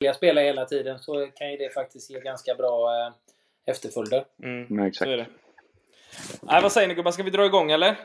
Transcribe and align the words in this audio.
vilja 0.00 0.14
spela 0.14 0.40
hela 0.40 0.64
tiden 0.64 0.98
så 0.98 1.26
kan 1.36 1.50
ju 1.50 1.56
det 1.56 1.74
faktiskt 1.74 2.10
ge 2.10 2.20
ganska 2.20 2.54
bra 2.54 3.06
eh, 3.06 3.12
efterföljder. 3.66 4.24
Mm, 4.42 4.66
Nej, 4.70 4.88
exakt. 4.88 5.08
så 5.08 5.12
är 5.12 5.16
det. 5.16 5.26
Nej, 6.42 6.62
vad 6.62 6.72
säger 6.72 6.88
ni 6.88 6.94
gubbar? 6.94 7.10
Ska 7.10 7.22
vi 7.22 7.30
dra 7.30 7.46
igång 7.46 7.70
eller? 7.70 7.96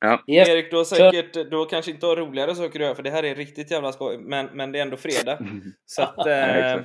Ja. 0.00 0.22
Yes. 0.28 0.48
Erik, 0.48 0.70
du 0.70 0.76
har 0.76 0.84
säkert, 0.84 1.34
du 1.50 1.56
har 1.56 1.68
kanske 1.68 1.90
inte 1.90 2.06
har 2.06 2.16
roligare 2.16 2.54
saker 2.54 2.80
att 2.80 2.84
göra 2.84 2.94
för 2.94 3.02
det 3.02 3.10
här 3.10 3.22
är 3.24 3.34
riktigt 3.34 3.70
jävla 3.70 3.92
skoj, 3.92 4.18
men, 4.18 4.46
men 4.46 4.72
det 4.72 4.78
är 4.78 4.82
ändå 4.82 4.96
fredag. 4.96 5.38
Så 5.86 6.02
att, 6.02 6.14
Ja, 6.26 6.30
eh, 6.30 6.80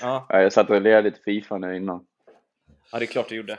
ja, 0.00 0.26
Ja, 0.28 0.42
jag 0.42 0.52
satt 0.52 0.70
och 0.70 0.80
lirade 0.80 1.02
lite 1.02 1.20
Fifa 1.24 1.58
nu 1.58 1.76
innan. 1.76 2.06
ja, 2.92 2.98
det 2.98 3.04
är 3.04 3.06
klart 3.06 3.28
du 3.28 3.36
gjorde. 3.36 3.58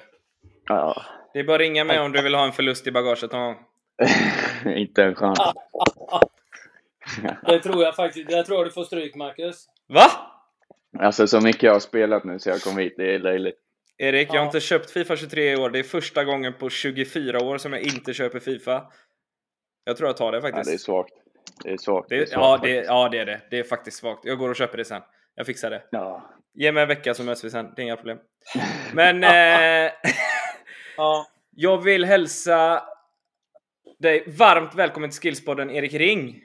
Ja, 0.65 1.01
Det 1.33 1.39
är 1.39 1.43
bara 1.43 1.55
att 1.55 1.59
ringa 1.59 1.83
mig 1.83 1.99
om 1.99 2.11
du 2.11 2.21
vill 2.21 2.35
ha 2.35 2.45
en 2.45 2.51
förlust 2.51 2.87
i 2.87 2.91
bagaget 2.91 3.31
någon 3.31 3.41
gång. 3.45 3.55
inte 4.75 5.03
en 5.03 5.15
chans. 5.15 5.39
Det 7.45 7.59
tror 7.59 7.83
jag 7.83 7.95
faktiskt. 7.95 8.31
Jag 8.31 8.45
tror 8.45 8.65
du 8.65 8.71
får 8.71 8.83
stryk, 8.83 9.15
Marcus. 9.15 9.65
Va? 9.87 10.05
Alltså 10.97 11.27
så 11.27 11.41
mycket 11.41 11.63
jag 11.63 11.73
har 11.73 11.79
spelat 11.79 12.23
nu 12.23 12.39
så 12.39 12.49
jag 12.49 12.61
kom 12.61 12.77
hit, 12.77 12.93
det 12.97 13.15
är 13.15 13.19
löjligt. 13.19 13.55
Erik, 13.97 14.27
jag 14.27 14.33
har 14.33 14.39
Ja. 14.39 14.45
inte 14.45 14.59
köpt 14.59 14.91
Fifa 14.91 15.15
23 15.15 15.51
i 15.51 15.55
år. 15.55 15.69
Det 15.69 15.79
är 15.79 15.83
första 15.83 16.23
gången 16.23 16.53
på 16.53 16.69
24 16.69 17.39
år 17.43 17.57
som 17.57 17.73
jag 17.73 17.81
inte 17.81 18.13
köper 18.13 18.39
Fifa. 18.39 18.85
Jag 19.83 19.97
tror 19.97 20.09
jag 20.09 20.17
tar 20.17 20.31
det 20.31 20.37
Ja, 20.37 20.41
faktiskt. 20.41 20.69
det 20.69 20.73
är 20.73 20.77
svagt. 20.77 21.13
Det 21.63 21.69
är 21.71 21.77
svagt. 21.77 22.09
Det, 22.09 22.15
är 22.15 22.25
svagt 22.25 22.33
ja, 22.41 22.59
det, 22.63 22.69
ja, 22.75 23.09
det 23.09 23.17
är 23.19 23.25
det. 23.25 23.41
Det 23.49 23.59
är 23.59 23.63
faktiskt 23.63 23.97
svagt. 23.97 24.25
Jag 24.25 24.37
går 24.37 24.49
och 24.49 24.55
köper 24.55 24.77
det 24.77 24.85
sen. 24.85 25.01
Jag 25.35 25.45
fixar 25.45 25.69
det. 25.69 25.83
Ja. 25.91 26.29
Ge 26.53 26.71
mig 26.71 26.81
en 26.81 26.87
vecka 26.87 27.13
så 27.13 27.23
möts 27.23 27.43
vi 27.43 27.49
sen. 27.49 27.73
Det 27.75 27.81
är 27.81 27.83
inga 27.83 27.95
problem. 27.95 28.17
Men 28.93 29.23
eh, 29.23 29.91
Ja. 30.97 31.27
jag 31.55 31.77
vill 31.83 32.05
hälsa 32.05 32.83
dig 33.99 34.23
varmt 34.27 34.75
välkommen 34.75 35.09
till 35.09 35.19
Skillspodden 35.21 35.69
Erik 35.69 35.93
Ring. 35.93 36.41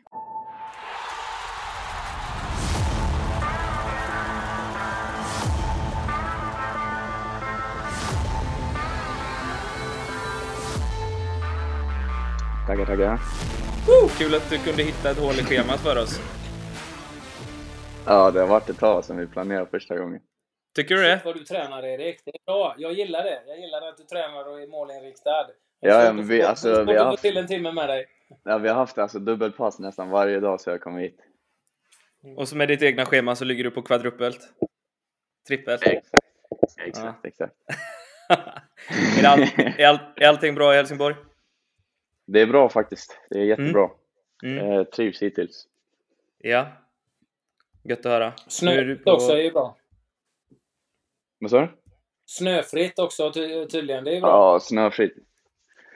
Tackar, 12.77 12.87
tackar. 12.87 13.19
Woo! 13.87 14.09
Kul 14.19 14.35
att 14.35 14.51
du 14.51 14.59
kunde 14.59 14.83
hitta 14.83 15.11
ett 15.11 15.19
hål 15.19 15.35
i 15.35 15.43
schemat 15.45 15.81
för 15.81 16.03
oss. 16.03 16.21
Ja, 18.07 18.31
det 18.31 18.41
har 18.41 18.47
varit 18.47 18.69
ett 18.71 18.79
tag 18.79 19.05
sedan 19.05 19.17
vi 19.17 19.27
planerade 19.27 19.67
första 19.71 19.99
gången. 19.99 20.21
Tycker 20.75 20.95
du 20.95 21.03
det? 21.03 21.17
Shit 21.17 21.25
vad 21.25 21.35
du 21.37 21.45
tränar, 21.45 21.85
Erik. 21.85 22.21
Det 22.25 22.31
är 22.31 22.45
bra. 22.47 22.75
Jag 22.79 22.93
gillar 22.93 23.23
det. 23.25 23.43
Jag 23.47 23.61
gillar 23.61 23.89
att 23.89 23.97
du 23.97 24.05
tränar 24.05 24.49
och 24.49 24.61
är 24.63 24.67
målinriktad. 24.67 25.47
Ja, 25.81 26.05
ja, 26.05 26.13
men 26.13 26.27
vi- 26.27 26.43
alltså, 26.43 26.85
vi 26.85 26.97
har 26.97 27.05
haft- 27.05 27.23
till 27.23 27.37
en 27.37 27.47
timme 27.47 27.73
med 27.73 27.89
dig. 27.89 28.07
Ja, 28.45 28.59
vi 28.59 28.69
har 28.69 28.77
haft 28.77 28.99
alltså 28.99 29.19
dubbelpass 29.19 29.79
nästan 29.79 30.09
varje 30.11 30.41
dag 30.41 30.61
så 30.61 30.71
jag 30.71 30.81
kom 30.81 30.97
hit. 30.97 31.19
Och 32.37 32.49
så 32.49 32.57
med 32.57 32.69
ditt 32.69 32.83
egna 32.83 33.07
schema 33.07 33.37
så 33.37 33.45
ligger 33.45 33.65
du 33.65 33.71
på 33.71 33.83
kvadrupelt. 33.83 34.41
Trippelt. 35.49 35.83
Exakt, 35.83 36.27
exakt, 36.87 37.25
exakt. 37.25 37.55
är, 39.19 39.25
all, 39.25 39.43
är, 39.79 39.87
all, 39.87 39.99
är 40.17 40.29
allting 40.29 40.55
bra 40.55 40.73
i 40.75 40.77
Helsingborg? 40.77 41.15
Det 42.27 42.41
är 42.41 42.47
bra 42.47 42.69
faktiskt. 42.69 43.19
Det 43.31 43.39
är 43.39 43.45
jättebra. 43.45 43.91
Mm. 44.45 44.71
Eh, 44.71 44.85
trivs 44.85 45.23
hittills. 45.23 45.69
Ja. 46.39 46.67
Gött 47.85 47.99
att 47.99 48.05
höra. 48.05 48.33
Snöfritt 48.49 49.05
på- 49.05 49.11
också 49.11 49.33
är 49.33 49.43
ju 49.43 49.51
bra. 49.53 49.77
Vad 51.39 51.51
sa 51.51 51.61
du? 51.61 51.69
Snöfritt 52.27 52.99
också 52.99 53.33
ty 53.33 53.67
tydligen. 53.67 54.05
Det 54.05 54.17
är 54.17 54.21
bra. 54.21 54.31
Ja, 54.31 54.61
snöfritt. 54.61 55.15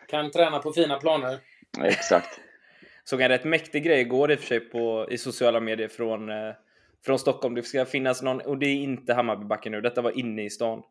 Kan 0.08 0.30
träna 0.30 0.58
på 0.58 0.72
fina 0.72 0.98
planer. 0.98 1.38
Exakt. 1.84 2.40
Såg 3.04 3.20
en 3.20 3.28
rätt 3.28 3.44
mäktig 3.44 3.84
grej 3.84 4.00
igår 4.00 4.30
i 4.32 4.34
och 4.34 4.38
för 4.38 4.46
sig 4.46 4.60
på, 4.60 5.06
i 5.10 5.18
sociala 5.18 5.60
medier 5.60 5.88
från, 5.88 6.28
eh, 6.30 6.54
från 7.04 7.18
Stockholm. 7.18 7.54
Det 7.54 7.62
ska 7.62 7.84
finnas 7.84 8.22
någon, 8.22 8.40
och 8.40 8.58
det 8.58 8.66
är 8.66 8.74
inte 8.74 9.14
Hammarbybacken 9.14 9.72
nu, 9.72 9.80
detta 9.80 10.02
var 10.02 10.18
inne 10.18 10.44
i 10.44 10.50
stan. 10.50 10.82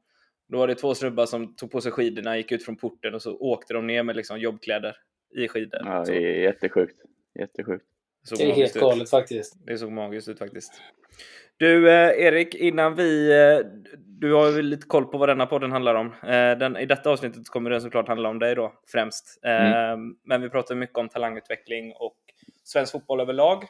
Då 0.49 0.57
var 0.57 0.67
det 0.67 0.75
två 0.75 0.95
snubbar 0.95 1.25
som 1.25 1.55
tog 1.55 1.71
på 1.71 1.81
sig 1.81 1.91
skidorna, 1.91 2.37
gick 2.37 2.51
ut 2.51 2.65
från 2.65 2.75
porten 2.77 3.13
och 3.15 3.21
så 3.21 3.37
åkte 3.37 3.73
de 3.73 3.87
ner 3.87 4.03
med 4.03 4.15
liksom 4.15 4.39
jobbkläder 4.39 4.95
i 5.37 5.47
skidor. 5.47 5.81
Ja, 5.85 6.03
det 6.07 6.15
är 6.15 6.41
jättesjukt. 6.43 6.95
Jättesjukt. 7.39 7.85
såg 8.23 8.37
Det 8.37 8.43
är 8.43 8.47
helt 8.47 8.57
magiskt 8.57 8.75
ut. 8.75 8.81
galet 8.81 9.09
faktiskt. 9.09 9.65
Det 9.65 9.77
såg 9.77 9.91
magiskt 9.91 10.27
ut 10.29 10.39
faktiskt. 10.39 10.81
Du 11.57 11.89
eh, 11.91 12.09
Erik, 12.25 12.55
innan 12.55 12.95
vi... 12.95 13.31
Eh, 13.31 13.59
du 14.19 14.33
har 14.33 14.51
ju 14.51 14.61
lite 14.61 14.87
koll 14.87 15.05
på 15.05 15.17
vad 15.17 15.29
denna 15.29 15.45
podden 15.45 15.71
handlar 15.71 15.95
om. 15.95 16.07
Eh, 16.07 16.57
den, 16.57 16.77
I 16.77 16.85
detta 16.85 17.09
avsnittet 17.09 17.49
kommer 17.49 17.69
den 17.69 17.81
såklart 17.81 18.07
handla 18.07 18.29
om 18.29 18.39
dig 18.39 18.55
då, 18.55 18.73
främst. 18.91 19.39
Eh, 19.45 19.97
Men 20.23 20.41
vi 20.41 20.49
pratar 20.49 20.75
mycket 20.75 20.97
om 20.97 21.09
talangutveckling 21.09 21.93
och 21.95 22.17
svensk 22.63 22.91
fotboll 22.91 23.19
överlag. 23.19 23.63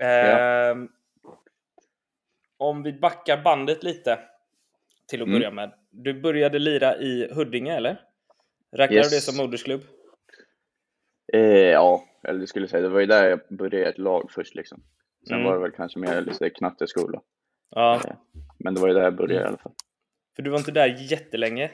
Eh, 0.00 0.08
Ja. 0.08 0.76
Om 2.56 2.82
vi 2.82 2.92
backar 2.92 3.42
bandet 3.42 3.82
lite 3.82 4.18
till 5.08 5.22
att 5.22 5.28
Mm. 5.28 5.38
börja 5.40 5.50
med. 5.50 5.72
Du 5.90 6.14
började 6.20 6.58
lira 6.58 6.96
i 6.96 7.28
Huddinge, 7.32 7.76
eller? 7.76 8.00
Räknar 8.72 8.96
Yes. 8.96 9.10
du 9.10 9.16
det 9.16 9.20
som 9.20 9.36
modersklubb? 9.36 9.80
Eh, 11.34 11.40
ja, 11.70 12.04
eller 12.28 12.40
det 12.40 12.46
skulle 12.46 12.62
jag 12.62 12.70
säga. 12.70 12.82
Det 12.82 12.88
var 12.88 13.00
ju 13.00 13.06
där 13.06 13.28
jag 13.30 13.40
började 13.58 13.88
ett 13.88 13.98
lag 13.98 14.30
först 14.30 14.54
liksom. 14.54 14.82
Sen 15.28 15.34
Mm. 15.36 15.46
var 15.46 15.54
det 15.54 15.60
väl 15.60 15.70
kanske 15.72 15.98
mer 15.98 16.20
lite 16.20 16.50
knatteskola. 16.50 17.22
Ja, 17.70 18.00
Men 18.58 18.74
det 18.74 18.80
var 18.80 18.88
ju 18.88 18.94
där 18.94 19.02
jag 19.02 19.16
började 19.16 19.44
i 19.44 19.48
alla 19.48 19.56
fall. 19.58 19.72
för 20.36 20.42
du 20.42 20.50
var 20.50 20.58
inte 20.58 20.72
där 20.72 20.86
jättelänge. 21.12 21.70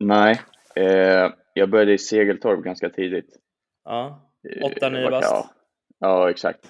Nej, 0.00 0.40
eh, 0.76 1.30
jag 1.54 1.70
började 1.70 1.92
i 1.92 1.98
Segeltorp 1.98 2.64
ganska 2.64 2.90
tidigt. 2.90 3.36
Ja, 3.84 4.26
Eh, 4.56 4.64
Åtta, 4.64 4.88
nio 4.88 5.02
vad- 5.02 5.10
bast. 5.10 5.30
Ja, 5.32 5.50
ja 5.98 6.30
exakt. 6.30 6.66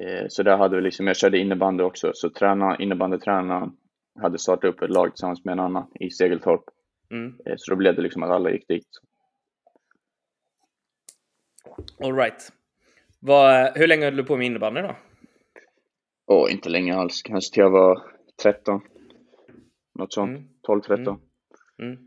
Eh, 0.00 0.24
så 0.28 0.42
där 0.42 0.56
hade 0.56 0.76
vi 0.76 0.82
liksom, 0.82 1.06
jag 1.06 1.16
körde 1.16 1.38
innebandy 1.38 1.82
också, 1.84 2.10
så 2.14 2.30
träna, 2.30 2.76
innebandytränaren 2.78 3.72
hade 4.20 4.38
startat 4.38 4.64
upp 4.64 4.82
ett 4.82 4.90
lag 4.90 5.10
tillsammans 5.10 5.44
med 5.44 5.52
en 5.52 5.60
annan 5.60 5.90
i 6.00 6.10
Segeltorp. 6.10 6.64
Mm. 7.10 7.38
Eh, 7.46 7.54
så 7.56 7.70
då 7.70 7.76
blev 7.76 7.96
det 7.96 8.02
liksom 8.02 8.22
att 8.22 8.30
alla 8.30 8.50
gick 8.50 8.68
dit. 8.68 8.88
All 12.02 12.16
right. 12.16 12.52
Vad, 13.20 13.78
hur 13.78 13.86
länge 13.86 14.04
höll 14.04 14.16
du 14.16 14.24
på 14.24 14.36
med 14.36 14.46
innebandy 14.46 14.80
då? 14.82 14.96
Åh, 16.26 16.52
inte 16.52 16.68
länge 16.68 16.96
alls. 16.96 17.22
Kanske 17.22 17.54
till 17.54 17.60
jag 17.60 17.70
var 17.70 18.02
13. 18.42 18.80
Något 19.94 20.12
sånt. 20.12 20.38
Mm. 20.38 20.48
12-13. 20.68 20.96
Mm. 20.98 21.18
Mm. 21.92 21.98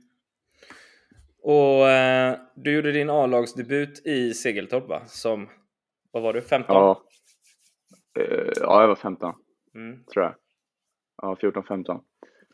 Och 1.44 1.90
eh, 1.90 2.38
du 2.56 2.72
gjorde 2.76 2.92
din 2.92 3.10
A-lagsdebut 3.10 4.06
i 4.08 4.34
Segeltorp 4.34 4.88
va? 4.88 5.02
Som, 5.06 5.50
vad 6.12 6.24
var 6.24 6.34
du, 6.34 6.42
15? 6.42 6.76
Ja. 6.76 7.04
Eh, 8.20 8.52
ja, 8.56 8.82
jag 8.82 8.88
var 8.88 8.96
15, 8.96 9.34
Mm. 9.76 10.04
tror 10.14 10.26
jag. 10.26 10.36
Ja, 11.22 11.36
14-15. 11.42 12.02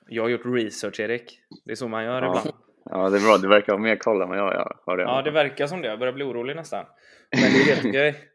Jag 0.10 0.24
har 0.24 0.30
gjort 0.30 0.46
research 0.46 1.00
Erik. 1.00 1.40
Det 1.66 1.72
är 1.72 1.76
så 1.76 1.88
man 1.88 2.04
gör 2.04 2.22
Ja. 2.22 2.28
ibland. 2.40 2.56
Ja, 2.90 3.10
det 3.10 3.18
är 3.18 3.22
bra. 3.22 3.38
Du 3.38 3.48
verkar 3.48 3.74
ha 3.74 3.80
mer 3.80 3.96
koll 3.96 4.22
än 4.22 4.30
vad 4.30 4.38
jag 4.38 4.54
jag 4.54 4.74
har. 4.86 4.98
Ja, 4.98 5.22
det 5.22 5.32
verkar 5.32 5.68
som 5.68 5.82
det. 5.82 5.88
Jag 5.88 6.00
börjar 6.00 6.14
bli 6.14 6.24
orolig 6.24 6.56
nästan. 6.56 6.86
Men 7.32 7.42
det 7.42 7.60
är 7.60 7.76
helt 7.76 7.86
okej. 7.86 8.16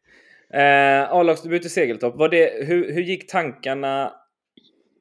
Eh, 0.55 1.13
A-lagsdebut 1.13 1.65
i 1.65 1.69
Segeltorp. 1.69 2.15
Var 2.17 2.29
det, 2.29 2.67
hur, 2.67 2.93
hur 2.93 3.03
gick 3.03 3.31
tankarna? 3.31 4.13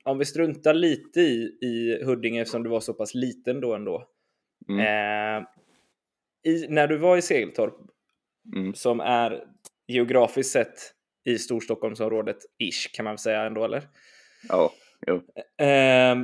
Om 0.03 0.17
vi 0.17 0.25
struntar 0.25 0.73
lite 0.73 1.19
i, 1.19 1.57
i 1.61 2.03
Huddinge 2.05 2.41
eftersom 2.41 2.63
du 2.63 2.69
var 2.69 2.79
så 2.79 2.93
pass 2.93 3.15
liten 3.15 3.61
då 3.61 3.75
ändå. 3.75 4.07
Mm. 4.69 4.79
Eh, 4.79 5.43
i, 6.51 6.67
när 6.69 6.87
du 6.87 6.97
var 6.97 7.17
i 7.17 7.21
Segeltorp, 7.21 7.73
Mm. 8.55 8.73
som 8.73 8.99
är 8.99 9.43
geografiskt 9.87 10.51
sett 10.51 10.73
i 11.25 11.37
Storstockholmsområdet, 11.37 12.37
ish 12.59 12.95
kan 12.95 13.03
man 13.03 13.11
väl 13.11 13.17
säga 13.17 13.41
ändå, 13.41 13.65
eller? 13.65 13.83
Ja, 14.49 14.71
jo. 15.07 15.15
Eh, 15.65 16.15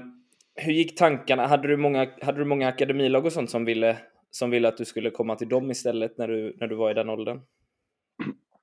hur 0.66 0.74
gick 0.74 0.98
tankarna? 0.98 1.48
Hade 1.48 1.68
du 1.68 1.78
många, 1.78 2.08
hade 2.22 2.38
du 2.40 2.46
många 2.46 2.68
akademilag 2.68 3.26
och 3.26 3.32
sånt 3.34 3.50
som 3.50 3.66
ville, 3.66 3.98
som 4.30 4.50
ville 4.50 4.68
att 4.68 4.78
du 4.78 4.86
skulle 4.86 5.10
komma 5.10 5.36
till 5.36 5.50
dem 5.50 5.72
istället 5.72 6.18
när 6.18 6.28
du, 6.28 6.54
när 6.60 6.68
du 6.68 6.76
var 6.76 6.92
i 6.92 6.94
den 6.94 7.10
åldern? 7.10 7.40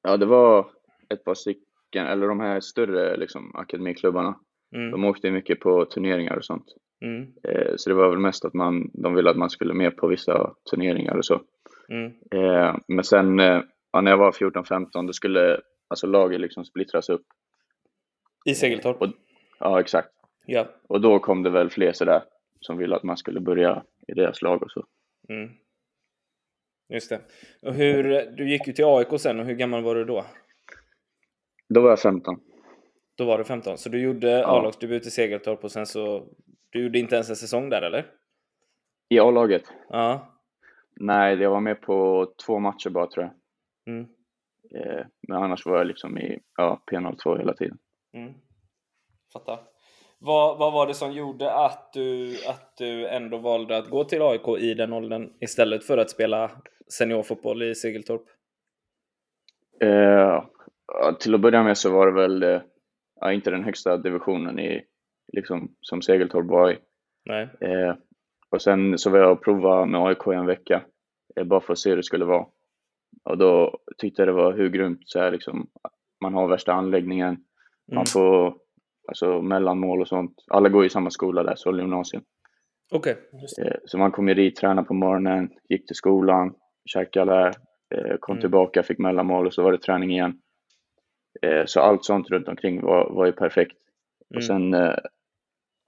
Ja, 0.03 0.17
det 0.17 0.27
var 0.27 0.67
ett 1.15 1.25
par 1.25 1.35
stycken, 1.35 2.07
eller 2.07 2.29
de 2.29 2.41
här 2.41 2.61
större 2.61 3.17
liksom, 3.17 3.55
akademiklubbarna. 3.57 4.39
Mm, 4.75 4.91
De 4.91 5.05
åkte 5.05 5.31
mycket 5.31 5.61
på 5.61 5.85
turneringar 5.85 6.37
och 6.37 6.45
sånt. 6.45 6.65
mm, 7.05 7.23
Eh, 7.49 7.73
så 7.77 7.91
det 7.91 7.95
var 7.97 8.09
väl 8.11 8.19
mest 8.19 8.45
att 8.45 8.55
man, 8.55 8.91
de 8.95 9.15
ville 9.15 9.31
att 9.31 9.37
man 9.37 9.51
skulle 9.51 9.75
med 9.75 9.97
på 9.97 10.07
vissa 10.07 10.55
turneringar 10.71 11.17
och 11.17 11.25
så. 11.25 11.41
mm, 11.89 12.13
Eh, 12.31 12.77
men 12.89 13.05
sen 13.05 13.41
eh, 13.41 13.61
ja, 13.93 14.01
när 14.01 14.11
jag 14.11 14.19
var 14.19 14.33
14-15 14.33 15.07
då 15.07 15.13
skulle 15.13 15.61
alltså 15.89 16.07
laget 16.07 16.41
liksom 16.41 16.65
splittras 16.65 17.09
upp. 17.09 17.25
I 18.45 18.55
Segeltorp? 18.55 19.03
Och, 19.03 19.09
ja, 19.61 19.81
exakt. 19.81 20.09
Ja. 20.47 20.69
Och 20.89 21.01
då 21.01 21.19
kom 21.19 21.43
det 21.43 21.51
väl 21.51 21.71
fler 21.71 21.93
sådär 21.93 22.23
som 22.61 22.79
ville 22.79 22.97
att 22.97 23.03
man 23.03 23.17
skulle 23.17 23.41
börja 23.41 23.85
i 24.09 24.13
deras 24.13 24.43
lag 24.43 24.63
och 24.63 24.71
så. 24.71 24.87
Mm. 25.29 25.51
Just 26.89 27.11
det. 27.11 27.21
Och 27.63 27.75
hur, 27.75 28.31
du 28.37 28.51
gick 28.51 28.67
ju 28.67 28.73
till 28.73 28.85
AIK 28.85 29.21
sen 29.21 29.41
och 29.41 29.47
hur 29.47 29.55
gammal 29.55 29.83
var 29.83 29.95
du 29.95 30.05
då? 30.05 30.27
Då 31.69 31.81
var 31.81 31.89
jag 31.89 32.01
15. 32.01 32.41
Då 33.17 33.25
var 33.25 33.39
du 33.39 33.45
15, 33.45 33.79
så 33.79 33.89
du 33.89 34.01
gjorde 34.03 34.47
A-lagsdebut 34.47 35.07
i 35.07 35.11
Segeltorp 35.11 35.65
och 35.65 35.73
sen 35.73 35.87
så... 35.87 36.29
Du 36.71 36.83
gjorde 36.83 36.99
inte 36.99 37.15
ens 37.15 37.31
en 37.31 37.37
säsong 37.37 37.69
där 37.69 37.83
eller? 37.83 38.07
I 39.09 39.19
A-laget? 39.19 39.63
Ja. 39.89 40.33
Nej, 40.97 41.37
jag 41.37 41.51
var 41.51 41.61
med 41.61 41.81
på 41.81 42.29
två 42.47 42.59
matcher 42.59 42.91
bara 42.91 43.07
tror 43.07 43.25
jag. 43.25 43.35
Mm. 43.95 44.09
Eh, 44.75 45.07
men 45.29 45.43
annars 45.43 45.67
var 45.67 45.79
jag 45.79 45.87
liksom 45.87 46.19
i 46.19 46.39
ja, 46.57 46.83
P02 46.91 47.39
hela 47.39 47.55
tiden. 47.55 47.79
Mm. 48.13 48.35
fattar. 49.33 49.76
Vad, 50.19 50.59
vad 50.59 50.73
var 50.73 50.87
det 50.87 50.95
som 50.95 51.13
gjorde 51.13 51.53
att 51.53 51.93
du, 51.93 52.37
att 52.49 52.77
du 52.77 53.09
ändå 53.09 53.39
valde 53.39 53.77
att 53.77 53.91
gå 53.91 54.05
till 54.05 54.23
AIK 54.23 54.49
i 54.59 54.75
den 54.75 54.93
åldern 54.93 55.33
istället 55.41 55.85
för 55.85 55.99
att 55.99 56.11
spela 56.11 56.51
seniorfotboll 56.99 57.63
i 57.63 57.75
Segeltorp? 57.75 58.23
Eh, 59.83 60.45
till 61.21 61.35
att 61.35 61.41
börja 61.41 61.63
med 61.63 61.79
så 61.79 61.93
var 61.93 62.07
det 62.07 62.13
väl 62.13 62.43
eh, 62.43 63.35
inte 63.35 63.51
den 63.51 63.65
högsta 63.65 63.97
divisionen 63.97 64.59
i, 64.59 64.83
liksom, 65.33 65.75
som 65.81 66.03
Segeltorp 66.03 66.47
var 66.47 66.71
i. 66.71 66.79
Nej. 67.25 67.49
Eh, 67.61 67.95
och 68.51 68.63
sen 68.63 68.99
så 68.99 69.11
var 69.11 69.19
jag 69.19 69.33
och 69.33 69.45
provade 69.45 69.87
med 69.87 70.01
AIK 70.01 70.27
i 70.27 70.35
en 70.35 70.47
vecka, 70.47 70.83
eh, 71.37 71.45
bara 71.45 71.61
för 71.61 71.73
att 71.73 71.79
se 71.79 71.91
hur 71.91 71.97
det 71.97 72.03
skulle 72.03 72.25
vara. 72.25 72.47
Och 73.25 73.39
då 73.39 73.79
tyckte 73.99 74.23
jag 74.23 74.29
det 74.29 74.33
var 74.33 74.53
hur 74.53 74.69
grymt 74.69 75.01
så 75.05 75.21
här, 75.21 75.31
liksom, 75.31 75.67
man 76.21 76.35
har 76.35 76.49
värsta 76.49 76.73
anläggningen, 76.73 77.29
mm. 77.29 77.45
man 77.95 78.07
får 78.07 78.66
alltså 79.09 79.43
mellanmål 79.43 80.01
och 80.01 80.09
sånt. 80.09 80.45
Alla 80.51 80.69
går 80.69 80.85
i 80.85 80.91
samma 80.91 81.11
skola 81.11 81.43
där, 81.43 81.55
Solna 81.57 81.83
gymnasium. 81.83 82.23
Okej. 82.93 83.17
Okay. 83.33 83.67
Eh, 83.67 83.77
så 83.85 83.99
man 83.99 84.13
kom 84.13 84.29
ju 84.29 84.35
dit, 84.35 84.57
tränade 84.57 84.89
på 84.89 84.95
morgonen, 84.95 85.51
gick 85.69 85.87
till 85.87 85.97
skolan, 85.97 86.55
käkade 86.85 87.33
där, 87.33 87.53
eh, 87.95 88.17
kom 88.21 88.33
mm. 88.33 88.41
tillbaka, 88.41 88.83
fick 88.83 88.99
mellanmål 88.99 89.47
och 89.47 89.55
så 89.55 89.63
var 89.63 89.73
det 89.73 89.79
träning 89.79 90.11
igen. 90.11 90.41
Eh, 91.43 91.63
så 91.67 91.81
allt 91.81 92.05
sånt 92.05 92.31
runt 92.31 92.49
omkring 92.49 92.81
var, 92.81 93.11
var 93.11 93.27
ju 93.27 93.33
perfekt. 93.33 93.77
Mm. 94.31 94.37
Och 94.37 94.45
sen, 94.45 94.73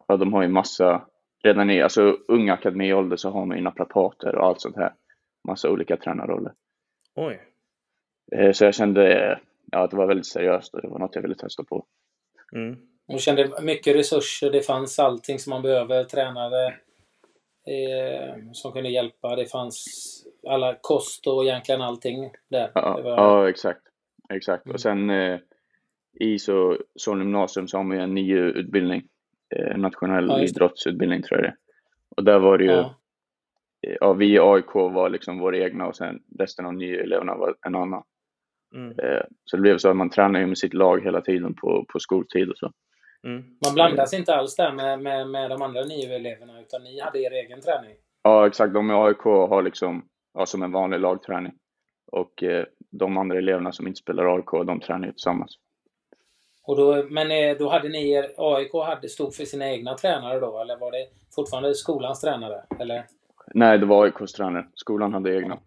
ja 0.08 0.16
de 0.16 0.32
har 0.32 0.42
ju 0.42 0.48
massa, 0.48 1.06
redan 1.44 1.70
i 1.70 1.82
alltså 1.82 2.16
unga 2.28 2.54
akademiålder 2.54 3.16
så 3.16 3.30
har 3.30 3.46
man 3.46 3.56
ju 3.56 3.62
naprapater 3.62 4.34
och 4.34 4.46
allt 4.46 4.60
sånt 4.60 4.76
här. 4.76 4.92
Massa 5.48 5.70
olika 5.70 5.96
tränarroller. 5.96 6.52
Oj. 7.14 7.40
Så 8.52 8.64
jag 8.64 8.74
kände 8.74 9.38
ja, 9.72 9.84
att 9.84 9.90
det 9.90 9.96
var 9.96 10.06
väldigt 10.06 10.26
seriöst 10.26 10.74
och 10.74 10.82
det 10.82 10.88
var 10.88 10.98
något 10.98 11.14
jag 11.14 11.22
ville 11.22 11.34
testa 11.34 11.64
på. 11.64 11.86
Mm. 12.52 12.76
Hon 13.08 13.18
kände 13.18 13.62
mycket 13.62 13.96
resurser, 13.96 14.50
det 14.50 14.62
fanns 14.62 14.98
allting 14.98 15.38
som 15.38 15.50
man 15.50 15.62
behöver. 15.62 16.04
Tränare 16.04 16.66
eh, 17.66 18.34
som 18.52 18.72
kunde 18.72 18.88
hjälpa. 18.88 19.36
Det 19.36 19.46
fanns 19.46 19.84
alla 20.48 20.76
kost 20.80 21.26
och 21.26 21.44
egentligen 21.44 21.80
allting 21.80 22.30
där. 22.48 22.70
Ja, 22.74 23.00
var... 23.04 23.10
ja 23.10 23.48
exakt. 23.48 23.82
exakt. 24.28 24.66
Mm. 24.66 24.74
Och 24.74 24.80
sen 24.80 25.10
eh, 25.10 25.38
i 26.20 26.38
så, 26.38 26.78
Solna 26.94 27.24
gymnasium 27.24 27.68
så 27.68 27.76
har 27.76 27.84
man 27.84 27.96
ju 27.96 28.02
en 28.02 28.14
ny 28.14 28.36
utbildning. 28.36 29.02
Eh, 29.56 29.76
nationell 29.76 30.26
ja, 30.28 30.42
idrottsutbildning 30.42 31.22
tror 31.22 31.40
jag 31.40 31.50
det 31.50 31.56
Och 32.16 32.24
där 32.24 32.38
var 32.38 32.58
det 32.58 32.64
ju, 32.64 32.70
ja. 32.70 32.94
Eh, 33.86 33.96
ja 34.00 34.12
vi 34.12 34.32
i 34.32 34.38
AIK 34.38 34.74
var 34.74 35.10
liksom 35.10 35.38
våra 35.38 35.58
egna 35.58 35.86
och 35.86 35.96
sen 35.96 36.22
resten 36.38 36.66
av 36.66 36.74
nya 36.74 37.02
eleverna 37.02 37.34
var 37.34 37.54
en 37.66 37.74
annan. 37.74 38.02
Mm. 38.74 38.98
Eh, 38.98 39.22
så 39.44 39.56
det 39.56 39.60
blev 39.60 39.78
så 39.78 39.88
att 39.88 39.96
man 39.96 40.10
tränade 40.10 40.46
med 40.46 40.58
sitt 40.58 40.74
lag 40.74 41.04
hela 41.04 41.20
tiden 41.20 41.54
på, 41.54 41.86
på 41.92 41.98
skoltid 41.98 42.50
och 42.50 42.58
så. 42.58 42.72
Mm. 43.24 43.44
Man 43.64 43.74
blandas 43.74 44.14
inte 44.14 44.34
alls 44.34 44.56
där 44.56 44.72
med, 44.72 45.00
med, 45.00 45.28
med 45.28 45.50
de 45.50 45.62
andra 45.62 45.84
nio 45.84 46.14
eleverna 46.14 46.60
utan 46.60 46.82
ni 46.84 47.00
hade 47.00 47.18
er 47.18 47.30
egen 47.30 47.60
träning? 47.60 47.96
Ja 48.22 48.46
exakt, 48.46 48.74
de 48.74 48.90
i 48.90 48.94
AIK 48.94 49.22
har 49.24 49.62
liksom 49.62 50.08
ja, 50.34 50.46
som 50.46 50.62
en 50.62 50.72
vanlig 50.72 51.00
lagträning. 51.00 51.52
Och 52.12 52.42
eh, 52.42 52.66
de 52.90 53.18
andra 53.18 53.38
eleverna 53.38 53.72
som 53.72 53.86
inte 53.86 53.98
spelar 54.00 54.36
AIK, 54.36 54.66
de 54.66 54.80
tränar 54.80 55.06
ju 55.06 55.12
tillsammans. 55.12 55.58
Och 56.62 56.76
då, 56.76 57.04
men 57.10 57.30
eh, 57.30 57.56
då 57.58 57.68
hade 57.68 57.88
ni 57.88 58.10
er, 58.10 58.30
AIK 58.36 58.72
hade, 58.72 59.08
stod 59.08 59.34
för 59.34 59.44
sina 59.44 59.70
egna 59.70 59.94
tränare 59.94 60.40
då, 60.40 60.60
eller 60.60 60.76
var 60.76 60.92
det 60.92 61.06
fortfarande 61.34 61.74
skolans 61.74 62.20
tränare? 62.20 62.64
Eller? 62.78 63.06
Nej, 63.54 63.78
det 63.78 63.86
var 63.86 64.04
AIKs 64.04 64.32
tränare. 64.32 64.68
Skolan 64.74 65.12
hade 65.12 65.36
egna. 65.36 65.58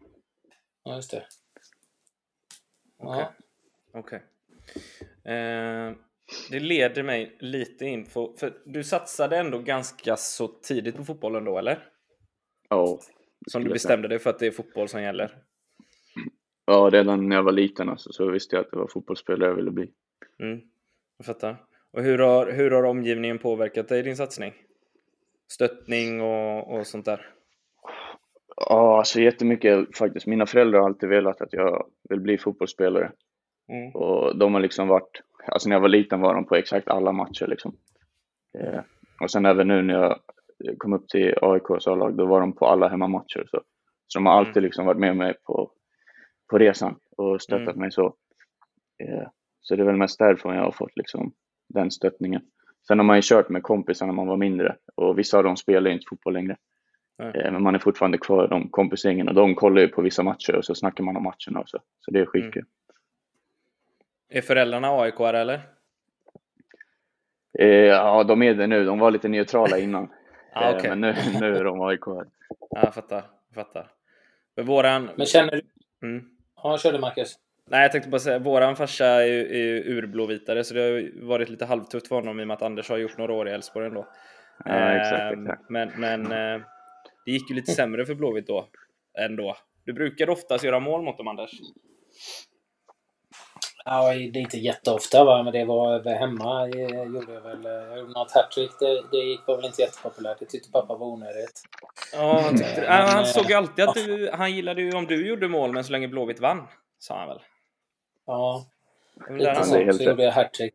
Ja, 0.83 0.95
just 0.95 1.11
det. 1.11 1.23
Okej. 2.97 3.25
Okay. 3.93 4.19
okay. 5.23 5.33
Eh, 5.33 5.93
det 6.49 6.59
leder 6.59 7.03
mig 7.03 7.35
lite 7.39 7.85
in 7.85 8.05
på, 8.05 8.33
för 8.37 8.53
du 8.65 8.83
satsade 8.83 9.37
ändå 9.37 9.59
ganska 9.59 10.15
så 10.15 10.47
tidigt 10.47 10.97
på 10.97 11.05
fotbollen 11.05 11.45
då, 11.45 11.57
eller? 11.57 11.87
Ja. 12.69 12.99
Som 13.47 13.63
du 13.63 13.69
bestämde 13.69 14.07
dig 14.07 14.19
för 14.19 14.29
att 14.29 14.39
det 14.39 14.47
är 14.47 14.51
fotboll 14.51 14.87
som 14.87 15.01
gäller? 15.01 15.37
Ja, 16.65 16.89
redan 16.93 17.29
när 17.29 17.35
jag 17.35 17.43
var 17.43 17.51
liten 17.51 17.89
alltså, 17.89 18.11
så 18.11 18.31
visste 18.31 18.55
jag 18.55 18.65
att 18.65 18.71
det 18.71 18.77
var 18.77 18.87
fotbollsspelare 18.87 19.49
jag 19.49 19.55
ville 19.55 19.71
bli. 19.71 19.91
Mm, 20.39 20.61
jag 21.17 21.25
fattar. 21.25 21.57
Och 21.91 22.03
hur 22.03 22.17
har, 22.17 22.51
hur 22.51 22.71
har 22.71 22.83
omgivningen 22.83 23.39
påverkat 23.39 23.87
dig 23.87 23.99
i 23.99 24.03
din 24.03 24.17
satsning? 24.17 24.53
Stöttning 25.51 26.21
och, 26.21 26.75
och 26.75 26.87
sånt 26.87 27.05
där? 27.05 27.27
Ja, 28.55 28.97
alltså 28.97 29.19
jättemycket 29.19 29.97
faktiskt. 29.97 30.27
Mina 30.27 30.45
föräldrar 30.45 30.79
har 30.79 30.87
alltid 30.87 31.09
velat 31.09 31.41
att 31.41 31.53
jag 31.53 31.87
vill 32.09 32.19
bli 32.19 32.37
fotbollsspelare. 32.37 33.11
Mm. 33.69 33.91
Och 33.95 34.37
de 34.37 34.53
har 34.53 34.61
liksom 34.61 34.87
varit, 34.87 35.21
alltså 35.45 35.69
när 35.69 35.75
jag 35.75 35.81
var 35.81 35.89
liten 35.89 36.21
var 36.21 36.35
de 36.35 36.45
på 36.45 36.55
exakt 36.55 36.87
alla 36.87 37.11
matcher 37.11 37.47
liksom. 37.47 37.75
Eh, 38.59 38.81
och 39.21 39.31
sen 39.31 39.45
även 39.45 39.67
nu 39.67 39.81
när 39.81 39.93
jag 39.93 40.19
kom 40.77 40.93
upp 40.93 41.07
till 41.07 41.35
AIKs 41.41 41.87
A-lag, 41.87 42.17
då 42.17 42.25
var 42.25 42.39
de 42.39 42.53
på 42.53 42.65
alla 42.65 42.87
hemmamatcher. 42.87 43.43
Så, 43.47 43.61
så 44.07 44.19
de 44.19 44.25
har 44.25 44.33
alltid 44.33 44.57
mm. 44.57 44.63
liksom 44.63 44.85
varit 44.85 44.99
med 44.99 45.17
mig 45.17 45.33
på, 45.43 45.71
på 46.49 46.57
resan 46.57 46.95
och 47.17 47.41
stöttat 47.41 47.67
mm. 47.67 47.79
mig 47.79 47.91
så. 47.91 48.05
Eh, 49.03 49.27
så 49.61 49.75
det 49.75 49.81
är 49.81 49.85
väl 49.85 49.97
mest 49.97 50.19
därifrån 50.19 50.55
jag 50.55 50.63
har 50.63 50.71
fått 50.71 50.95
liksom 50.97 51.33
den 51.69 51.91
stöttningen. 51.91 52.41
Sen 52.87 52.99
har 52.99 53.05
man 53.05 53.15
ju 53.15 53.21
kört 53.25 53.49
med 53.49 53.63
kompisar 53.63 54.05
när 54.05 54.13
man 54.13 54.27
var 54.27 54.37
mindre 54.37 54.75
och 54.95 55.19
vissa 55.19 55.37
av 55.37 55.43
dem 55.43 55.57
spelar 55.57 55.91
inte 55.91 56.05
fotboll 56.09 56.33
längre. 56.33 56.57
Mm. 57.23 57.53
Men 57.53 57.63
man 57.63 57.75
är 57.75 57.79
fortfarande 57.79 58.17
kvar 58.17 58.45
i 58.45 58.47
de 58.47 58.69
kompisgängen 58.69 59.27
och 59.27 59.33
de 59.33 59.55
kollar 59.55 59.81
ju 59.81 59.87
på 59.87 60.01
vissa 60.01 60.23
matcher 60.23 60.55
och 60.55 60.65
så 60.65 60.75
snackar 60.75 61.03
man 61.03 61.17
om 61.17 61.23
matcherna 61.23 61.59
också. 61.59 61.77
Så 61.99 62.11
det 62.11 62.19
är 62.19 62.25
skitkul. 62.25 62.61
Mm. 62.61 62.67
Är 64.33 64.41
föräldrarna 64.41 65.01
aik 65.01 65.19
eller? 65.19 65.61
Eh, 67.59 67.67
ja, 67.67 68.23
de 68.23 68.41
är 68.41 68.53
det 68.53 68.67
nu. 68.67 68.85
De 68.85 68.99
var 68.99 69.11
lite 69.11 69.27
neutrala 69.27 69.77
innan. 69.77 70.09
ah, 70.53 70.75
okay. 70.75 70.89
Men 70.89 71.01
nu, 71.01 71.15
nu 71.39 71.55
är 71.55 71.63
de 71.63 71.81
aik 71.81 71.99
Ja, 72.05 72.25
jag 72.69 72.93
fattar. 72.93 73.23
Jag 73.47 73.55
fattar. 73.55 73.91
Men 74.55 74.65
våran... 74.65 75.09
Men 75.15 75.25
känner 75.25 75.51
du... 75.51 75.61
Mm. 76.07 76.25
Ja, 76.63 76.77
kör 76.77 76.91
du 76.91 76.99
Marcus. 76.99 77.35
Nej, 77.65 77.81
jag 77.81 77.91
tänkte 77.91 78.09
bara 78.09 78.19
säga, 78.19 78.39
våran 78.39 78.75
farsa 78.75 79.05
är 79.05 79.25
ju, 79.25 79.39
är 79.39 79.63
ju 79.63 79.97
urblåvitare 79.97 80.63
så 80.63 80.73
det 80.73 80.81
har 80.81 81.27
varit 81.27 81.49
lite 81.49 81.65
halvtufft 81.65 82.07
för 82.07 82.15
honom 82.15 82.39
i 82.39 82.43
och 82.43 82.47
med 82.47 82.55
att 82.55 82.61
Anders 82.61 82.89
har 82.89 82.97
gjort 82.97 83.17
några 83.17 83.33
år 83.33 83.47
i 83.47 83.51
Elfsborg 83.51 83.87
ändå. 83.87 84.07
Ja, 84.65 84.91
exakt, 84.91 85.33
ehm, 85.33 85.45
exakt. 85.45 85.69
Men, 85.69 85.91
men 85.97 86.21
eh, 86.21 86.61
det 87.25 87.31
gick 87.31 87.49
ju 87.49 87.55
lite 87.55 87.71
sämre 87.71 88.05
för 88.05 88.15
Blåvitt 88.15 88.47
då, 88.47 88.67
ändå. 89.19 89.57
Du 89.85 89.93
brukar 89.93 90.29
oftast 90.29 90.63
göra 90.63 90.79
mål 90.79 91.01
mot 91.01 91.17
dem, 91.17 91.27
Anders. 91.27 91.51
Ja, 93.85 94.13
det 94.13 94.39
är 94.39 94.41
inte 94.41 94.57
jätteofta 94.57 95.23
va, 95.23 95.43
men 95.43 95.53
det 95.53 95.65
var 95.65 96.13
hemma 96.13 96.67
jag 96.67 97.05
gjorde 97.05 97.39
väl. 97.39 97.63
Jag 97.63 97.97
gjorde 97.97 98.13
något 98.13 98.31
hattrick. 98.31 98.71
Det, 98.79 99.03
det 99.11 99.17
gick 99.17 99.47
väl 99.47 99.65
inte 99.65 99.81
jättepopulärt. 99.81 100.39
Det 100.39 100.45
tyckte 100.45 100.71
pappa 100.71 100.95
var 100.95 101.07
onödigt. 101.07 101.61
Ja, 102.13 102.41
han, 102.43 102.57
tyckte, 102.57 102.81
men, 102.81 103.07
han 103.09 103.25
såg 103.25 103.49
ju 103.49 103.53
alltid 103.53 103.85
att 103.85 103.95
du, 103.95 104.31
han 104.33 104.55
gillade 104.55 104.81
ju 104.81 104.91
om 104.91 105.05
du 105.05 105.27
gjorde 105.27 105.47
mål, 105.47 105.71
men 105.71 105.83
så 105.83 105.91
länge 105.91 106.07
Blåvitt 106.07 106.39
vann, 106.39 106.67
sa 106.99 107.17
han 107.17 107.27
väl? 107.27 107.41
Ja, 108.25 108.65
lite 109.29 109.63
så. 109.63 109.93
Så 109.93 110.03
gjorde 110.03 110.23
jag 110.23 110.31
hattrick. 110.31 110.73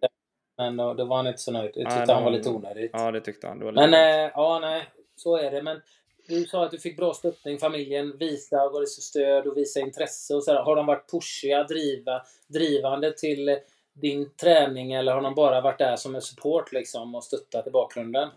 Men 0.59 0.77
då, 0.77 0.95
då 0.95 1.05
var 1.05 1.17
han 1.17 1.27
inte 1.27 1.39
så 1.39 1.53
nöjd. 1.53 1.71
Det 1.75 1.85
tyckte 1.85 2.05
ja, 2.09 2.15
han 2.15 2.25
var 2.25 2.31
lite 2.31 2.49
onödigt. 2.49 2.91
Ja, 2.95 3.11
det 3.11 3.21
tyckte 3.21 3.49
han. 3.49 3.59
Men, 3.59 3.95
äh, 3.95 4.31
ja, 4.35 4.59
nej. 4.59 4.85
Så 5.17 5.37
är 5.37 5.51
det. 5.51 5.63
Men 5.63 5.81
du 6.29 6.45
sa 6.45 6.65
att 6.65 6.71
du 6.71 6.79
fick 6.79 6.97
bra 6.97 7.15
stöttning, 7.15 7.59
familjen 7.59 8.17
visa, 8.19 8.57
var 8.57 8.81
det 8.81 8.87
stöd 8.87 9.47
och 9.47 9.57
visa 9.57 9.81
intresse 9.81 10.35
och 10.35 10.45
så 10.45 10.53
här. 10.53 10.63
Har 10.63 10.77
de 10.77 10.87
varit 10.87 11.11
pushiga, 11.11 11.65
driva, 11.65 12.23
drivande 12.49 13.13
till 13.13 13.59
din 13.93 14.31
träning 14.31 14.93
eller 14.93 15.13
har 15.13 15.23
de 15.23 15.35
bara 15.35 15.61
varit 15.61 15.79
där 15.79 15.97
som 15.97 16.15
en 16.15 16.23
support 16.23 16.73
liksom 16.73 17.15
och 17.15 17.25
stöttat 17.25 17.67
i 17.67 17.71
bakgrunden? 17.71 18.29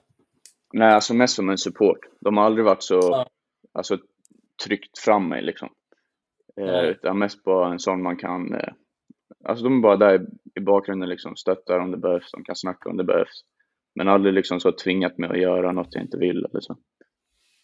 Nej, 0.74 0.94
alltså 0.94 1.14
mest 1.14 1.36
som 1.36 1.50
en 1.50 1.58
support. 1.58 2.00
De 2.20 2.38
har 2.38 2.46
aldrig 2.46 2.66
varit 2.66 2.84
så 2.84 2.96
ja. 2.96 3.28
alltså, 3.72 3.98
tryckt 4.66 5.00
fram 5.00 5.30
mig 5.30 5.42
liksom. 5.42 5.70
Eh, 6.58 6.84
utan 6.84 7.20
mest 7.20 7.44
bara 7.44 7.72
en 7.72 7.80
sån 7.80 8.04
man 8.04 8.18
kan... 8.18 8.54
Eh, 8.54 8.74
alltså 9.44 9.64
de 9.64 9.78
är 9.78 9.82
bara 9.82 9.98
där 9.98 10.16
i, 10.16 10.26
i 10.60 10.62
bakgrunden 10.62 11.10
liksom, 11.10 11.36
stöttar 11.36 11.80
om 11.80 11.92
det 11.92 11.98
behövs, 11.98 12.32
de 12.32 12.44
kan 12.44 12.56
snacka 12.56 12.90
om 12.90 12.98
det 12.98 13.04
behövs. 13.04 13.44
Men 13.96 14.08
aldrig 14.08 14.34
liksom 14.34 14.60
så 14.60 14.72
tvingat 14.72 15.18
mig 15.18 15.30
att 15.30 15.42
göra 15.42 15.72
något 15.72 15.96
jag 15.96 16.04
inte 16.04 16.18
vill 16.18 16.46
eller 16.46 16.60
så. 16.60 16.78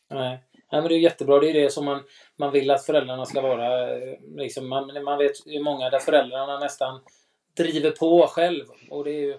Nej. 0.09 0.39
Nej, 0.71 0.81
men 0.81 0.89
det 0.89 0.95
är 0.95 1.00
jättebra. 1.00 1.39
Det 1.39 1.50
är 1.50 1.53
det 1.53 1.69
som 1.69 1.85
man, 1.85 2.03
man 2.35 2.51
vill 2.51 2.71
att 2.71 2.85
föräldrarna 2.85 3.25
ska 3.25 3.41
vara. 3.41 3.88
Liksom, 4.35 4.69
man, 4.69 5.03
man 5.03 5.17
vet 5.17 5.47
ju 5.47 5.59
många 5.59 5.89
där 5.89 6.00
föräldrarna 6.00 6.59
nästan 6.59 7.01
driver 7.57 7.91
på 7.91 8.27
själv. 8.27 8.65
Och 8.89 9.03
det 9.03 9.12
är 9.12 9.21
ju 9.21 9.38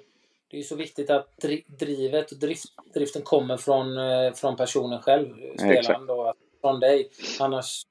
det 0.49 0.59
är 0.59 0.63
så 0.63 0.77
viktigt 0.77 1.11
att 1.11 1.39
drivet 1.67 2.33
och 2.33 2.39
drift, 2.39 2.69
driften 2.95 3.23
kommer 3.23 3.57
från, 3.57 3.99
eh, 3.99 4.33
från 4.33 4.57
personen 4.57 5.03
själv, 5.03 5.35
spelaren 5.59 6.07
då, 6.07 6.35
från 6.61 6.81
dig. 6.81 7.11
Annars 7.41 7.83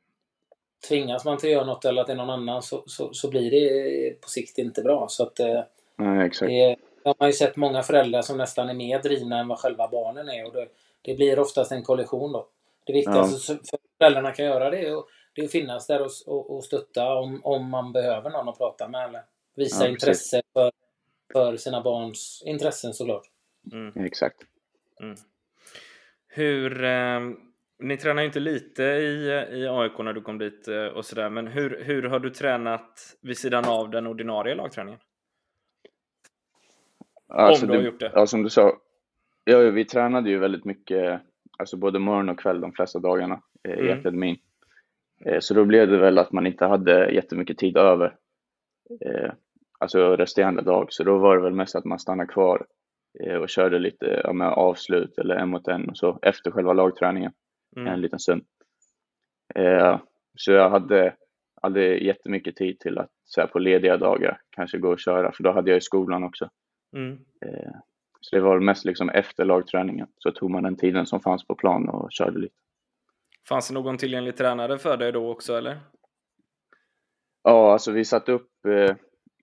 tvingas 0.88 1.26
man 1.26 1.38
till 1.38 1.50
att 1.50 1.54
göra 1.54 1.66
något 1.66 1.86
eller 1.86 2.02
att 2.02 2.08
det 2.08 2.14
är 2.14 2.18
någon 2.18 2.30
annan 2.30 2.62
så, 2.62 2.84
så, 2.86 3.14
så 3.14 3.30
blir 3.30 3.52
det 3.52 4.22
på 4.22 4.30
sikt 4.30 4.58
inte 4.58 4.82
bra. 4.82 5.08
Så 5.10 5.24
att, 5.24 5.40
eh, 5.40 5.62
Nej, 5.96 6.28
exakt. 6.28 6.50
Det, 6.50 6.76
har 7.06 7.16
man 7.20 7.30
ju 7.30 7.34
sett 7.34 7.56
många 7.56 7.84
föräldrar 7.84 8.22
som 8.22 8.38
nästan 8.38 8.70
är 8.70 8.74
mer 8.74 9.00
drivna 9.00 9.40
än 9.40 9.48
vad 9.48 9.60
själva 9.60 9.88
barnen 9.88 10.30
är. 10.30 10.46
Och 10.46 10.54
det, 10.54 10.68
det 11.02 11.14
blir 11.14 11.40
oftast 11.40 11.72
en 11.72 11.84
kollision 11.84 12.32
då. 12.32 12.48
Det 12.86 12.94
viktigaste 12.94 13.54
ja. 13.54 13.60
för 13.70 13.80
föräldrarna 13.98 14.32
kan 14.32 14.46
göra 14.46 14.70
det 14.70 14.88
är 14.88 14.98
att, 14.98 15.06
det 15.36 15.42
är 15.42 15.46
att 15.46 15.52
finnas 15.52 15.88
där 15.88 16.02
och, 16.02 16.12
och, 16.26 16.56
och 16.56 16.64
stötta 16.64 17.16
om, 17.16 17.42
om 17.44 17.70
man 17.70 17.92
behöver 17.92 18.30
någon 18.30 18.50
att 18.50 18.58
prata 18.58 18.88
med. 18.88 19.10
Eller 19.10 19.24
visa 19.56 19.86
ja, 19.86 19.92
intresse 19.92 20.42
för, 20.54 20.72
för 21.34 21.58
sina 21.58 21.82
barns 21.82 22.44
intressen 22.46 22.94
såklart. 22.94 23.28
Mm. 23.72 24.06
Exakt. 24.06 24.38
Mm. 25.02 25.16
Hur, 26.28 26.84
eh, 26.84 27.20
ni 27.80 27.98
tränar 27.98 28.22
ju 28.22 28.28
inte 28.28 28.40
lite 28.40 28.84
i, 28.84 29.26
i 29.52 29.68
AIK 29.68 29.98
när 29.98 30.14
du 30.14 30.22
kom 30.22 30.38
dit 30.38 30.68
eh, 30.68 30.86
och 30.86 31.06
sådär, 31.06 31.30
men 31.30 31.48
hur, 31.48 31.84
hur 31.84 32.04
har 32.04 32.20
du 32.20 32.30
tränat 32.30 33.18
vid 33.22 33.38
sidan 33.38 33.66
av 33.66 33.90
den 33.90 34.08
ordinarie 34.08 34.56
lagträningen? 34.56 35.00
Alltså, 37.28 37.66
Om 37.66 37.72
du 37.72 37.78
har 37.78 37.86
gjort 37.86 38.00
det. 38.00 38.12
Ja, 38.14 38.28
som 38.28 38.44
du 38.44 38.50
sa. 38.50 38.78
Ja, 39.44 39.58
vi 39.60 39.86
tränade 39.86 40.30
ju 40.30 40.40
väldigt 40.40 40.66
mycket, 40.66 41.22
alltså 41.58 41.78
både 41.78 42.00
morgon 42.00 42.30
och 42.30 42.40
kväll 42.40 42.62
de 42.62 42.72
flesta 42.72 43.00
dagarna 43.00 43.42
eh, 43.64 43.74
i 43.74 43.88
mm. 43.88 44.00
akademin. 44.00 44.38
Eh, 45.26 45.40
så 45.40 45.54
då 45.54 45.66
blev 45.66 45.88
det 45.88 45.98
väl 45.98 46.18
att 46.18 46.32
man 46.32 46.48
inte 46.48 46.66
hade 46.66 47.12
jättemycket 47.12 47.58
tid 47.58 47.78
över. 47.78 48.16
Eh, 49.06 49.32
alltså 49.80 50.16
resterande 50.16 50.62
dag. 50.62 50.88
Så 50.90 51.04
då 51.04 51.18
var 51.18 51.38
det 51.38 51.44
väl 51.44 51.54
mest 51.54 51.76
att 51.76 51.86
man 51.86 52.00
stannade 52.00 52.34
kvar 52.34 52.66
eh, 53.24 53.36
och 53.36 53.50
körde 53.50 53.80
lite 53.80 54.22
ja, 54.24 54.52
avslut 54.52 55.18
eller 55.18 55.36
en 55.36 55.50
mot 55.50 55.68
en 55.68 55.90
och 55.90 55.98
så 55.98 56.20
efter 56.22 56.52
själva 56.52 56.74
lagträningen. 56.74 57.32
Mm. 57.78 57.94
En 57.94 58.02
liten 58.02 58.20
stund. 58.20 58.46
Eh, 59.56 60.00
så 60.36 60.52
jag 60.52 60.70
hade 60.70 61.16
aldrig 61.62 62.04
jättemycket 62.04 62.56
tid 62.56 62.80
till 62.80 62.98
att 62.98 63.12
så 63.24 63.42
här, 63.42 63.48
på 63.48 63.60
lediga 63.60 63.98
dagar 63.98 64.42
kanske 64.50 64.78
gå 64.78 64.90
och 64.90 65.00
köra 65.00 65.32
för 65.32 65.44
då 65.44 65.52
hade 65.52 65.72
jag 65.72 65.78
i 65.78 65.82
skolan 65.82 66.24
också. 66.24 66.50
Mm. 66.96 67.18
Så 68.30 68.36
det 68.36 68.42
var 68.42 68.60
mest 68.60 68.86
liksom 68.86 69.10
efter 69.10 69.46
lagträningen 69.46 70.08
så 70.18 70.32
tog 70.32 70.52
man 70.52 70.64
den 70.64 70.76
tiden 70.76 71.06
som 71.06 71.20
fanns 71.20 71.48
på 71.48 71.56
plan 71.56 71.90
och 71.90 72.12
körde 72.12 72.40
lite. 72.40 72.56
Fanns 73.50 73.68
det 73.68 73.74
någon 73.74 73.98
tillgänglig 73.98 74.38
tränare 74.38 74.78
för 74.78 74.98
dig 74.98 75.12
då 75.12 75.32
också 75.32 75.58
eller? 75.58 75.80
Ja, 77.44 77.74
alltså 77.74 77.92
vi 77.92 78.06
satte 78.06 78.32
upp, 78.32 78.66
eh, 78.66 78.96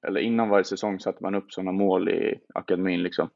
eller 0.06 0.20
innan 0.20 0.48
varje 0.48 0.64
säsong 0.64 1.00
satte 1.00 1.22
man 1.22 1.34
upp 1.34 1.52
sådana 1.52 1.72
mål 1.72 2.08
i 2.08 2.40
akademin 2.54 3.02
liksom. 3.02 3.30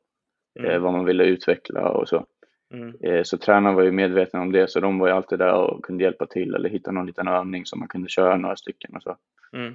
Mm. 0.59 0.71
Eh, 0.71 0.79
vad 0.79 0.93
man 0.93 1.05
ville 1.05 1.25
utveckla 1.25 1.91
och 1.91 2.09
så. 2.09 2.26
Mm. 2.75 2.95
Eh, 3.00 3.23
så 3.23 3.38
tränaren 3.38 3.76
var 3.76 3.83
ju 3.83 3.93
medveten 3.93 4.41
om 4.41 4.53
det, 4.53 4.71
så 4.71 4.81
de 4.81 4.99
var 4.99 5.09
ju 5.09 5.15
alltid 5.15 5.38
där 5.38 5.53
och 5.53 5.85
kunde 5.85 6.05
hjälpa 6.05 6.26
till 6.26 6.55
eller 6.55 6.69
hitta 6.69 6.91
någon 6.91 7.07
liten 7.07 7.29
övning 7.29 7.67
som 7.67 7.79
man 7.79 7.88
kunde 7.88 8.09
köra 8.09 8.37
några 8.37 8.57
stycken 8.57 8.97
och 8.97 9.03
så. 9.03 9.17
Mm. 9.53 9.75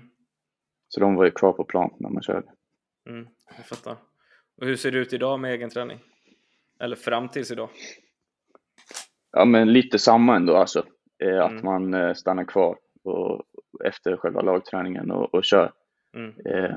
Så 0.87 0.99
de 0.99 1.15
var 1.15 1.25
ju 1.25 1.31
kvar 1.31 1.53
på 1.53 1.63
plan 1.63 1.93
när 1.99 2.09
man 2.09 2.23
körde. 2.23 2.47
Mm, 3.09 3.27
jag 3.57 3.65
fattar. 3.65 4.10
Och 4.57 4.67
hur 4.67 4.75
ser 4.75 4.91
det 4.91 4.97
ut 4.97 5.13
idag 5.13 5.39
med 5.39 5.51
egen 5.53 5.69
träning? 5.69 5.99
Eller 6.79 6.95
fram 6.95 7.29
tills 7.29 7.51
idag? 7.51 7.69
Ja, 9.31 9.45
men 9.45 9.73
lite 9.73 9.99
samma 9.99 10.35
ändå 10.35 10.55
alltså. 10.55 10.85
Eh, 11.23 11.41
att 11.41 11.51
mm. 11.51 11.65
man 11.65 11.93
eh, 11.93 12.13
stannar 12.13 12.43
kvar 12.43 12.77
och, 13.03 13.43
efter 13.85 14.17
själva 14.17 14.41
lagträningen 14.41 15.11
och, 15.11 15.33
och 15.33 15.43
kör. 15.43 15.71
Mm. 16.15 16.33
Eh, 16.45 16.75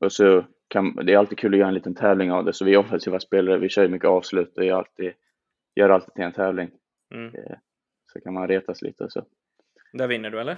och 0.00 0.12
så 0.12 0.44
kan, 0.68 0.96
det 0.96 1.12
är 1.12 1.18
alltid 1.18 1.38
kul 1.38 1.54
att 1.54 1.58
göra 1.58 1.68
en 1.68 1.74
liten 1.74 1.94
tävling 1.94 2.32
av 2.32 2.44
det, 2.44 2.52
så 2.52 2.64
vi 2.64 2.76
offensiva 2.76 3.20
spelare, 3.20 3.58
vi 3.58 3.68
kör 3.68 3.88
mycket 3.88 4.08
avslut 4.08 4.58
och 4.58 4.64
gör 4.64 4.78
alltid, 4.78 5.12
gör 5.74 5.90
alltid 5.90 6.14
till 6.14 6.24
en 6.24 6.32
tävling. 6.32 6.70
Mm. 7.14 7.34
Eh, 7.34 7.56
så 8.12 8.20
kan 8.20 8.34
man 8.34 8.48
retas 8.48 8.82
lite 8.82 9.04
och 9.04 9.12
så. 9.12 9.24
Där 9.92 10.08
vinner 10.08 10.30
du 10.30 10.40
eller? 10.40 10.56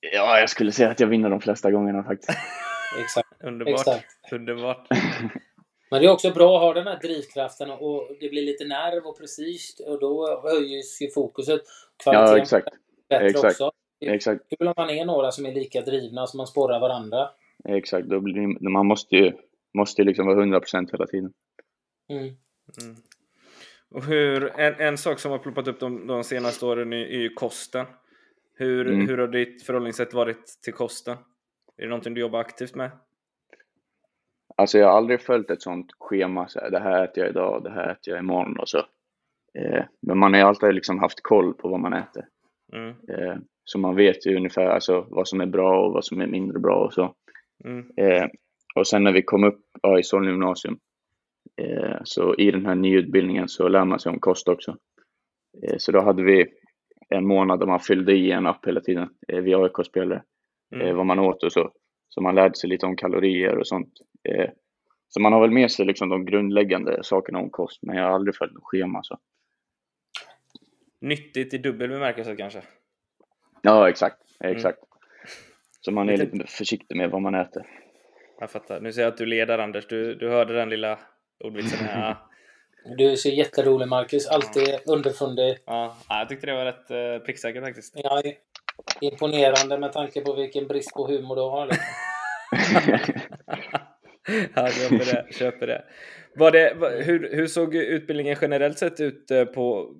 Ja, 0.00 0.38
jag 0.38 0.50
skulle 0.50 0.72
säga 0.72 0.90
att 0.90 1.00
jag 1.00 1.06
vinner 1.06 1.30
de 1.30 1.40
flesta 1.40 1.70
gångerna 1.70 2.04
faktiskt. 2.04 2.30
Exakt. 3.02 3.29
Underbart. 3.44 3.80
Exakt. 3.80 4.32
Underbart. 4.32 4.86
Men 5.90 6.00
det 6.00 6.06
är 6.06 6.12
också 6.12 6.30
bra 6.30 6.56
att 6.56 6.62
ha 6.62 6.74
den 6.74 6.86
här 6.86 6.98
drivkraften 7.00 7.70
och 7.70 8.08
det 8.20 8.28
blir 8.28 8.42
lite 8.42 8.64
nerv 8.64 9.06
och 9.06 9.18
precis 9.18 9.80
och 9.86 10.00
då 10.00 10.40
höjs 10.42 11.02
ju 11.02 11.10
fokuset. 11.10 11.60
Kvaliteten 12.02 12.36
ja, 12.36 12.42
exakt. 12.42 12.68
bättre 13.08 13.26
exakt. 13.26 13.60
också. 13.60 13.72
Exakt. 14.00 14.40
Kul 14.48 14.68
om 14.68 14.74
man 14.76 14.90
är 14.90 15.04
några 15.04 15.30
som 15.30 15.46
är 15.46 15.52
lika 15.52 15.80
drivna 15.80 16.26
så 16.26 16.36
man 16.36 16.46
sporrar 16.46 16.80
varandra. 16.80 17.30
Exakt, 17.68 18.08
då 18.08 18.20
blir, 18.20 18.68
man 18.70 18.86
måste 18.86 19.16
ju 19.16 19.32
måste 19.74 20.04
liksom 20.04 20.26
vara 20.26 20.44
100% 20.44 20.88
hela 20.92 21.06
tiden. 21.06 21.32
Mm. 22.08 22.24
Mm. 22.82 22.96
Och 23.90 24.04
hur, 24.04 24.60
en, 24.60 24.74
en 24.74 24.98
sak 24.98 25.18
som 25.18 25.30
har 25.30 25.38
ploppat 25.38 25.68
upp 25.68 25.80
de, 25.80 26.06
de 26.06 26.24
senaste 26.24 26.66
åren 26.66 26.92
är, 26.92 27.06
är 27.06 27.18
ju 27.18 27.28
kosten. 27.28 27.86
Hur, 28.54 28.88
mm. 28.88 29.08
hur 29.08 29.18
har 29.18 29.28
ditt 29.28 29.62
förhållningssätt 29.62 30.14
varit 30.14 30.46
till 30.62 30.72
kosten? 30.72 31.16
Är 31.76 31.82
det 31.82 31.88
någonting 31.88 32.14
du 32.14 32.20
jobbar 32.20 32.40
aktivt 32.40 32.74
med? 32.74 32.90
Alltså 34.60 34.78
jag 34.78 34.88
har 34.88 34.96
aldrig 34.96 35.20
följt 35.20 35.50
ett 35.50 35.62
sånt 35.62 35.86
schema, 35.98 36.48
så 36.48 36.60
här, 36.60 36.70
det 36.70 36.78
här 36.78 37.04
äter 37.04 37.22
jag 37.22 37.30
idag, 37.30 37.64
det 37.64 37.70
här 37.70 37.92
äter 37.92 38.14
jag 38.14 38.18
imorgon 38.18 38.58
och 38.58 38.68
så. 38.68 38.78
Eh, 39.58 39.84
men 40.02 40.18
man 40.18 40.32
har 40.32 40.40
ju 40.40 40.46
alltid 40.46 40.74
liksom 40.74 40.98
haft 40.98 41.22
koll 41.22 41.54
på 41.54 41.68
vad 41.68 41.80
man 41.80 41.92
äter. 41.92 42.24
Mm. 42.72 42.88
Eh, 42.88 43.36
så 43.64 43.78
man 43.78 43.96
vet 43.96 44.26
ju 44.26 44.36
ungefär 44.36 44.66
alltså, 44.66 45.06
vad 45.10 45.28
som 45.28 45.40
är 45.40 45.46
bra 45.46 45.86
och 45.86 45.92
vad 45.92 46.04
som 46.04 46.20
är 46.20 46.26
mindre 46.26 46.58
bra 46.58 46.84
och 46.84 46.92
så. 46.92 47.14
Mm. 47.64 47.90
Eh, 47.96 48.28
och 48.74 48.86
sen 48.86 49.04
när 49.04 49.12
vi 49.12 49.22
kom 49.22 49.44
upp 49.44 49.60
ja, 49.82 49.98
i 49.98 50.02
Solna 50.02 50.30
gymnasium, 50.30 50.78
eh, 51.62 51.96
så 52.04 52.34
i 52.34 52.50
den 52.50 52.66
här 52.66 52.74
nyutbildningen 52.74 53.48
så 53.48 53.68
lär 53.68 53.84
man 53.84 54.00
sig 54.00 54.10
om 54.10 54.20
kost 54.20 54.48
också. 54.48 54.76
Eh, 55.62 55.74
så 55.78 55.92
då 55.92 56.00
hade 56.00 56.22
vi 56.22 56.46
en 57.08 57.26
månad 57.26 57.60
där 57.60 57.66
man 57.66 57.80
fyllde 57.80 58.12
i 58.12 58.30
en 58.30 58.46
app 58.46 58.66
hela 58.66 58.80
tiden, 58.80 59.08
eh, 59.28 59.40
vi 59.40 59.54
AIK-spelare, 59.54 60.22
mm. 60.74 60.96
Vad 60.96 61.06
man 61.06 61.18
åt 61.18 61.42
och 61.42 61.52
så. 61.52 61.70
Så 62.10 62.20
man 62.20 62.34
lärde 62.34 62.54
sig 62.54 62.70
lite 62.70 62.86
om 62.86 62.96
kalorier 62.96 63.58
och 63.58 63.66
sånt. 63.66 63.92
Eh, 64.28 64.50
så 65.08 65.20
man 65.20 65.32
har 65.32 65.40
väl 65.40 65.50
med 65.50 65.70
sig 65.70 65.86
liksom 65.86 66.08
de 66.08 66.24
grundläggande 66.24 66.98
sakerna 67.02 67.38
om 67.38 67.50
kost, 67.50 67.82
men 67.82 67.96
jag 67.96 68.04
har 68.04 68.10
aldrig 68.10 68.36
följt 68.36 68.52
något 68.52 68.64
schema. 68.64 69.00
Så. 69.02 69.18
Nyttigt 71.00 71.54
i 71.54 71.58
dubbel 71.58 71.88
bemärkelse 71.88 72.36
kanske? 72.36 72.62
Ja, 73.62 73.88
exakt. 73.88 74.22
exakt. 74.44 74.78
Mm. 74.78 74.90
Så 75.80 75.92
man 75.92 76.08
är 76.08 76.16
lite 76.16 76.46
försiktig 76.46 76.96
med 76.96 77.10
vad 77.10 77.22
man 77.22 77.34
äter. 77.34 77.66
Jag 78.40 78.50
fattar. 78.50 78.80
Nu 78.80 78.92
ser 78.92 79.02
jag 79.02 79.08
att 79.08 79.16
du 79.16 79.26
leder 79.26 79.58
Anders. 79.58 79.86
Du, 79.86 80.14
du 80.14 80.28
hörde 80.28 80.54
den 80.54 80.68
lilla 80.68 80.98
ordvitsen 81.44 81.86
här. 81.86 82.16
Du 82.96 83.16
ser 83.16 83.30
jätterolig 83.30 83.88
Marcus. 83.88 84.26
Alltid 84.26 84.68
ja. 84.68 84.78
underfundig. 84.92 85.58
Ja, 85.66 85.96
jag 86.08 86.28
tyckte 86.28 86.46
det 86.46 86.54
var 86.54 86.64
rätt 86.64 86.90
uh, 86.90 87.24
pricksäkert 87.24 87.64
faktiskt. 87.64 87.94
Ja, 88.04 88.22
imponerande 89.00 89.78
med 89.78 89.92
tanke 89.92 90.20
på 90.20 90.32
vilken 90.32 90.66
brist 90.66 90.94
på 90.94 91.06
humor 91.06 91.36
du 91.36 91.42
har. 91.42 91.66
Liksom. 91.66 91.94
ja, 94.54 94.68
köper 94.68 95.14
det. 95.14 95.34
Köper 95.34 95.66
det. 95.66 95.84
Var 96.34 96.50
det 96.50 96.76
hur, 97.04 97.36
hur 97.36 97.46
såg 97.46 97.74
utbildningen 97.74 98.36
generellt 98.40 98.78
sett 98.78 99.00
ut 99.00 99.30
eh, 99.30 99.44
på 99.44 99.94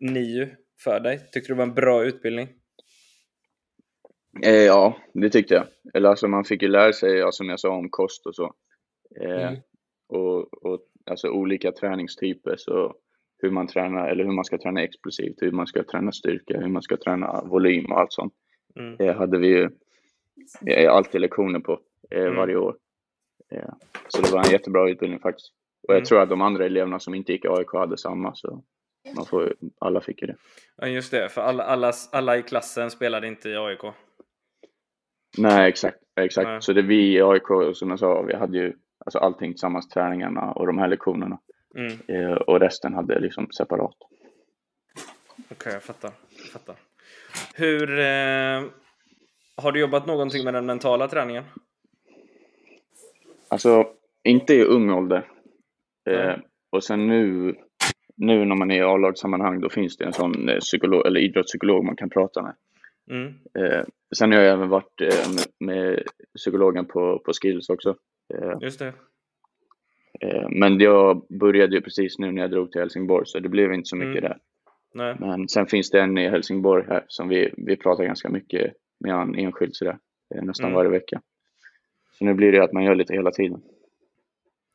NIU 0.00 0.48
för 0.84 1.00
dig? 1.00 1.18
Tyckte 1.18 1.40
du 1.40 1.54
det 1.54 1.58
var 1.58 1.62
en 1.62 1.74
bra 1.74 2.04
utbildning? 2.04 2.48
Eh, 4.42 4.62
ja, 4.62 4.96
det 5.14 5.30
tyckte 5.30 5.54
jag. 5.54 5.66
Eller 5.94 6.08
alltså 6.08 6.28
man 6.28 6.44
fick 6.44 6.62
ju 6.62 6.68
lära 6.68 6.92
sig, 6.92 7.10
ja, 7.10 7.32
som 7.32 7.48
jag 7.48 7.60
sa, 7.60 7.70
om 7.70 7.90
kost 7.90 8.26
och 8.26 8.34
så. 8.34 8.54
Eh, 9.20 9.48
mm. 9.48 9.60
och, 10.08 10.64
och 10.64 10.80
alltså 11.06 11.28
olika 11.28 11.72
träningstyper, 11.72 12.56
så 12.56 12.94
hur 13.38 13.50
man 13.50 13.66
tränar, 13.66 14.08
eller 14.08 14.24
hur 14.24 14.32
man 14.32 14.44
ska 14.44 14.58
träna 14.58 14.82
explosivt, 14.82 15.36
hur 15.40 15.50
man 15.50 15.66
ska 15.66 15.82
träna 15.82 16.12
styrka, 16.12 16.60
hur 16.60 16.68
man 16.68 16.82
ska 16.82 16.96
träna 16.96 17.42
volym 17.44 17.92
och 17.92 18.00
allt 18.00 18.12
sånt. 18.12 18.34
Mm. 18.76 18.96
Eh, 19.00 19.16
hade 19.16 19.38
vi 19.38 19.46
ju 19.46 19.70
alltid 20.88 21.20
lektioner 21.20 21.60
på 21.60 21.80
eh, 22.10 22.22
mm. 22.22 22.36
varje 22.36 22.56
år. 22.56 22.76
Eh, 23.52 23.72
så 24.08 24.22
det 24.22 24.32
var 24.32 24.44
en 24.44 24.52
jättebra 24.52 24.90
utbildning 24.90 25.20
faktiskt. 25.20 25.52
Och 25.88 25.94
jag 25.94 25.98
mm. 25.98 26.04
tror 26.04 26.20
att 26.20 26.28
de 26.28 26.40
andra 26.40 26.66
eleverna 26.66 26.98
som 26.98 27.14
inte 27.14 27.32
gick 27.32 27.44
i 27.44 27.48
AIK 27.48 27.72
hade 27.72 27.98
samma, 27.98 28.34
så 28.34 28.62
man 29.16 29.26
får, 29.26 29.54
alla 29.78 30.00
fick 30.00 30.20
ju 30.22 30.26
det. 30.26 30.36
Ja, 30.76 30.86
just 30.86 31.10
det, 31.10 31.28
för 31.28 31.40
alla, 31.42 31.64
alla, 31.64 31.92
alla 32.12 32.36
i 32.36 32.42
klassen 32.42 32.90
spelade 32.90 33.28
inte 33.28 33.48
i 33.48 33.56
AIK. 33.56 33.82
Nej, 35.38 35.68
exakt. 35.68 35.98
exakt. 36.20 36.48
Nej. 36.48 36.62
Så 36.62 36.72
det 36.72 36.82
vi 36.82 37.14
i 37.14 37.22
AIK, 37.22 37.76
som 37.76 37.90
jag 37.90 37.98
sa, 37.98 38.22
vi 38.22 38.34
hade 38.34 38.58
ju 38.58 38.72
alltså 39.04 39.18
allting 39.18 39.52
tillsammans, 39.52 39.88
träningarna 39.88 40.52
och 40.52 40.66
de 40.66 40.78
här 40.78 40.88
lektionerna. 40.88 41.38
Mm. 41.76 41.98
Eh, 42.08 42.32
och 42.32 42.60
resten 42.60 42.94
hade 42.94 43.20
liksom 43.20 43.50
separat. 43.50 43.96
Okej, 45.36 45.44
okay, 45.50 45.72
jag 45.72 45.82
fattar. 45.82 46.10
Jag 46.30 46.46
fattar. 46.46 46.76
Hur... 47.54 47.98
Eh, 47.98 48.62
har 49.56 49.72
du 49.72 49.80
jobbat 49.80 50.06
någonting 50.06 50.44
med 50.44 50.54
den 50.54 50.66
mentala 50.66 51.08
träningen? 51.08 51.44
Alltså, 53.48 53.86
inte 54.24 54.54
i 54.54 54.64
ung 54.64 54.90
ålder. 54.90 55.28
Eh, 56.10 56.36
och 56.70 56.84
sen 56.84 57.06
nu, 57.06 57.54
nu 58.16 58.44
när 58.44 58.56
man 58.56 58.70
är 58.70 58.78
i 58.78 58.82
A-lagssammanhang, 58.82 59.60
då 59.60 59.68
finns 59.68 59.96
det 59.96 60.04
en 60.04 60.12
sån 60.12 60.48
eh, 60.48 60.58
psykolog, 60.58 61.06
eller 61.06 61.20
idrottspsykolog 61.20 61.84
man 61.84 61.96
kan 61.96 62.10
prata 62.10 62.42
med. 62.42 62.54
Mm. 63.10 63.34
Eh, 63.58 63.84
sen 64.16 64.32
har 64.32 64.40
jag 64.40 64.52
även 64.52 64.68
varit 64.68 65.00
eh, 65.00 65.30
med, 65.60 66.02
psykologen 66.36 66.86
på, 66.86 67.18
på 67.18 67.32
Skills 67.32 67.68
också. 67.68 67.96
Just 68.60 68.78
det. 68.78 68.92
Eh, 70.20 70.48
men 70.50 70.78
jag 70.78 71.26
började 71.28 71.76
ju 71.76 71.82
precis 71.82 72.18
nu 72.18 72.32
när 72.32 72.42
jag 72.42 72.50
drog 72.50 72.72
till 72.72 72.80
Helsingborg, 72.80 73.26
så 73.26 73.38
det 73.40 73.48
blev 73.48 73.72
inte 73.72 73.88
så 73.88 73.96
mycket 73.96 74.24
mm. 74.24 74.30
där. 74.30 74.38
Nej. 74.94 75.16
Men 75.20 75.48
sen 75.48 75.66
finns 75.66 75.90
det 75.90 76.00
en 76.00 76.18
i 76.18 76.28
Helsingborg 76.28 76.84
här 76.88 77.04
som 77.08 77.28
vi, 77.28 77.54
vi 77.56 77.76
pratar 77.76 78.04
ganska 78.04 78.28
mycket 78.28 78.72
med 79.00 79.12
han 79.12 79.34
enskilt 79.34 79.76
sådär, 79.76 79.98
eh, 80.34 80.42
nästan 80.42 80.66
mm. 80.66 80.76
varje 80.76 80.90
vecka. 80.90 81.20
Så 82.18 82.24
nu 82.24 82.34
blir 82.34 82.52
det 82.52 82.64
att 82.64 82.72
man 82.72 82.84
gör 82.84 82.94
lite 82.94 83.14
hela 83.14 83.30
tiden. 83.30 83.62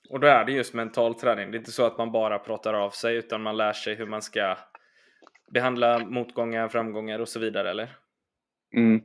Och 0.10 0.20
då 0.20 0.28
är 0.28 0.46
det 0.46 0.52
just 0.52 0.74
mental 0.74 1.16
träning. 1.16 1.52
Det 1.52 1.58
är 1.58 1.60
inte 1.60 1.72
så 1.72 1.86
att 1.86 1.98
man 1.98 2.12
bara 2.12 2.40
pratar 2.40 2.74
av 2.74 2.90
sig 2.90 3.16
utan 3.16 3.42
man 3.42 3.58
lär 3.58 3.74
sig 3.74 3.96
hur 3.96 4.06
man 4.06 4.22
ska 4.22 4.58
behandla 5.52 6.00
motgångar, 6.00 6.68
framgångar 6.68 7.20
och 7.20 7.30
så 7.30 7.40
vidare, 7.40 7.70
eller? 7.70 7.90
Mm. 8.76 9.02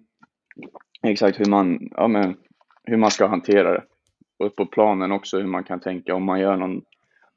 Exakt 1.02 1.40
hur 1.40 1.44
man, 1.44 1.88
ja, 1.90 2.08
men, 2.08 2.36
hur 2.84 2.96
man 2.96 3.10
ska 3.10 3.26
hantera 3.26 3.72
det. 3.72 3.82
Och 4.38 4.56
på 4.56 4.66
planen 4.66 5.12
också 5.12 5.38
hur 5.38 5.46
man 5.46 5.64
kan 5.64 5.80
tänka 5.80 6.14
om 6.14 6.24
man 6.24 6.40
gör 6.40 6.56
någon, 6.56 6.82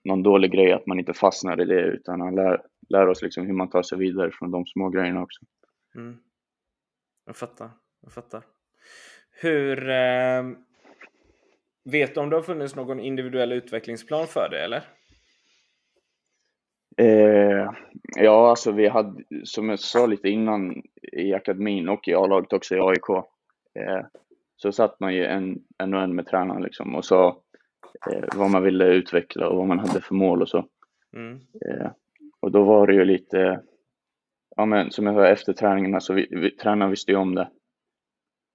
någon 0.04 0.24
dålig 0.24 0.52
grej, 0.52 0.72
att 0.74 0.88
man 0.88 1.00
inte 1.00 1.14
fastnar 1.14 1.62
i 1.62 1.66
det 1.66 1.82
utan 1.82 2.22
han 2.22 2.36
lär, 2.36 2.62
lär 2.90 3.08
oss 3.08 3.22
liksom 3.22 3.46
hur 3.46 3.54
man 3.54 3.70
tar 3.70 3.84
sig 3.84 3.98
vidare 3.98 4.32
från 4.32 4.52
de 4.52 4.66
små 4.66 4.90
grejerna 4.90 5.24
också. 5.24 5.46
Mm. 5.96 6.18
Jag 7.26 7.36
fattar, 7.36 7.70
jag 8.02 8.14
fattar. 8.14 8.44
Hur... 9.42 9.90
Eh, 9.90 10.44
vet 11.92 12.14
du 12.16 12.20
om 12.20 12.30
det 12.30 12.36
har 12.36 12.44
funnits 12.44 12.76
någon 12.76 13.00
individuell 13.00 13.52
utvecklingsplan 13.52 14.28
för 14.28 14.50
det 14.50 14.64
eller? 14.64 14.84
Eh, 16.98 17.72
ja, 18.16 18.50
alltså 18.50 18.72
vi 18.72 18.88
hade, 18.88 19.24
som 19.44 19.70
jag 19.70 19.80
sa 19.80 20.06
lite 20.06 20.30
innan, 20.30 20.84
i 21.12 21.34
akademin 21.34 21.90
och 21.90 22.08
i 22.08 22.14
A-laget 22.14 22.54
också 22.54 22.76
i 22.76 22.80
AIK, 22.80 23.10
eh, 23.80 24.06
så 24.58 24.72
satt 24.72 25.00
man 25.00 25.14
ju 25.14 25.26
en, 25.26 25.64
en 25.78 25.94
och 25.94 26.02
en 26.02 26.16
med 26.16 26.26
tränaren 26.26 26.64
liksom 26.64 26.96
och 26.96 27.06
sa 27.06 27.42
eh, 28.12 28.24
vad 28.36 28.52
man 28.52 28.64
ville 28.64 28.86
utveckla 28.86 29.50
och 29.50 29.58
vad 29.58 29.68
man 29.68 29.80
hade 29.80 30.02
för 30.02 30.16
mål 30.16 30.42
och 30.42 30.50
så. 30.50 30.68
Mm. 31.14 31.40
Eh, 31.66 31.92
och 32.40 32.52
då 32.52 32.64
var 32.64 32.88
det 32.88 32.94
ju 32.94 33.06
lite, 33.06 33.62
ja 34.56 34.66
men 34.66 34.92
som 34.92 35.06
jag 35.06 35.16
sa 35.16 35.28
efter 35.28 35.54
träningarna 35.54 36.00
så 36.00 36.14
vi, 36.14 36.28
vi, 36.32 36.52
tränaren 36.52 36.90
visste 36.90 37.12
ju 37.12 37.18
om 37.18 37.36
det. 37.36 37.50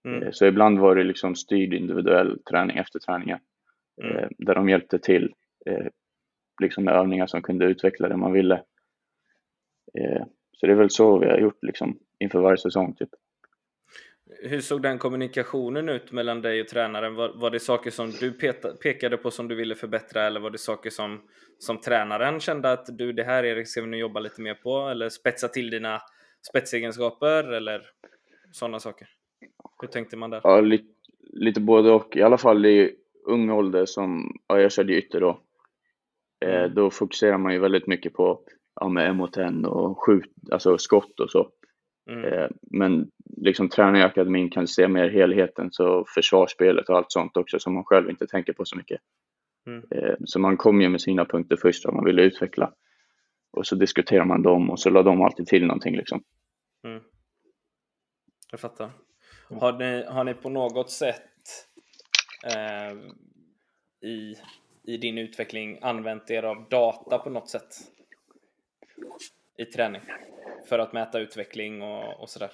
Mm. 0.04 0.22
Eh, 0.22 0.28
så 0.32 0.46
ibland 0.46 0.78
var 0.78 0.94
det 0.94 1.04
liksom 1.04 1.34
styrd 1.34 1.74
individuell 1.74 2.38
träning 2.42 2.76
efter 2.76 2.98
träningen. 2.98 3.38
Mm. 4.02 4.16
Eh, 4.16 4.28
där 4.38 4.54
de 4.54 4.68
hjälpte 4.68 4.98
till 4.98 5.34
eh, 5.66 5.86
liksom 6.62 6.84
med 6.84 6.94
övningar 6.94 7.26
som 7.26 7.42
kunde 7.42 7.64
utveckla 7.64 8.08
det 8.08 8.16
man 8.16 8.32
ville. 8.32 8.62
Så 10.52 10.66
det 10.66 10.72
är 10.72 10.76
väl 10.76 10.90
så 10.90 11.18
vi 11.18 11.26
har 11.26 11.38
gjort 11.38 11.62
liksom 11.62 11.98
inför 12.18 12.40
varje 12.40 12.56
säsong 12.56 12.94
typ. 12.94 13.08
Hur 14.40 14.60
såg 14.60 14.82
den 14.82 14.98
kommunikationen 14.98 15.88
ut 15.88 16.12
mellan 16.12 16.42
dig 16.42 16.60
och 16.60 16.68
tränaren? 16.68 17.14
Var, 17.14 17.32
var 17.34 17.50
det 17.50 17.60
saker 17.60 17.90
som 17.90 18.10
du 18.10 18.32
pekade 18.82 19.16
på 19.16 19.30
som 19.30 19.48
du 19.48 19.54
ville 19.54 19.74
förbättra 19.74 20.22
eller 20.22 20.40
var 20.40 20.50
det 20.50 20.58
saker 20.58 20.90
som, 20.90 21.20
som 21.58 21.80
tränaren 21.80 22.40
kände 22.40 22.72
att 22.72 22.98
du, 22.98 23.12
det 23.12 23.24
här 23.24 23.44
Erik 23.44 23.68
ska 23.68 23.80
vi 23.80 23.86
nu 23.86 23.96
jobba 23.96 24.20
lite 24.20 24.40
mer 24.40 24.54
på 24.54 24.88
eller 24.88 25.08
spetsa 25.08 25.48
till 25.48 25.70
dina 25.70 26.00
spetsegenskaper 26.50 27.52
eller 27.52 27.82
sådana 28.52 28.80
saker? 28.80 29.08
Hur 29.80 29.88
tänkte 29.88 30.16
man 30.16 30.30
där? 30.30 30.40
Ja, 30.44 30.60
lite, 30.60 30.88
lite 31.32 31.60
både 31.60 31.90
och. 31.90 32.16
I 32.16 32.22
alla 32.22 32.38
fall 32.38 32.66
i 32.66 32.96
ung 33.26 33.50
ålder 33.50 33.86
som, 33.86 34.32
ja, 34.46 34.60
jag 34.60 34.72
körde 34.72 34.92
ytter 34.92 35.20
då. 35.20 35.40
Eh, 36.44 36.60
mm. 36.60 36.74
då 36.74 36.90
fokuserar 36.90 37.38
man 37.38 37.52
ju 37.52 37.58
väldigt 37.58 37.86
mycket 37.86 38.12
på 38.12 38.44
ja, 38.80 38.88
med 38.88 39.10
M10 39.10 39.64
och 39.64 40.04
skjut, 40.04 40.32
alltså 40.50 40.78
skott 40.78 41.20
och 41.20 41.30
så. 41.30 41.50
Mm. 42.10 42.24
Eh, 42.24 42.48
men 42.70 43.10
liksom 43.36 43.68
tränare 43.68 43.98
i 43.98 44.02
akademin 44.02 44.50
kan 44.50 44.68
se 44.68 44.88
mer 44.88 45.08
helheten, 45.08 45.68
så 45.72 46.04
försvarsspelet 46.14 46.88
och 46.88 46.96
allt 46.96 47.12
sånt 47.12 47.36
också 47.36 47.58
som 47.58 47.74
man 47.74 47.84
själv 47.84 48.10
inte 48.10 48.26
tänker 48.26 48.52
på 48.52 48.64
så 48.64 48.76
mycket. 48.76 49.00
Mm. 49.66 49.84
Eh, 49.90 50.14
så 50.24 50.38
man 50.38 50.56
kom 50.56 50.80
ju 50.80 50.88
med 50.88 51.00
sina 51.00 51.24
punkter 51.24 51.56
först 51.56 51.82
som 51.82 51.94
man 51.94 52.04
ville 52.04 52.22
utveckla. 52.22 52.72
Och 53.52 53.66
så 53.66 53.74
diskuterar 53.74 54.24
man 54.24 54.42
dem 54.42 54.70
och 54.70 54.80
så 54.80 54.90
la 54.90 55.02
de 55.02 55.22
alltid 55.22 55.46
till 55.46 55.66
någonting 55.66 55.96
liksom. 55.96 56.22
Mm. 56.84 57.02
Jag 58.50 58.60
fattar. 58.60 58.90
Har 59.48 59.72
ni, 59.72 60.04
har 60.04 60.24
ni 60.24 60.34
på 60.34 60.48
något 60.48 60.90
sätt 60.90 61.22
eh, 62.44 62.96
i, 64.08 64.36
i 64.82 64.96
din 64.96 65.18
utveckling 65.18 65.78
använt 65.82 66.30
er 66.30 66.42
av 66.42 66.68
data 66.68 67.18
på 67.18 67.30
något 67.30 67.50
sätt? 67.50 67.74
I 69.58 69.64
träning? 69.64 70.02
För 70.68 70.78
att 70.78 70.92
mäta 70.92 71.20
utveckling 71.20 71.82
och, 71.82 72.20
och 72.20 72.30
sådär? 72.30 72.52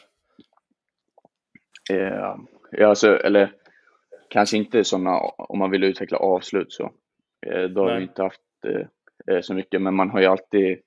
Eh, 1.91 2.35
ja, 2.71 2.89
alltså, 2.89 3.17
eller 3.19 3.53
kanske 4.29 4.57
inte 4.57 4.85
sådana, 4.85 5.19
om 5.39 5.59
man 5.59 5.71
vill 5.71 5.85
utveckla 5.85 6.19
avslut 6.19 6.73
så. 6.73 6.93
Eh, 7.47 7.63
då 7.63 7.83
har 7.83 7.97
vi 7.97 8.03
inte 8.03 8.23
haft 8.23 8.41
eh, 8.67 9.35
eh, 9.35 9.41
så 9.41 9.55
mycket, 9.55 9.83
men 9.83 9.95
man 9.95 10.11
har 10.11 10.21
ju 10.21 10.27
alltid 10.27 10.79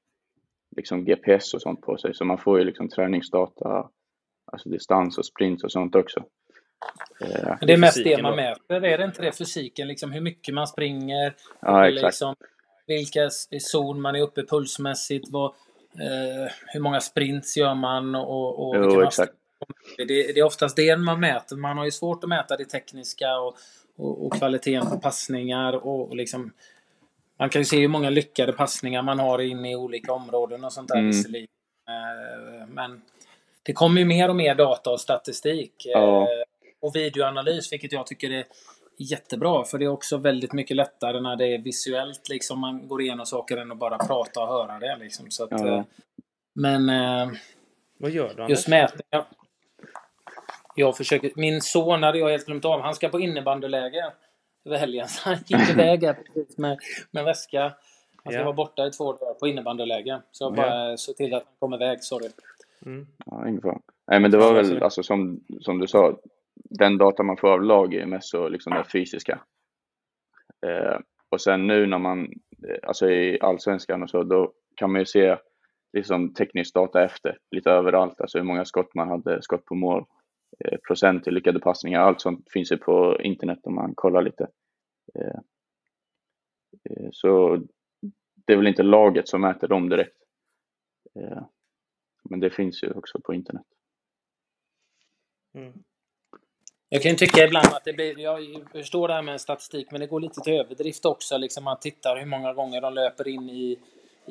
liksom 0.78 1.06
GPS 1.06 1.54
och 1.54 1.62
sånt 1.62 1.82
på 1.82 1.98
sig, 1.98 2.13
så 2.13 2.26
man 2.26 2.38
får 2.38 2.60
ju 2.60 2.65
liksom 2.65 2.89
träningsdata, 2.89 3.89
alltså 4.52 4.70
distans 4.70 5.17
och 5.17 5.26
sprint 5.26 5.63
och 5.63 5.72
sånt 5.72 5.96
också. 5.96 6.20
Eh, 7.22 7.56
Men 7.60 7.67
det 7.67 7.74
är 7.74 7.78
mest 7.78 8.04
det 8.04 8.22
man 8.22 8.36
mäter, 8.36 8.86
är 8.86 8.98
det 8.98 9.04
inte 9.04 9.22
det? 9.22 9.38
Fysiken, 9.38 9.88
liksom 9.88 10.12
hur 10.12 10.22
mycket 10.22 10.54
man 10.54 10.67
springer, 10.67 11.34
ja, 11.62 11.88
exakt. 11.88 12.06
Liksom, 12.06 12.36
vilka 12.88 13.30
zon 13.60 14.02
man 14.02 14.15
är 14.15 14.22
uppe 14.22 14.44
pulsmässigt, 14.44 15.28
vad, 15.32 15.46
eh, 16.00 16.52
hur 16.67 16.80
många 16.80 17.00
sprints 17.00 17.58
gör 17.58 17.76
man 17.76 18.15
och, 18.15 18.67
och 18.67 18.76
jo, 18.76 19.02
exakt. 19.02 19.34
Det, 19.97 20.06
det, 20.06 20.39
är 20.39 20.43
oftast 20.43 20.76
det 20.76 20.97
man 20.97 21.19
mäter. 21.19 21.56
Man 21.56 21.78
har 21.78 21.86
ju 21.86 21.91
svårt 21.91 22.24
att 22.24 22.30
mäta 22.30 22.58
det 22.58 22.65
tekniska 22.65 23.39
och, 23.39 23.56
och, 23.97 24.26
och 24.26 24.34
kvaliteten 24.34 24.89
på 24.89 24.97
passningar 24.97 25.74
och, 25.74 26.10
och 26.10 26.15
liksom 26.15 26.52
man 27.41 27.50
kan 27.50 27.62
ju 27.62 27.65
se 27.65 27.80
hur 27.80 27.88
många 27.88 28.10
lyckade 28.10 28.54
passningar 28.54 29.02
man 29.02 29.19
har 29.19 29.39
inne 29.39 29.71
i 29.71 29.76
olika 29.76 30.13
områden 30.13 30.63
och 30.63 30.74
sånt 30.74 30.88
där 30.88 31.00
mm. 31.00 31.47
Eh, 31.88 32.67
men 32.67 33.02
det 33.63 33.74
kommer 33.74 34.02
ju 34.02 34.06
mer 34.08 34.30
och 34.30 34.36
mer 34.36 34.56
data 34.56 34.89
och 34.89 35.02
statistik. 35.02 35.74
Ja. 35.86 36.21
Eh, 36.21 36.28
och 36.80 36.95
videoanalys, 36.95 37.74
vilket 37.74 37.91
jag 37.91 38.08
tycker 38.08 38.32
är 38.32 38.45
jättebra. 38.97 39.63
För 39.63 39.78
det 39.78 39.86
är 39.86 39.89
också 39.89 40.17
väldigt 40.17 40.54
mycket 40.54 40.78
lättare 40.78 41.21
när 41.21 41.36
det 41.36 41.45
är 41.45 41.58
visuellt. 41.58 42.30
Liksom 42.30 42.60
man 42.60 42.88
går 42.88 43.02
igenom 43.02 43.26
saker 43.26 43.58
än 43.58 43.71
att 43.71 43.78
bara 43.78 43.97
prata 43.97 44.41
och 44.41 44.47
höra 44.47 44.80
det. 44.80 44.97
Liksom. 45.00 45.32
Så 45.32 45.43
att, 45.43 45.52
ja. 45.52 45.78
Eh, 45.78 45.84
men... 46.54 46.91
Vad 47.97 48.12
gör 48.12 48.34
du 48.34 48.45
Just 48.50 48.67
mätningar. 48.67 49.26
Jag 50.82 50.98
försöker... 50.98 51.32
Min 51.36 51.62
son 51.62 52.04
hade 52.04 52.17
jag 52.17 52.30
helt 52.30 52.46
glömt 52.46 52.65
av. 52.65 52.82
Han 52.82 52.96
ska 52.96 53.10
på 53.10 53.20
innebandyläger 53.20 54.13
över 54.65 54.78
helgen. 54.78 55.08
Så 55.08 55.30
han 55.30 55.38
gick 55.48 55.70
iväg 55.70 56.04
här 56.04 56.17
med, 56.58 56.78
med 57.12 57.26
väska. 57.26 57.62
Han 58.24 58.34
ska 58.34 58.39
ja. 58.39 58.44
vara 58.44 58.56
borta 58.56 58.88
i 58.88 58.91
två 58.91 59.13
dagar 59.13 59.34
på 59.34 59.48
innebandyläger. 59.48 60.22
Så 60.32 60.44
jag 60.44 60.54
bara 60.54 60.89
ja. 60.89 60.98
såg 60.98 61.15
till 61.15 61.34
att 61.34 61.44
han 61.44 61.54
kom 61.60 61.74
iväg, 61.74 62.04
sorry. 62.04 62.30
Mm. 62.86 63.08
Ja, 63.26 63.48
ingen 63.48 63.62
fara. 63.62 63.80
Nej, 64.08 64.20
men 64.20 64.32
det 64.32 64.38
var 64.38 64.54
väl 64.54 64.84
alltså, 64.84 65.04
som, 65.04 65.44
som 65.60 65.80
du 65.80 65.88
sa, 65.88 66.17
den 66.56 66.98
data 66.98 67.24
man 67.24 67.38
får 67.38 67.48
av 67.48 67.63
lag 67.63 67.94
är 67.94 68.06
mest 68.06 68.30
så 68.30 68.50
liksom 68.50 68.74
den 68.74 68.86
fysiska. 68.86 69.39
Eh, 70.65 71.00
och 71.30 71.41
sen 71.41 71.67
nu 71.67 71.86
när 71.86 71.98
man, 71.98 72.22
eh, 72.67 72.78
alltså 72.88 73.10
i 73.10 73.39
allsvenskan 73.41 74.04
och 74.04 74.10
så, 74.10 74.24
då 74.24 74.52
kan 74.76 74.91
man 74.91 75.02
ju 75.02 75.06
se 75.06 75.38
liksom 75.94 76.34
teknisk 76.34 76.74
data 76.74 77.04
efter 77.04 77.38
lite 77.52 77.72
överallt, 77.72 78.22
alltså 78.22 78.38
hur 78.38 78.46
många 78.46 78.65
skott 78.65 78.96
man 78.96 79.10
hade, 79.10 79.41
skott 79.41 79.65
på 79.65 79.76
mål, 79.76 80.06
procent 80.88 81.28
i 81.28 81.32
lyckade 81.32 81.60
passningar, 81.60 82.00
allt 82.00 82.21
sånt 82.21 82.52
finns 82.52 82.71
ju 82.71 82.78
på 82.78 83.21
internet 83.21 83.60
om 83.63 83.76
man 83.76 83.95
kollar 83.95 84.21
lite. 84.21 84.47
Eh, 85.15 85.39
eh, 86.89 87.10
så 87.12 87.62
det 88.45 88.54
är 88.54 88.58
väl 88.58 88.67
inte 88.67 88.84
laget 88.84 89.28
som 89.28 89.41
mäter 89.41 89.67
dem 89.67 89.89
direkt. 89.89 90.17
Eh, 91.19 91.43
men 92.24 92.39
det 92.39 92.50
finns 92.50 92.84
ju 92.84 92.91
också 92.91 93.21
på 93.21 93.34
internet. 93.34 93.65
Mm. 95.54 95.74
Jag 96.89 97.02
kan 97.02 97.15
tycka 97.15 97.45
ibland 97.45 97.67
att 97.67 97.84
det 97.86 97.93
blir, 97.93 98.19
jag 98.19 98.39
förstår 98.71 99.08
det 99.08 99.13
här 99.13 99.21
med 99.21 99.41
statistik, 99.41 99.91
men 99.91 100.02
det 100.02 100.08
går 100.08 100.19
lite 100.19 100.41
till 100.41 100.54
överdrift 100.54 101.06
också. 101.06 101.38
Liksom 101.38 101.63
man 101.63 101.80
tittar 101.80 102.17
hur 102.17 102.26
många 102.26 102.54
gånger 102.54 102.82
de 102.82 102.93
löper 102.93 103.28
in 103.28 103.50
i, 103.50 103.80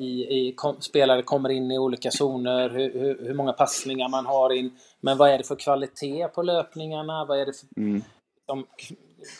i, 0.01 0.37
i 0.39 0.53
kom, 0.55 0.81
spelare 0.81 1.21
kommer 1.21 1.49
in 1.49 1.71
i 1.71 1.77
olika 1.77 2.11
zoner, 2.11 2.69
hur, 2.69 2.93
hur, 2.93 3.25
hur, 3.25 3.33
många 3.33 3.53
passningar 3.53 4.09
man 4.09 4.25
har 4.25 4.53
in. 4.53 4.71
Men 4.99 5.17
vad 5.17 5.29
är 5.29 5.37
det 5.37 5.43
för 5.43 5.55
kvalitet 5.55 6.27
på 6.27 6.41
löpningarna? 6.41 7.25
Vad 7.25 7.39
är 7.39 7.45
det 7.45 7.53
för 7.53 7.81
mm. 7.81 8.01
de, 8.45 8.65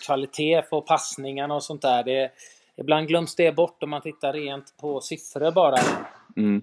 kvalitet 0.06 0.62
på 0.62 0.82
passningarna 0.82 1.56
och 1.56 1.64
sånt 1.64 1.82
där? 1.82 2.04
Det, 2.04 2.32
ibland 2.78 3.08
glöms 3.08 3.36
det 3.36 3.56
bort 3.56 3.84
om 3.84 3.90
man 3.90 4.02
tittar 4.02 4.34
rent 4.34 4.78
på 4.78 5.02
siffror 5.02 5.52
bara. 5.52 5.78
Mm 6.38 6.62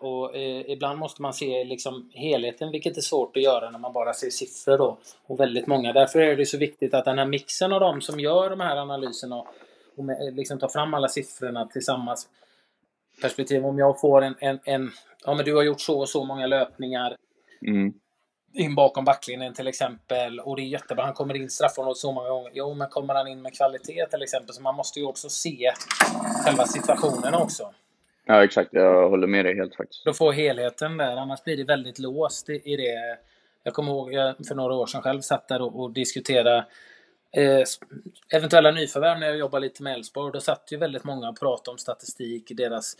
och 0.00 0.36
eh, 0.36 0.70
ibland 0.70 0.98
måste 0.98 1.22
man 1.22 1.32
se 1.32 1.64
liksom 1.64 2.10
helheten 2.14 2.70
vilket 2.70 2.96
är 2.96 3.00
svårt 3.00 3.36
att 3.36 3.42
göra 3.42 3.70
när 3.70 3.78
man 3.78 3.92
bara 3.92 4.14
ser 4.14 4.30
siffror 4.30 4.78
då. 4.78 4.98
Och 5.26 5.40
väldigt 5.40 5.66
många. 5.66 5.92
Därför 5.92 6.18
är 6.18 6.36
det 6.36 6.46
så 6.46 6.58
viktigt 6.58 6.94
att 6.94 7.04
den 7.04 7.18
här 7.18 7.26
mixen 7.26 7.72
av 7.72 7.80
de 7.80 8.00
som 8.00 8.20
gör 8.20 8.50
de 8.50 8.60
här 8.60 8.76
analyserna 8.76 9.36
och, 9.36 9.46
och 9.96 10.04
med, 10.04 10.36
liksom 10.36 10.58
tar 10.58 10.68
fram 10.68 10.94
alla 10.94 11.08
siffrorna 11.08 11.66
tillsammans. 11.66 12.28
Perspektiv 13.22 13.66
om 13.66 13.78
jag 13.78 14.00
får 14.00 14.22
en, 14.22 14.34
en, 14.38 14.58
en 14.64 14.90
ja 15.24 15.34
men 15.34 15.44
du 15.44 15.54
har 15.54 15.62
gjort 15.62 15.80
så 15.80 16.00
och 16.00 16.08
så 16.08 16.24
många 16.24 16.46
löpningar. 16.46 17.16
Mm 17.66 17.94
in 18.52 18.74
bakom 18.74 19.04
backlinjen 19.04 19.54
till 19.54 19.68
exempel. 19.68 20.40
Och 20.40 20.56
det 20.56 20.62
är 20.62 20.66
jättebra. 20.66 21.04
Han 21.04 21.14
kommer 21.14 21.36
in 21.36 21.50
straffområdet 21.50 21.98
så 21.98 22.12
många 22.12 22.28
gånger. 22.28 22.50
Jo, 22.54 22.74
men 22.74 22.88
kommer 22.88 23.14
han 23.14 23.28
in 23.28 23.42
med 23.42 23.56
kvalitet 23.56 24.06
till 24.06 24.22
exempel. 24.22 24.54
Så 24.54 24.62
man 24.62 24.74
måste 24.74 25.00
ju 25.00 25.06
också 25.06 25.28
se 25.28 25.72
själva 26.44 26.66
situationen 26.66 27.34
också. 27.34 27.72
Ja, 28.26 28.44
exakt. 28.44 28.68
Jag 28.72 29.08
håller 29.08 29.26
med 29.26 29.44
dig 29.44 29.56
helt 29.56 29.76
faktiskt. 29.76 30.04
Då 30.04 30.12
får 30.12 30.32
helheten 30.32 30.96
där, 30.96 31.16
annars 31.16 31.44
blir 31.44 31.56
det 31.56 31.64
väldigt 31.64 31.98
låst 31.98 32.48
i, 32.48 32.76
det. 32.76 33.18
Jag 33.62 33.74
kommer 33.74 33.92
ihåg 33.92 34.12
jag 34.12 34.34
för 34.48 34.54
några 34.54 34.74
år 34.74 34.86
sedan 34.86 35.02
själv 35.02 35.20
satt 35.20 35.48
där 35.48 35.62
och, 35.62 35.80
och 35.80 35.90
diskuterade 35.92 36.66
eh, 37.36 37.64
eventuella 38.34 38.70
nyförvärv 38.70 39.18
när 39.18 39.26
jag 39.26 39.38
jobbade 39.38 39.66
lite 39.66 39.82
med 39.82 39.94
Elfsborg. 39.94 40.32
Då 40.32 40.40
satt 40.40 40.72
ju 40.72 40.76
väldigt 40.76 41.04
många 41.04 41.28
och 41.28 41.40
pratade 41.40 41.70
om 41.70 41.78
statistik, 41.78 42.52
deras 42.56 42.96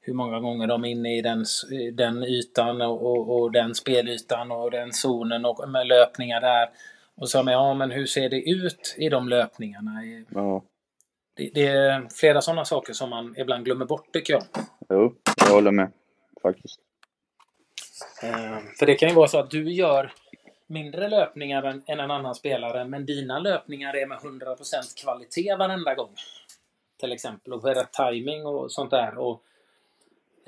hur 0.00 0.14
många 0.14 0.40
gånger 0.40 0.66
de 0.66 0.84
är 0.84 0.88
inne 0.88 1.18
i 1.18 1.22
den, 1.22 1.44
den 1.92 2.24
ytan 2.24 2.82
och, 2.82 3.02
och, 3.02 3.40
och 3.40 3.52
den 3.52 3.74
spelytan 3.74 4.52
och 4.52 4.70
den 4.70 4.92
zonen 4.92 5.44
och 5.44 5.68
med 5.68 5.86
löpningar 5.86 6.40
där. 6.40 6.70
Och 7.14 7.30
så 7.30 7.42
med, 7.42 7.54
ja 7.54 7.74
men 7.74 7.90
hur 7.90 8.06
ser 8.06 8.28
det 8.28 8.50
ut 8.50 8.94
i 8.98 9.08
de 9.08 9.28
löpningarna? 9.28 9.90
Ja. 10.28 10.62
Det, 11.36 11.50
det 11.54 11.66
är 11.66 12.08
flera 12.10 12.40
sådana 12.40 12.64
saker 12.64 12.92
som 12.92 13.10
man 13.10 13.34
ibland 13.38 13.64
glömmer 13.64 13.84
bort 13.84 14.12
tycker 14.12 14.32
jag. 14.32 14.42
Jo, 14.88 15.14
jag 15.36 15.54
håller 15.54 15.70
med 15.70 15.92
faktiskt. 16.42 16.80
Eh, 18.22 18.58
för 18.78 18.86
det 18.86 18.94
kan 18.94 19.08
ju 19.08 19.14
vara 19.14 19.28
så 19.28 19.38
att 19.38 19.50
du 19.50 19.72
gör 19.72 20.12
mindre 20.70 21.08
löpningar 21.08 21.62
än, 21.62 21.82
än 21.86 22.00
en 22.00 22.10
annan 22.10 22.34
spelare, 22.34 22.84
men 22.84 23.06
dina 23.06 23.38
löpningar 23.38 23.96
är 23.96 24.06
med 24.06 24.18
100% 24.18 25.02
kvalitet 25.02 25.56
varenda 25.56 25.94
gång. 25.94 26.14
Till 27.00 27.12
exempel, 27.12 27.52
och 27.52 27.64
rätt 27.64 27.92
timing 27.92 28.46
och 28.46 28.72
sånt 28.72 28.90
där. 28.90 29.18
Och, 29.18 29.42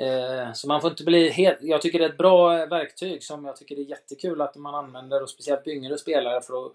eh, 0.05 0.53
så 0.53 0.69
man 0.69 0.81
får 0.81 0.91
inte 0.91 1.05
bli 1.05 1.31
helt... 1.31 1.59
Jag 1.61 1.83
tycker 1.83 1.99
det 1.99 2.05
är 2.05 2.09
ett 2.09 2.19
bra 2.19 2.67
verktyg 2.67 3.23
som 3.23 3.45
jag 3.45 3.57
tycker 3.57 3.77
det 3.77 3.83
är 3.83 3.91
jättekul 3.91 4.41
att 4.41 4.57
man 4.57 4.75
använder, 4.75 5.23
och 5.23 5.31
speciellt 5.31 5.67
yngre 5.67 5.99
spelare, 5.99 6.41
för 6.41 6.67
att 6.67 6.73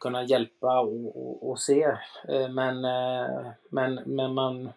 kunna 0.00 0.24
hjälpa 0.24 0.80
och, 0.80 1.16
och, 1.16 1.50
och 1.50 1.58
se. 1.58 1.82
Eh, 2.28 2.48
men, 2.48 2.84
eh, 2.84 3.46
men, 3.68 3.94
men 4.06 4.34
man 4.34 4.72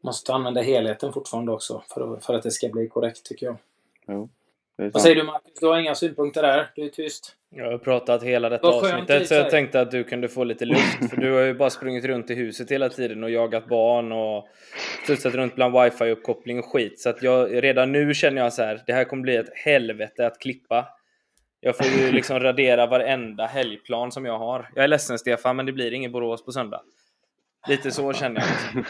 måste 0.00 0.34
använda 0.34 0.60
helheten 0.60 1.12
fortfarande 1.12 1.52
också 1.52 1.82
för, 1.88 2.16
för 2.20 2.34
att 2.34 2.42
det 2.42 2.50
ska 2.50 2.68
bli 2.68 2.88
korrekt 2.88 3.24
tycker 3.24 3.46
jag. 3.46 3.56
Jo. 4.06 4.28
Vad 4.78 5.02
säger 5.02 5.16
du 5.16 5.22
Marcus? 5.22 5.60
Du 5.60 5.66
har 5.66 5.78
inga 5.78 5.94
synpunkter 5.94 6.42
där? 6.42 6.70
Du 6.74 6.84
är 6.84 6.88
tyst. 6.88 7.34
Jag 7.50 7.70
har 7.70 7.78
pratat 7.78 8.22
hela 8.22 8.48
detta 8.48 8.68
avsnittet 8.68 9.28
så 9.28 9.34
jag 9.34 9.50
tänkte 9.50 9.80
att 9.80 9.90
du 9.90 10.04
kunde 10.04 10.28
få 10.28 10.44
lite 10.44 10.64
luft. 10.64 11.10
För 11.10 11.16
du 11.16 11.32
har 11.32 11.40
ju 11.40 11.54
bara 11.54 11.70
sprungit 11.70 12.04
runt 12.04 12.30
i 12.30 12.34
huset 12.34 12.70
hela 12.70 12.88
tiden 12.88 13.24
och 13.24 13.30
jagat 13.30 13.68
barn 13.68 14.12
och 14.12 14.48
studsat 15.04 15.34
runt 15.34 15.54
bland 15.54 15.74
wifi-uppkoppling 15.74 16.58
och 16.58 16.64
skit. 16.64 17.00
Så 17.00 17.10
att 17.10 17.22
jag, 17.22 17.64
redan 17.64 17.92
nu 17.92 18.14
känner 18.14 18.42
jag 18.42 18.52
så 18.52 18.62
här, 18.62 18.82
det 18.86 18.92
här 18.92 19.04
kommer 19.04 19.22
bli 19.22 19.36
ett 19.36 19.56
helvete 19.64 20.26
att 20.26 20.38
klippa. 20.38 20.88
Jag 21.60 21.76
får 21.76 21.86
ju 21.86 22.12
liksom 22.12 22.40
radera 22.40 22.86
varenda 22.86 23.46
helgplan 23.46 24.12
som 24.12 24.24
jag 24.24 24.38
har. 24.38 24.68
Jag 24.74 24.84
är 24.84 24.88
ledsen 24.88 25.18
Stefan, 25.18 25.56
men 25.56 25.66
det 25.66 25.72
blir 25.72 25.92
ingen 25.92 26.12
Borås 26.12 26.44
på 26.44 26.52
söndag. 26.52 26.82
Lite 27.68 27.90
så 27.90 28.12
känner 28.12 28.40
jag. 28.74 28.84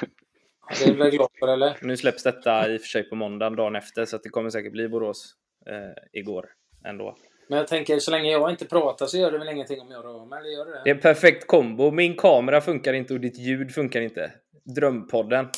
Det 0.79 0.85
är 0.85 0.95
väl 0.95 1.11
glad 1.11 1.29
för 1.39 1.49
eller? 1.49 1.77
Nu 1.83 1.97
släpps 1.97 2.23
detta 2.23 2.69
i 2.69 2.77
och 2.77 2.81
för 2.81 2.89
sig 2.89 3.09
på 3.09 3.15
måndagen 3.15 3.57
dagen 3.57 3.77
efter 3.77 4.05
så 4.05 4.17
att 4.17 4.23
det 4.23 4.29
kommer 4.29 4.51
säkert 4.51 4.73
bli 4.73 4.89
Borås 4.89 5.35
eh, 5.69 6.21
igår 6.21 6.47
ändå. 6.85 7.17
Men 7.49 7.59
jag 7.59 7.69
tänker 7.69 7.99
så 7.99 8.11
länge 8.11 8.31
jag 8.31 8.51
inte 8.51 8.65
pratar 8.65 9.07
så 9.07 9.19
gör 9.19 9.33
det 9.33 9.39
väl 9.39 9.49
ingenting 9.49 9.81
om 9.81 9.91
jag 9.91 10.05
rör 10.05 10.25
mig, 10.25 10.39
eller 10.39 10.51
gör 10.51 10.65
det 10.65 10.81
det? 10.85 10.91
är 10.91 10.95
en 10.95 11.01
perfekt 11.01 11.47
kombo. 11.47 11.91
Min 11.91 12.17
kamera 12.17 12.61
funkar 12.61 12.93
inte 12.93 13.15
och 13.15 13.21
ditt 13.21 13.39
ljud 13.39 13.75
funkar 13.75 14.01
inte. 14.01 14.33
Drömpodden. 14.65 15.49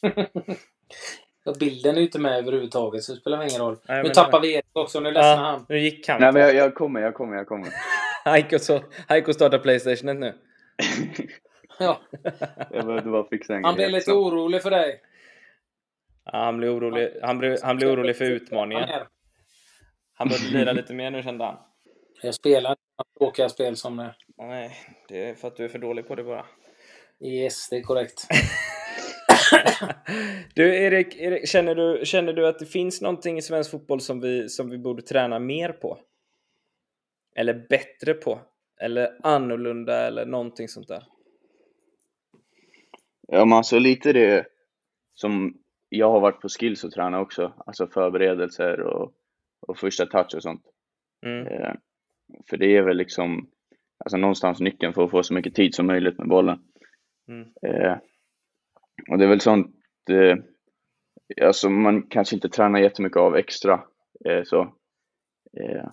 ja, 1.44 1.54
bilden 1.60 1.94
är 1.94 1.98
ju 1.98 2.04
inte 2.04 2.18
med 2.18 2.38
överhuvudtaget 2.38 3.04
så 3.04 3.12
det 3.12 3.20
spelar 3.20 3.42
ingen 3.42 3.60
roll. 3.60 3.76
Nej, 3.88 4.02
nu 4.02 4.08
tappar 4.08 4.40
vi 4.40 4.54
Erik 4.54 4.64
också, 4.72 5.00
nu 5.00 5.10
ledsnar 5.10 5.30
ja, 5.30 5.36
han. 5.36 5.66
Nu 5.68 5.78
gick 5.78 6.08
han. 6.08 6.20
Nej 6.20 6.32
men 6.32 6.42
jag, 6.42 6.54
jag 6.54 6.74
kommer, 6.74 7.00
jag 7.00 7.14
kommer, 7.14 7.36
jag 7.36 7.46
kommer. 7.46 7.68
Heiko 9.08 9.32
startar 9.32 9.58
Playstation 9.58 10.20
nu. 10.20 10.34
ja. 11.78 12.00
jag 12.70 12.86
behövde 12.86 13.10
bara 13.10 13.28
fixa 13.28 13.54
en 13.54 13.64
Han 13.64 13.74
blev 13.74 13.90
lite 13.90 14.12
orolig 14.12 14.62
för 14.62 14.70
dig. 14.70 15.00
Han 16.24 16.56
blir 16.56 16.76
orolig, 16.76 17.12
han 17.22 17.38
blir, 17.38 17.58
han 17.62 17.76
blir 17.76 17.94
orolig 17.94 18.16
för 18.16 18.24
utmaningen. 18.24 18.88
Han 20.14 20.28
började 20.28 20.58
lira 20.58 20.72
lite 20.72 20.94
mer 20.94 21.10
nu 21.10 21.22
kände 21.22 21.44
han. 21.44 21.56
Jag 22.22 22.34
spelar 22.34 22.70
inte 22.70 22.82
tråkiga 23.18 23.48
spel 23.48 23.76
som 23.76 23.96
det. 23.96 24.14
Nej, 24.38 24.76
det 25.08 25.28
är 25.28 25.34
för 25.34 25.48
att 25.48 25.56
du 25.56 25.64
är 25.64 25.68
för 25.68 25.78
dålig 25.78 26.08
på 26.08 26.14
det 26.14 26.24
bara. 26.24 26.46
Yes, 27.20 27.68
det 27.68 27.76
är 27.76 27.82
korrekt. 27.82 28.26
du 30.54 30.76
Erik, 30.76 31.16
Erik, 31.16 31.48
känner, 31.48 31.74
du, 31.74 32.06
känner 32.06 32.32
du 32.32 32.48
att 32.48 32.58
det 32.58 32.66
finns 32.66 33.00
någonting 33.00 33.38
i 33.38 33.42
svensk 33.42 33.70
fotboll 33.70 34.00
som 34.00 34.20
vi, 34.20 34.48
som 34.48 34.70
vi 34.70 34.78
borde 34.78 35.02
träna 35.02 35.38
mer 35.38 35.72
på? 35.72 35.98
Eller 37.36 37.66
bättre 37.68 38.14
på? 38.14 38.40
Eller 38.80 39.18
annorlunda 39.22 40.06
eller 40.06 40.26
någonting 40.26 40.68
sånt 40.68 40.88
där? 40.88 41.04
Ja, 43.28 43.44
men 43.44 43.58
alltså 43.58 43.78
lite 43.78 44.12
det 44.12 44.46
som 45.14 45.58
jag 45.96 46.10
har 46.10 46.20
varit 46.20 46.40
på 46.40 46.48
skills 46.48 46.84
och 46.84 46.90
tränat 46.90 47.22
också, 47.22 47.52
alltså 47.66 47.86
förberedelser 47.86 48.80
och, 48.80 49.12
och 49.66 49.78
första 49.78 50.06
touch 50.06 50.34
och 50.34 50.42
sånt. 50.42 50.62
Mm. 51.26 51.46
Eh, 51.46 51.74
för 52.50 52.56
det 52.56 52.76
är 52.76 52.82
väl 52.82 52.96
liksom 52.96 53.50
alltså 54.04 54.16
någonstans 54.16 54.60
nyckeln 54.60 54.92
för 54.92 55.04
att 55.04 55.10
få 55.10 55.22
så 55.22 55.34
mycket 55.34 55.54
tid 55.54 55.74
som 55.74 55.86
möjligt 55.86 56.18
med 56.18 56.28
bollen. 56.28 56.58
Mm. 57.28 57.48
Eh, 57.62 57.96
och 59.10 59.18
det 59.18 59.24
är 59.24 59.28
väl 59.28 59.40
sånt, 59.40 59.76
eh, 60.10 60.36
alltså 61.46 61.70
man 61.70 62.02
kanske 62.02 62.36
inte 62.36 62.48
tränar 62.48 62.80
jättemycket 62.80 63.18
av 63.18 63.36
extra 63.36 63.84
eh, 64.24 64.42
så. 64.44 64.60
Eh, 65.60 65.84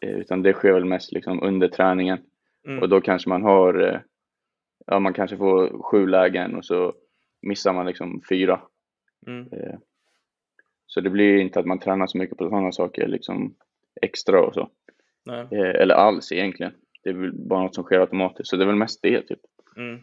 eh, 0.00 0.16
utan 0.16 0.42
det 0.42 0.52
sker 0.52 0.72
väl 0.72 0.84
mest 0.84 1.12
liksom 1.12 1.42
under 1.42 1.68
träningen. 1.68 2.18
Mm. 2.68 2.82
Och 2.82 2.88
då 2.88 3.00
kanske 3.00 3.28
man 3.28 3.42
har, 3.42 4.02
ja 4.86 4.98
man 4.98 5.14
kanske 5.14 5.36
får 5.36 5.82
sju 5.82 6.06
lägen 6.06 6.54
och 6.54 6.64
så 6.64 6.94
missar 7.42 7.72
man 7.72 7.86
liksom 7.86 8.22
fyra. 8.28 8.60
Mm. 9.26 9.48
Eh, 9.52 9.78
så 10.86 11.00
det 11.00 11.10
blir 11.10 11.36
inte 11.36 11.60
att 11.60 11.66
man 11.66 11.78
tränar 11.78 12.06
så 12.06 12.18
mycket 12.18 12.38
på 12.38 12.48
sådana 12.48 12.72
saker 12.72 13.08
liksom 13.08 13.54
extra 14.02 14.46
och 14.46 14.54
så. 14.54 14.70
Nej. 15.24 15.46
Eh, 15.50 15.82
eller 15.82 15.94
alls 15.94 16.32
egentligen. 16.32 16.72
Det 17.02 17.10
är 17.10 17.14
väl 17.14 17.32
bara 17.32 17.62
något 17.62 17.74
som 17.74 17.84
sker 17.84 18.00
automatiskt. 18.00 18.48
Så 18.48 18.56
det 18.56 18.64
är 18.64 18.66
väl 18.66 18.76
mest 18.76 19.02
det 19.02 19.22
typ. 19.22 19.40
Mm. 19.76 20.00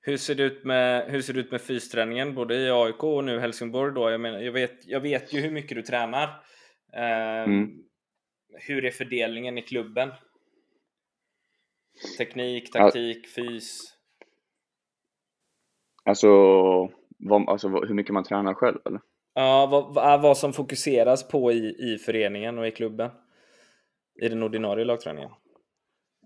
Hur 0.00 0.16
ser 0.16 0.34
det 0.34 0.42
ut 0.42 0.64
med, 0.64 1.10
hur 1.10 1.20
ser 1.20 1.32
det 1.32 1.40
ut 1.40 1.50
med 1.50 1.60
fysträningen 1.60 2.34
både 2.34 2.54
i 2.54 2.70
AIK 2.70 3.04
och 3.04 3.24
nu 3.24 3.38
Helsingborg 3.38 3.94
då? 3.94 4.10
Jag, 4.10 4.20
menar, 4.20 4.38
jag, 4.38 4.52
vet, 4.52 4.86
jag 4.86 5.00
vet 5.00 5.32
ju 5.32 5.40
hur 5.40 5.50
mycket 5.50 5.76
du 5.76 5.82
tränar. 5.82 6.28
Eh, 6.92 7.42
mm. 7.44 7.70
Hur 8.66 8.84
är 8.84 8.90
fördelningen 8.90 9.58
i 9.58 9.62
klubben? 9.62 10.10
Teknik, 12.18 12.72
taktik, 12.72 13.18
ja. 13.24 13.28
fys? 13.34 13.94
Alltså 16.04 16.28
vad, 17.24 17.48
alltså, 17.48 17.68
hur 17.68 17.94
mycket 17.94 18.12
man 18.12 18.24
tränar 18.24 18.54
själv 18.54 18.78
eller? 18.84 19.00
Ja, 19.34 19.68
vad, 19.94 20.22
vad 20.22 20.38
som 20.38 20.52
fokuseras 20.52 21.28
på 21.28 21.52
i, 21.52 21.74
i 21.78 21.98
föreningen 21.98 22.58
och 22.58 22.66
i 22.66 22.70
klubben? 22.70 23.10
I 24.22 24.28
den 24.28 24.42
ordinarie 24.42 24.84
lagträningen? 24.84 25.30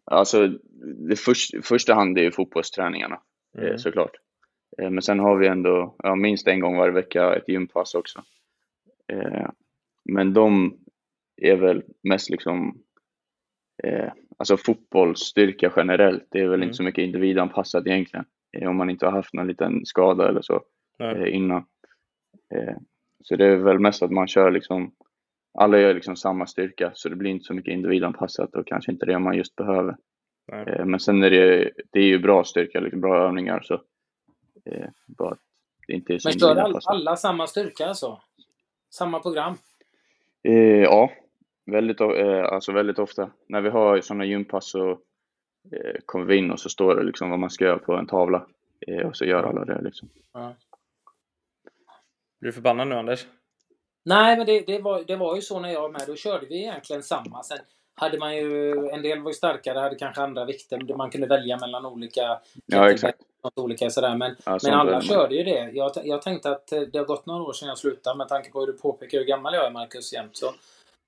Alltså, 0.04 0.48
det 1.08 1.16
först, 1.16 1.66
första 1.66 1.94
hand 1.94 2.18
är 2.18 2.22
ju 2.22 2.30
fotbollsträningarna 2.30 3.20
eh, 3.58 3.64
mm. 3.64 3.78
såklart. 3.78 4.16
Eh, 4.78 4.90
men 4.90 5.02
sen 5.02 5.18
har 5.18 5.36
vi 5.36 5.46
ändå 5.46 5.96
ja, 5.98 6.14
minst 6.14 6.48
en 6.48 6.60
gång 6.60 6.76
varje 6.76 6.92
vecka 6.92 7.34
ett 7.34 7.48
gympass 7.48 7.94
också. 7.94 8.22
Eh, 9.12 9.50
men 10.04 10.34
de 10.34 10.78
är 11.36 11.56
väl 11.56 11.82
mest 12.02 12.30
liksom 12.30 12.82
alltså 14.38 14.56
fotbollsstyrka 14.56 15.72
generellt. 15.76 16.26
Det 16.30 16.38
är 16.38 16.48
väl 16.48 16.54
mm. 16.54 16.62
inte 16.62 16.76
så 16.76 16.82
mycket 16.82 17.02
individanpassat 17.02 17.86
egentligen. 17.86 18.24
Om 18.66 18.76
man 18.76 18.90
inte 18.90 19.06
har 19.06 19.12
haft 19.12 19.34
någon 19.34 19.46
liten 19.46 19.86
skada 19.86 20.28
eller 20.28 20.42
så 20.42 20.62
eh, 20.98 21.34
innan. 21.34 21.64
Eh, 22.54 22.76
så 23.24 23.36
det 23.36 23.46
är 23.46 23.56
väl 23.56 23.78
mest 23.78 24.02
att 24.02 24.10
man 24.10 24.28
kör 24.28 24.50
liksom, 24.50 24.92
alla 25.58 25.80
gör 25.80 25.94
liksom 25.94 26.16
samma 26.16 26.46
styrka 26.46 26.90
så 26.94 27.08
det 27.08 27.16
blir 27.16 27.30
inte 27.30 27.44
så 27.44 27.54
mycket 27.54 27.72
individanpassat 27.72 28.54
och 28.54 28.66
kanske 28.66 28.92
inte 28.92 29.06
det 29.06 29.18
man 29.18 29.36
just 29.36 29.56
behöver. 29.56 29.96
Eh, 30.52 30.84
men 30.84 31.00
sen 31.00 31.22
är 31.22 31.30
det, 31.30 31.70
det 31.90 31.98
är 32.00 32.04
ju 32.04 32.18
bra 32.18 32.44
styrka, 32.44 32.80
liksom 32.80 33.00
bra 33.00 33.26
övningar 33.26 33.60
så 33.60 33.74
eh, 34.64 34.88
bara 35.06 35.32
att 35.32 35.40
det 35.86 35.92
inte 35.92 36.14
är 36.14 36.18
så 36.18 36.28
Men 36.28 36.38
kör 36.38 36.56
alla, 36.56 36.80
alla 36.84 37.16
samma 37.16 37.46
styrka 37.46 37.86
alltså? 37.86 38.20
Samma 38.90 39.20
program? 39.20 39.54
Eh, 40.42 40.82
ja, 40.82 41.10
väldigt, 41.66 42.00
alltså 42.00 42.72
väldigt 42.72 42.98
ofta. 42.98 43.30
När 43.48 43.60
vi 43.60 43.68
har 43.68 44.00
sådana 44.00 44.24
gympass 44.24 44.70
så 44.70 44.98
kommer 46.06 46.24
vi 46.24 46.36
in 46.36 46.50
och 46.50 46.60
så 46.60 46.68
står 46.68 46.94
det 46.94 47.02
liksom 47.02 47.30
vad 47.30 47.38
man 47.38 47.50
ska 47.50 47.64
göra 47.64 47.78
på 47.78 47.94
en 47.94 48.06
tavla 48.06 48.46
och 49.04 49.16
så 49.16 49.24
gör 49.24 49.42
alla 49.42 49.64
det 49.64 49.80
liksom. 49.82 50.08
Ja. 50.32 50.54
Blir 52.40 52.48
du 52.48 52.52
förbannad 52.52 52.88
nu 52.88 52.94
Anders? 52.94 53.26
Nej, 54.04 54.36
men 54.36 54.46
det, 54.46 54.60
det, 54.60 54.78
var, 54.78 55.04
det 55.06 55.16
var 55.16 55.36
ju 55.36 55.42
så 55.42 55.60
när 55.60 55.72
jag 55.72 55.80
var 55.80 55.88
med. 55.88 56.02
Då 56.06 56.14
körde 56.14 56.46
vi 56.46 56.58
egentligen 56.58 57.02
samma. 57.02 57.42
Sen 57.42 57.58
hade 57.94 58.18
man 58.18 58.36
ju, 58.36 58.88
en 58.88 59.02
del 59.02 59.20
var 59.20 59.30
ju 59.30 59.34
starkare, 59.34 59.78
hade 59.78 59.96
kanske 59.96 60.22
andra 60.22 60.44
vikter. 60.44 60.96
Man 60.96 61.10
kunde 61.10 61.26
välja 61.26 61.56
mellan 61.56 61.86
olika. 61.86 62.40
Ja, 62.66 62.90
exakt. 62.90 63.18
Olika 63.54 63.90
sådär. 63.90 64.16
Men, 64.16 64.36
ja, 64.44 64.58
men 64.62 64.74
alla 64.74 65.00
körde 65.00 65.34
ju 65.34 65.42
det. 65.42 65.70
Jag, 65.72 65.92
jag 66.04 66.22
tänkte 66.22 66.50
att 66.50 66.66
det 66.66 66.98
har 66.98 67.04
gått 67.04 67.26
några 67.26 67.42
år 67.42 67.52
sedan 67.52 67.68
jag 67.68 67.78
slutade. 67.78 68.16
Med 68.18 68.28
tanke 68.28 68.50
på 68.50 68.60
hur 68.60 68.66
du 68.66 68.72
påpekar 68.72 69.18
hur 69.18 69.24
gammal 69.24 69.54
jag 69.54 69.66
är, 69.66 69.70
Marcus, 69.70 70.12
jämt. 70.12 70.36
Så, 70.36 70.54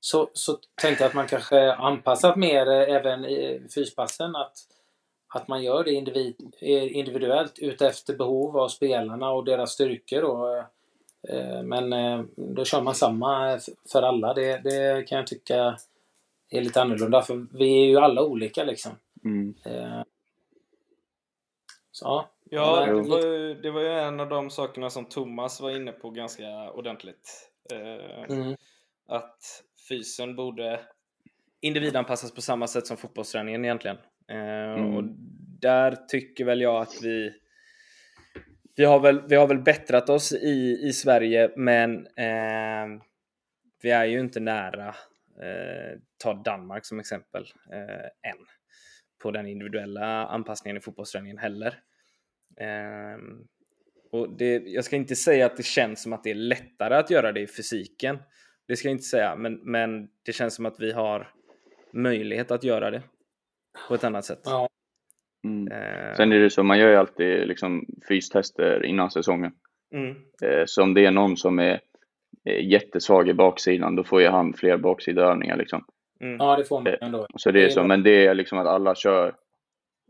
så, 0.00 0.30
så 0.32 0.58
tänkte 0.82 1.04
jag 1.04 1.08
att 1.08 1.14
man 1.14 1.26
kanske 1.26 1.72
anpassat 1.72 2.36
mer 2.36 2.68
eh, 2.68 2.94
även 2.96 3.24
i 3.24 3.62
fyspassen. 3.74 4.36
Att, 4.36 4.52
att 5.34 5.48
man 5.48 5.62
gör 5.62 5.84
det 5.84 5.92
individ, 5.92 6.54
eh, 6.60 6.96
individuellt 6.96 7.58
utefter 7.58 8.16
behov 8.16 8.58
av 8.58 8.68
spelarna 8.68 9.30
och 9.30 9.44
deras 9.44 9.70
styrkor. 9.70 10.22
Och, 10.22 10.58
Eh, 10.58 10.64
men 11.64 11.92
eh, 11.92 12.24
då 12.36 12.64
kör 12.64 12.82
man 12.82 12.94
samma 12.94 13.58
för 13.92 14.02
alla. 14.02 14.34
Det, 14.34 14.58
det 14.64 15.08
kan 15.08 15.18
jag 15.18 15.26
tycka 15.26 15.76
är 16.50 16.60
lite 16.60 16.82
annorlunda 16.82 17.22
för 17.22 17.46
vi 17.58 17.82
är 17.82 17.86
ju 17.86 17.96
alla 17.96 18.22
olika 18.22 18.64
liksom. 18.64 18.92
Mm. 19.24 19.54
Eh, 19.64 20.02
så, 21.90 22.26
ja. 22.50 22.86
det 22.86 22.92
var, 22.92 23.26
ju, 23.26 23.54
det 23.54 23.70
var 23.70 23.80
ju 23.80 23.88
en 23.88 24.20
av 24.20 24.28
de 24.28 24.50
sakerna 24.50 24.90
som 24.90 25.04
Thomas 25.04 25.60
var 25.60 25.70
inne 25.70 25.92
på 25.92 26.10
ganska 26.10 26.70
ordentligt. 26.70 27.50
Mm. 28.28 28.56
Att 29.08 29.64
fysen 29.88 30.36
borde 30.36 30.80
individanpassas 31.60 32.34
på 32.34 32.42
samma 32.42 32.66
sätt 32.66 32.86
som 32.86 32.96
fotbollsträningen 32.96 33.64
egentligen. 33.64 33.96
Eh, 34.28 34.74
mm. 34.74 34.96
Och 34.96 35.04
där 35.60 35.96
tycker 36.08 36.44
väl 36.44 36.60
jag 36.60 36.82
att 36.82 37.02
vi 37.02 37.32
vi 38.76 38.84
har 38.84 39.00
väl, 39.00 39.22
vi 39.28 39.36
har 39.36 39.46
väl 39.46 39.58
bättrat 39.58 40.08
oss 40.08 40.32
i, 40.32 40.78
i 40.82 40.92
Sverige, 40.92 41.50
men 41.56 42.06
eh, 42.06 43.02
vi 43.82 43.90
är 43.90 44.04
ju 44.04 44.20
inte 44.20 44.40
nära, 44.40 44.88
eh, 45.42 45.98
ta 46.18 46.34
Danmark 46.34 46.86
som 46.86 47.00
exempel, 47.00 47.46
eh, 47.72 48.30
än 48.30 48.46
på 49.22 49.30
den 49.30 49.46
individuella 49.46 50.26
anpassningen 50.26 50.76
i 50.76 50.80
fotbollsträningen 50.80 51.38
heller. 51.38 51.74
Eh, 52.60 53.18
och 54.12 54.36
det, 54.36 54.62
jag 54.66 54.84
ska 54.84 54.96
inte 54.96 55.16
säga 55.16 55.46
att 55.46 55.56
det 55.56 55.62
känns 55.62 56.02
som 56.02 56.12
att 56.12 56.24
det 56.24 56.30
är 56.30 56.34
lättare 56.34 56.94
att 56.94 57.10
göra 57.10 57.32
det 57.32 57.40
i 57.40 57.46
fysiken. 57.46 58.18
Det 58.68 58.76
ska 58.76 58.88
jag 58.88 58.94
inte 58.94 59.04
säga, 59.04 59.36
men, 59.36 59.54
men 59.54 60.08
det 60.22 60.32
känns 60.32 60.54
som 60.54 60.66
att 60.66 60.80
vi 60.80 60.92
har 60.92 61.32
möjlighet 61.92 62.50
att 62.50 62.64
göra 62.64 62.90
det 62.90 63.02
på 63.88 63.94
ett 63.94 64.04
annat 64.04 64.24
sätt. 64.24 64.40
Ja. 64.44 64.68
Mm. 65.44 65.72
Eh. 65.72 66.14
Sen 66.16 66.32
är 66.32 66.38
det 66.38 66.50
så, 66.50 66.62
man 66.62 66.78
gör 66.78 66.88
ju 66.88 66.96
alltid 66.96 67.48
liksom 67.48 67.86
fystester 68.08 68.84
innan 68.84 69.10
säsongen. 69.10 69.52
Mm. 69.94 70.16
Eh, 70.42 70.64
så 70.66 70.82
om 70.82 70.94
det 70.94 71.06
är 71.06 71.10
någon 71.10 71.36
som 71.36 71.58
är 71.58 71.80
jättesvag 72.44 73.28
i 73.28 73.34
baksidan, 73.34 73.96
då 73.96 74.04
får 74.04 74.20
ju 74.20 74.28
han 74.28 74.54
fler 74.54 74.76
baksidaövningar 74.76 75.56
liksom. 75.56 75.84
Mm. 76.20 76.36
Ja, 76.36 76.56
det 76.56 76.64
får 76.64 76.80
man 76.80 76.96
ändå. 77.00 77.26
Så 77.36 77.50
det 77.50 77.64
är 77.64 77.68
så, 77.68 77.84
men 77.84 78.02
det 78.02 78.26
är 78.26 78.34
liksom 78.34 78.58
att 78.58 78.66
alla 78.66 78.94
kör, 78.94 79.34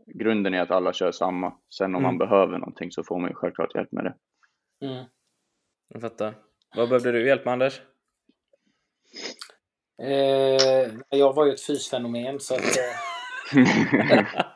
grunden 0.05 0.53
är 0.53 0.61
att 0.61 0.71
alla 0.71 0.93
kör 0.93 1.11
samma. 1.11 1.53
Sen 1.77 1.95
om 1.95 2.03
man 2.03 2.15
mm. 2.15 2.29
behöver 2.29 2.57
någonting 2.57 2.91
så 2.91 3.03
får 3.03 3.19
man 3.19 3.29
ju 3.29 3.35
självklart 3.35 3.75
hjälp 3.75 3.91
med 3.91 4.03
det. 4.03 4.13
Mm. 4.85 5.05
Jag 5.93 6.01
fattar. 6.01 6.33
Vad 6.75 6.89
behövde 6.89 7.11
du 7.11 7.27
hjälp 7.27 7.45
med 7.45 7.51
Anders? 7.51 7.81
Eh, 10.03 10.91
jag 11.09 11.33
var 11.33 11.45
ju 11.45 11.51
ett 11.51 11.65
fysfenomen 11.65 12.39
så 12.39 12.55
att... 12.55 12.61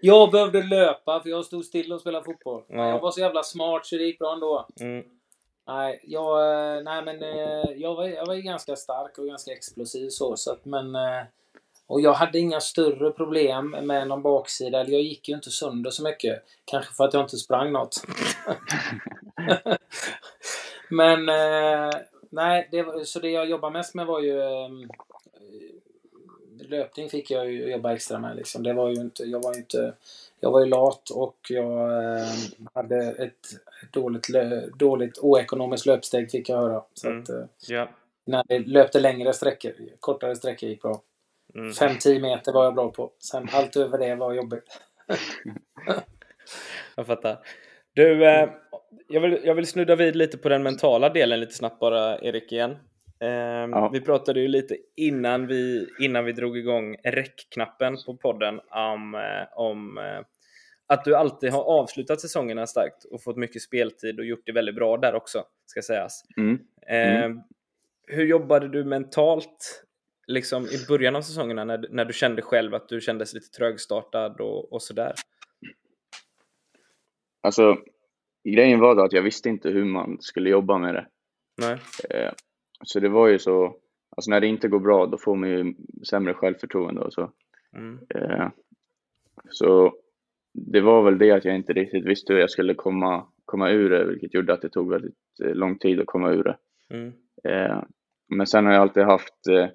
Jag 0.00 0.30
behövde 0.30 0.62
löpa 0.62 1.20
för 1.20 1.30
jag 1.30 1.44
stod 1.44 1.64
still 1.64 1.92
och 1.92 2.00
spelade 2.00 2.24
fotboll. 2.24 2.62
Ja. 2.68 2.88
Jag 2.88 3.00
var 3.00 3.10
så 3.10 3.20
jävla 3.20 3.42
smart 3.42 3.86
så 3.86 3.96
det 3.96 4.02
gick 4.02 4.18
bra 4.18 4.32
ändå. 4.32 4.66
Mm. 4.80 5.04
Nej, 5.66 6.00
jag, 6.02 6.40
eh, 6.76 6.82
nej 6.82 7.04
men 7.04 7.22
eh, 7.22 7.70
jag 7.76 7.94
var, 7.94 8.06
jag 8.06 8.26
var 8.26 8.34
ju 8.34 8.42
ganska 8.42 8.76
stark 8.76 9.18
och 9.18 9.26
ganska 9.26 9.52
explosiv 9.52 10.08
så. 10.08 10.36
så 10.36 10.52
att, 10.52 10.64
men, 10.64 10.94
eh, 10.94 11.22
och 11.86 12.00
jag 12.00 12.12
hade 12.12 12.38
inga 12.38 12.60
större 12.60 13.10
problem 13.10 13.70
med 13.70 14.08
någon 14.08 14.22
baksida. 14.22 14.78
Jag 14.78 15.00
gick 15.02 15.28
ju 15.28 15.34
inte 15.34 15.50
sönder 15.50 15.90
så 15.90 16.02
mycket. 16.02 16.42
Kanske 16.64 16.94
för 16.94 17.04
att 17.04 17.14
jag 17.14 17.22
inte 17.22 17.36
sprang 17.36 17.72
något. 17.72 17.96
men 20.90 21.26
nej, 22.30 22.68
det, 22.70 23.06
så 23.06 23.20
det 23.20 23.30
jag 23.30 23.48
jobbade 23.48 23.72
mest 23.72 23.94
med 23.94 24.06
var 24.06 24.20
ju 24.20 24.40
löpning 26.64 27.08
fick 27.08 27.30
jag 27.30 27.50
ju 27.50 27.70
jobba 27.70 27.92
extra 27.92 28.18
med. 28.18 28.36
Liksom. 28.36 28.62
Det 28.62 28.72
var 28.72 28.88
ju 28.88 28.94
inte, 28.94 29.22
jag 29.22 29.42
var 29.42 29.54
ju 29.54 29.60
inte 29.60 29.94
jag 30.40 30.50
var 30.50 30.60
ju 30.60 30.66
lat 30.66 31.10
och 31.10 31.36
jag 31.48 32.04
eh, 32.16 32.26
hade 32.74 32.96
ett 32.96 33.46
dåligt, 33.92 34.28
dåligt 34.78 35.18
oekonomiskt 35.18 35.86
löpsteg 35.86 36.30
fick 36.30 36.48
jag 36.48 36.56
höra. 36.56 36.82
Så 36.94 37.08
mm. 37.08 37.22
att, 37.22 37.28
eh, 37.28 37.44
ja. 37.68 37.88
När 38.24 38.44
jag 38.48 38.68
löpte 38.68 39.00
längre 39.00 39.32
sträckor, 39.32 39.72
kortare 40.00 40.36
sträckor 40.36 40.68
gick 40.68 40.82
bra. 40.82 41.02
5-10 41.54 42.08
mm. 42.10 42.22
meter 42.22 42.52
var 42.52 42.64
jag 42.64 42.74
bra 42.74 42.90
på. 42.90 43.12
Sen 43.18 43.48
allt 43.52 43.76
över 43.76 43.98
det 43.98 44.14
var 44.14 44.32
jobbigt. 44.32 44.80
jag 46.96 47.06
fattar. 47.06 47.38
Du, 47.94 48.26
eh, 48.26 48.48
jag, 49.08 49.20
vill, 49.20 49.40
jag 49.44 49.54
vill 49.54 49.66
snudda 49.66 49.96
vid 49.96 50.16
lite 50.16 50.38
på 50.38 50.48
den 50.48 50.62
mentala 50.62 51.08
delen 51.08 51.40
lite 51.40 51.54
snabbt 51.54 51.80
bara, 51.80 52.18
Erik, 52.20 52.52
igen. 52.52 52.76
Um, 53.20 53.70
ja. 53.70 53.90
Vi 53.92 54.00
pratade 54.00 54.40
ju 54.40 54.48
lite 54.48 54.76
innan 54.96 55.46
vi, 55.46 55.88
innan 56.00 56.24
vi 56.24 56.32
drog 56.32 56.58
igång 56.58 56.96
räckknappen 57.04 57.96
på 58.06 58.16
podden 58.16 58.60
om, 58.70 59.14
uh, 59.14 59.58
om 59.58 59.98
uh, 59.98 60.24
att 60.86 61.04
du 61.04 61.16
alltid 61.16 61.50
har 61.52 61.62
avslutat 61.62 62.20
säsongerna 62.20 62.66
starkt 62.66 63.04
och 63.04 63.22
fått 63.22 63.36
mycket 63.36 63.62
speltid 63.62 64.18
och 64.18 64.24
gjort 64.24 64.42
det 64.46 64.52
väldigt 64.52 64.74
bra 64.74 64.96
där 64.96 65.14
också, 65.14 65.44
ska 65.66 65.82
sägas. 65.82 66.22
Mm. 66.36 66.58
Mm. 66.86 67.32
Uh, 67.32 67.38
hur 68.06 68.24
jobbade 68.24 68.68
du 68.68 68.84
mentalt 68.84 69.84
liksom 70.26 70.64
i 70.64 70.86
början 70.88 71.16
av 71.16 71.22
säsongerna 71.22 71.64
när, 71.64 71.86
när 71.90 72.04
du 72.04 72.12
kände 72.12 72.42
själv 72.42 72.74
att 72.74 72.88
du 72.88 73.00
kändes 73.00 73.34
lite 73.34 73.50
trögstartad 73.50 74.40
och, 74.40 74.72
och 74.72 74.82
sådär? 74.82 75.12
Alltså, 77.40 77.76
grejen 78.48 78.80
var 78.80 78.94
då 78.94 79.02
att 79.02 79.12
jag 79.12 79.22
visste 79.22 79.48
inte 79.48 79.70
hur 79.70 79.84
man 79.84 80.16
skulle 80.20 80.50
jobba 80.50 80.78
med 80.78 80.94
det. 80.94 81.06
Nej. 81.60 81.78
Så 82.84 83.00
det 83.00 83.08
var 83.08 83.28
ju 83.28 83.38
så, 83.38 83.76
alltså 84.16 84.30
när 84.30 84.40
det 84.40 84.46
inte 84.46 84.68
går 84.68 84.80
bra 84.80 85.06
då 85.06 85.18
får 85.18 85.36
man 85.36 85.48
ju 85.50 85.74
sämre 86.08 86.34
självförtroende 86.34 87.00
och 87.00 87.12
så. 87.12 87.30
Mm. 87.76 87.98
Eh, 88.14 88.48
så 89.50 89.94
det 90.52 90.80
var 90.80 91.02
väl 91.02 91.18
det 91.18 91.30
att 91.30 91.44
jag 91.44 91.56
inte 91.56 91.72
riktigt 91.72 92.06
visste 92.06 92.32
hur 92.32 92.40
jag 92.40 92.50
skulle 92.50 92.74
komma, 92.74 93.26
komma 93.44 93.70
ur 93.70 93.90
det, 93.90 94.04
vilket 94.04 94.34
gjorde 94.34 94.52
att 94.52 94.62
det 94.62 94.68
tog 94.68 94.90
väldigt 94.90 95.14
eh, 95.44 95.54
lång 95.54 95.78
tid 95.78 96.00
att 96.00 96.06
komma 96.06 96.30
ur 96.30 96.44
det. 96.44 96.56
Mm. 96.90 97.12
Eh, 97.44 97.82
men 98.28 98.46
sen 98.46 98.66
har 98.66 98.72
jag 98.72 98.82
alltid 98.82 99.02
haft, 99.02 99.46
eh, 99.50 99.68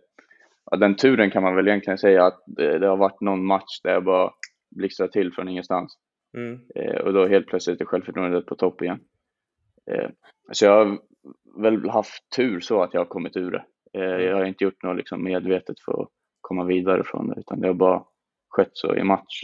ja, 0.72 0.78
den 0.78 0.96
turen 0.96 1.32
kan 1.32 1.44
man 1.44 1.56
väl 1.56 1.68
egentligen 1.68 1.98
säga 1.98 2.26
att 2.26 2.44
det, 2.46 2.80
det 2.80 2.88
har 2.88 2.98
varit 2.98 3.22
någon 3.22 3.46
match 3.46 3.82
där 3.84 3.94
jag 3.94 4.04
bara 4.04 4.34
blixtrar 4.76 5.08
till 5.08 5.34
från 5.34 5.50
ingenstans. 5.50 5.98
Mm. 6.38 6.60
Eh, 6.76 7.02
och 7.02 7.14
då 7.14 7.28
helt 7.28 7.48
plötsligt 7.48 7.82
är 7.82 7.86
självförtroendet 7.86 8.46
på 8.46 8.56
topp 8.56 8.82
igen. 8.82 9.00
Eh, 9.92 10.10
så 10.52 10.66
jag 10.66 10.86
har 10.86 11.00
väl 11.62 11.90
haft 11.90 12.30
tur 12.36 12.60
så 12.60 12.84
att 12.84 12.94
jag 12.94 13.02
har 13.02 13.06
kommit 13.06 13.38
ur 13.38 13.52
det. 13.52 13.66
Eh, 13.94 14.14
mm. 14.14 14.22
Jag 14.22 14.36
har 14.36 14.46
inte 14.46 14.64
gjort 14.64 14.84
något 14.84 14.98
liksom 14.98 15.24
medvetet 15.24 15.80
för 15.80 16.02
att 16.02 16.10
komma 16.42 16.64
vidare 16.64 17.04
från 17.04 17.28
det, 17.28 17.40
utan 17.40 17.62
det 17.62 17.68
har 17.68 17.74
bara 17.74 18.04
skett 18.50 18.72
så 18.74 18.96
i 18.96 19.04
match. 19.04 19.44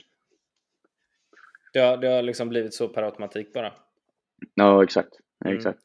Det 1.73 1.79
har, 1.79 1.97
det 1.97 2.07
har 2.07 2.21
liksom 2.21 2.49
blivit 2.49 2.73
så 2.73 2.87
per 2.87 3.03
automatik 3.03 3.53
bara? 3.53 3.73
Ja, 4.53 4.83
exakt. 4.83 5.09
Mm. 5.45 5.57
exakt. 5.57 5.79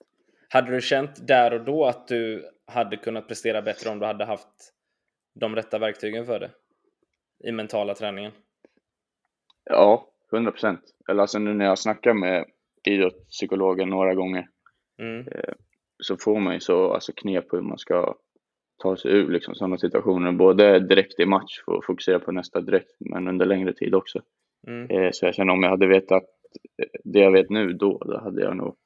Hade 0.49 0.71
du 0.71 0.81
känt 0.81 1.27
där 1.27 1.55
och 1.55 1.65
då 1.65 1.85
att 1.85 2.09
du 2.09 2.51
hade 2.67 2.97
kunnat 2.97 3.29
prestera 3.29 3.63
bättre 3.63 3.91
om 3.91 3.99
du 3.99 4.07
hade 4.07 4.25
haft 4.25 4.73
de 5.35 5.57
rätta 5.57 5.79
verktygen 5.79 6.27
för 6.27 6.41
det? 6.41 6.51
I 7.45 7.53
mentala 7.53 7.95
träningen? 7.95 8.33
Ja, 9.65 10.09
100 10.33 10.51
procent. 10.53 10.81
Eller 11.09 11.21
alltså 11.21 11.39
nu 11.39 11.55
när 11.55 11.65
jag 11.65 11.79
snackar 11.79 12.15
med 12.15 12.45
idrottspsykologen 12.85 13.89
några 13.89 14.15
gånger 14.15 14.49
mm. 14.99 15.29
Eh, 15.29 15.55
så 16.03 16.17
får 16.17 16.41
man 16.41 16.55
ju 16.55 16.61
så 16.61 16.93
alltså 16.93 17.13
knep 17.13 17.49
på 17.49 17.57
hur 17.57 17.63
man 17.63 17.79
ska 17.79 18.15
ta 18.83 18.97
sig 18.97 19.11
ur 19.13 19.31
liksom, 19.31 19.55
sådana 19.55 19.79
situationer. 19.79 20.33
Både 20.33 20.79
direkt 20.79 21.21
i 21.21 21.27
match 21.27 21.63
för 21.65 21.79
att 21.79 21.87
fokusera 21.87 22.19
på 22.19 22.33
nästa 22.33 22.61
direkt, 22.61 22.97
men 22.99 23.29
under 23.29 23.47
längre 23.47 23.73
tid 23.73 23.95
också. 23.95 24.23
Mm. 24.67 24.91
Eh, 24.91 25.11
så 25.13 25.27
jag 25.27 25.35
känner 25.35 25.53
om 25.53 25.63
jag 25.63 25.71
hade 25.71 25.87
vetat 25.87 26.25
det 27.05 27.19
jag 27.19 27.33
vet 27.33 27.51
nu 27.51 27.73
då, 27.73 27.99
då 27.99 28.19
hade 28.19 28.43
jag 28.43 28.57
nog 28.57 28.77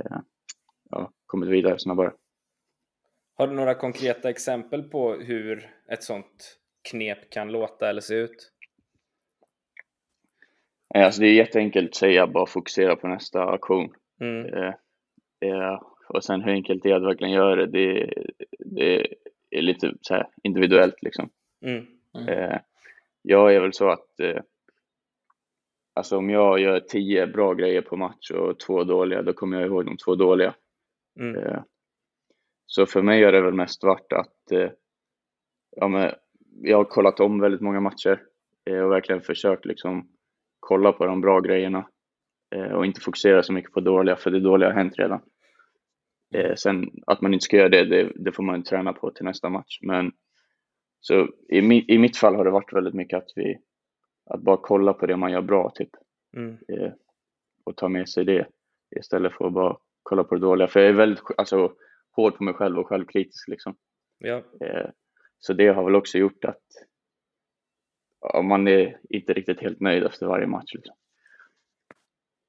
eh, 0.00 0.18
ja, 0.90 1.12
kommit 1.26 1.48
vidare 1.48 1.78
snabbare. 1.78 2.12
Har 3.34 3.46
du 3.46 3.54
några 3.54 3.74
konkreta 3.74 4.30
exempel 4.30 4.82
på 4.82 5.14
hur 5.14 5.70
ett 5.88 6.02
sådant 6.02 6.58
knep 6.90 7.30
kan 7.30 7.52
låta 7.52 7.88
eller 7.88 8.00
se 8.00 8.14
ut? 8.14 8.52
Alltså 10.94 11.20
det 11.20 11.26
är 11.26 11.34
jätteenkelt 11.34 11.88
att 11.88 11.96
säga, 11.96 12.26
bara 12.26 12.46
fokusera 12.46 12.96
på 12.96 13.08
nästa 13.08 13.44
aktion. 13.44 13.94
Mm. 14.20 14.54
Eh, 14.54 14.74
eh, 15.40 15.80
och 16.08 16.24
sen 16.24 16.40
hur 16.40 16.52
enkelt 16.52 16.82
det 16.82 16.90
är 16.90 16.94
att 16.94 17.02
verkligen 17.02 17.32
göra 17.32 17.66
det, 17.66 17.66
det, 17.66 18.10
det 18.58 19.06
är 19.50 19.62
lite 19.62 19.94
så 20.00 20.22
individuellt 20.42 21.02
liksom. 21.02 21.30
Mm. 21.64 21.86
Mm. 22.14 22.28
Eh, 22.28 22.58
jag 23.22 23.54
är 23.54 23.60
väl 23.60 23.72
så 23.72 23.88
att 23.88 24.20
eh, 24.20 24.42
alltså 25.94 26.16
om 26.16 26.30
jag 26.30 26.60
gör 26.60 26.80
tio 26.80 27.26
bra 27.26 27.54
grejer 27.54 27.82
på 27.82 27.96
match 27.96 28.30
och 28.30 28.60
två 28.60 28.84
dåliga, 28.84 29.22
då 29.22 29.32
kommer 29.32 29.60
jag 29.60 29.66
ihåg 29.66 29.84
de 29.84 29.96
två 29.96 30.14
dåliga. 30.14 30.54
Mm. 31.20 31.36
Eh, 31.36 31.62
så 32.66 32.86
för 32.86 33.02
mig 33.02 33.24
har 33.24 33.32
det 33.32 33.40
väl 33.40 33.54
mest 33.54 33.84
varit 33.84 34.12
att 34.12 34.72
ja, 35.76 35.88
men 35.88 36.12
jag 36.62 36.76
har 36.76 36.84
kollat 36.84 37.20
om 37.20 37.40
väldigt 37.40 37.60
många 37.60 37.80
matcher 37.80 38.22
och 38.66 38.90
verkligen 38.90 39.20
försökt 39.20 39.64
liksom 39.64 40.08
kolla 40.60 40.92
på 40.92 41.06
de 41.06 41.20
bra 41.20 41.40
grejerna 41.40 41.88
och 42.74 42.86
inte 42.86 43.00
fokusera 43.00 43.42
så 43.42 43.52
mycket 43.52 43.72
på 43.72 43.80
dåliga, 43.80 44.16
för 44.16 44.30
det 44.30 44.40
dåliga 44.40 44.68
har 44.68 44.76
hänt 44.76 44.98
redan. 44.98 45.20
Eh, 46.34 46.54
sen 46.54 46.90
att 47.06 47.20
man 47.20 47.34
inte 47.34 47.44
ska 47.44 47.56
göra 47.56 47.68
det, 47.68 47.84
det, 47.84 48.12
det, 48.14 48.32
får 48.32 48.42
man 48.42 48.62
träna 48.62 48.92
på 48.92 49.10
till 49.10 49.24
nästa 49.24 49.48
match. 49.48 49.78
Men 49.82 50.12
så 51.00 51.28
i, 51.48 51.62
mi, 51.62 51.84
i 51.88 51.98
mitt 51.98 52.16
fall 52.16 52.34
har 52.34 52.44
det 52.44 52.50
varit 52.50 52.72
väldigt 52.72 52.94
mycket 52.94 53.18
att 53.18 53.32
vi, 53.36 53.58
att 54.30 54.40
bara 54.40 54.56
kolla 54.56 54.92
på 54.92 55.06
det 55.06 55.16
man 55.16 55.32
gör 55.32 55.42
bra 55.42 55.72
typ. 55.74 55.90
Mm. 56.36 56.58
Eh, 56.68 56.92
och 57.64 57.76
ta 57.76 57.88
med 57.88 58.08
sig 58.08 58.24
det 58.24 58.46
istället 58.96 59.32
för 59.32 59.46
att 59.46 59.52
bara 59.52 59.76
kolla 60.02 60.24
på 60.24 60.34
det 60.34 60.40
dåliga. 60.40 60.68
För 60.68 60.80
jag 60.80 60.88
är 60.88 60.92
väldigt 60.92 61.24
alltså, 61.36 61.72
hård 62.10 62.36
på 62.36 62.44
mig 62.44 62.54
själv 62.54 62.78
och 62.78 62.86
självkritisk 62.86 63.48
liksom. 63.48 63.76
Ja. 64.18 64.42
Eh, 64.60 64.90
så 65.38 65.52
det 65.52 65.68
har 65.68 65.84
väl 65.84 65.96
också 65.96 66.18
gjort 66.18 66.44
att 66.44 66.64
ja, 68.20 68.42
man 68.42 68.68
är 68.68 69.00
inte 69.10 69.32
riktigt 69.32 69.60
helt 69.60 69.80
nöjd 69.80 70.04
efter 70.04 70.26
varje 70.26 70.46
match. 70.46 70.74
Liksom. 70.74 70.96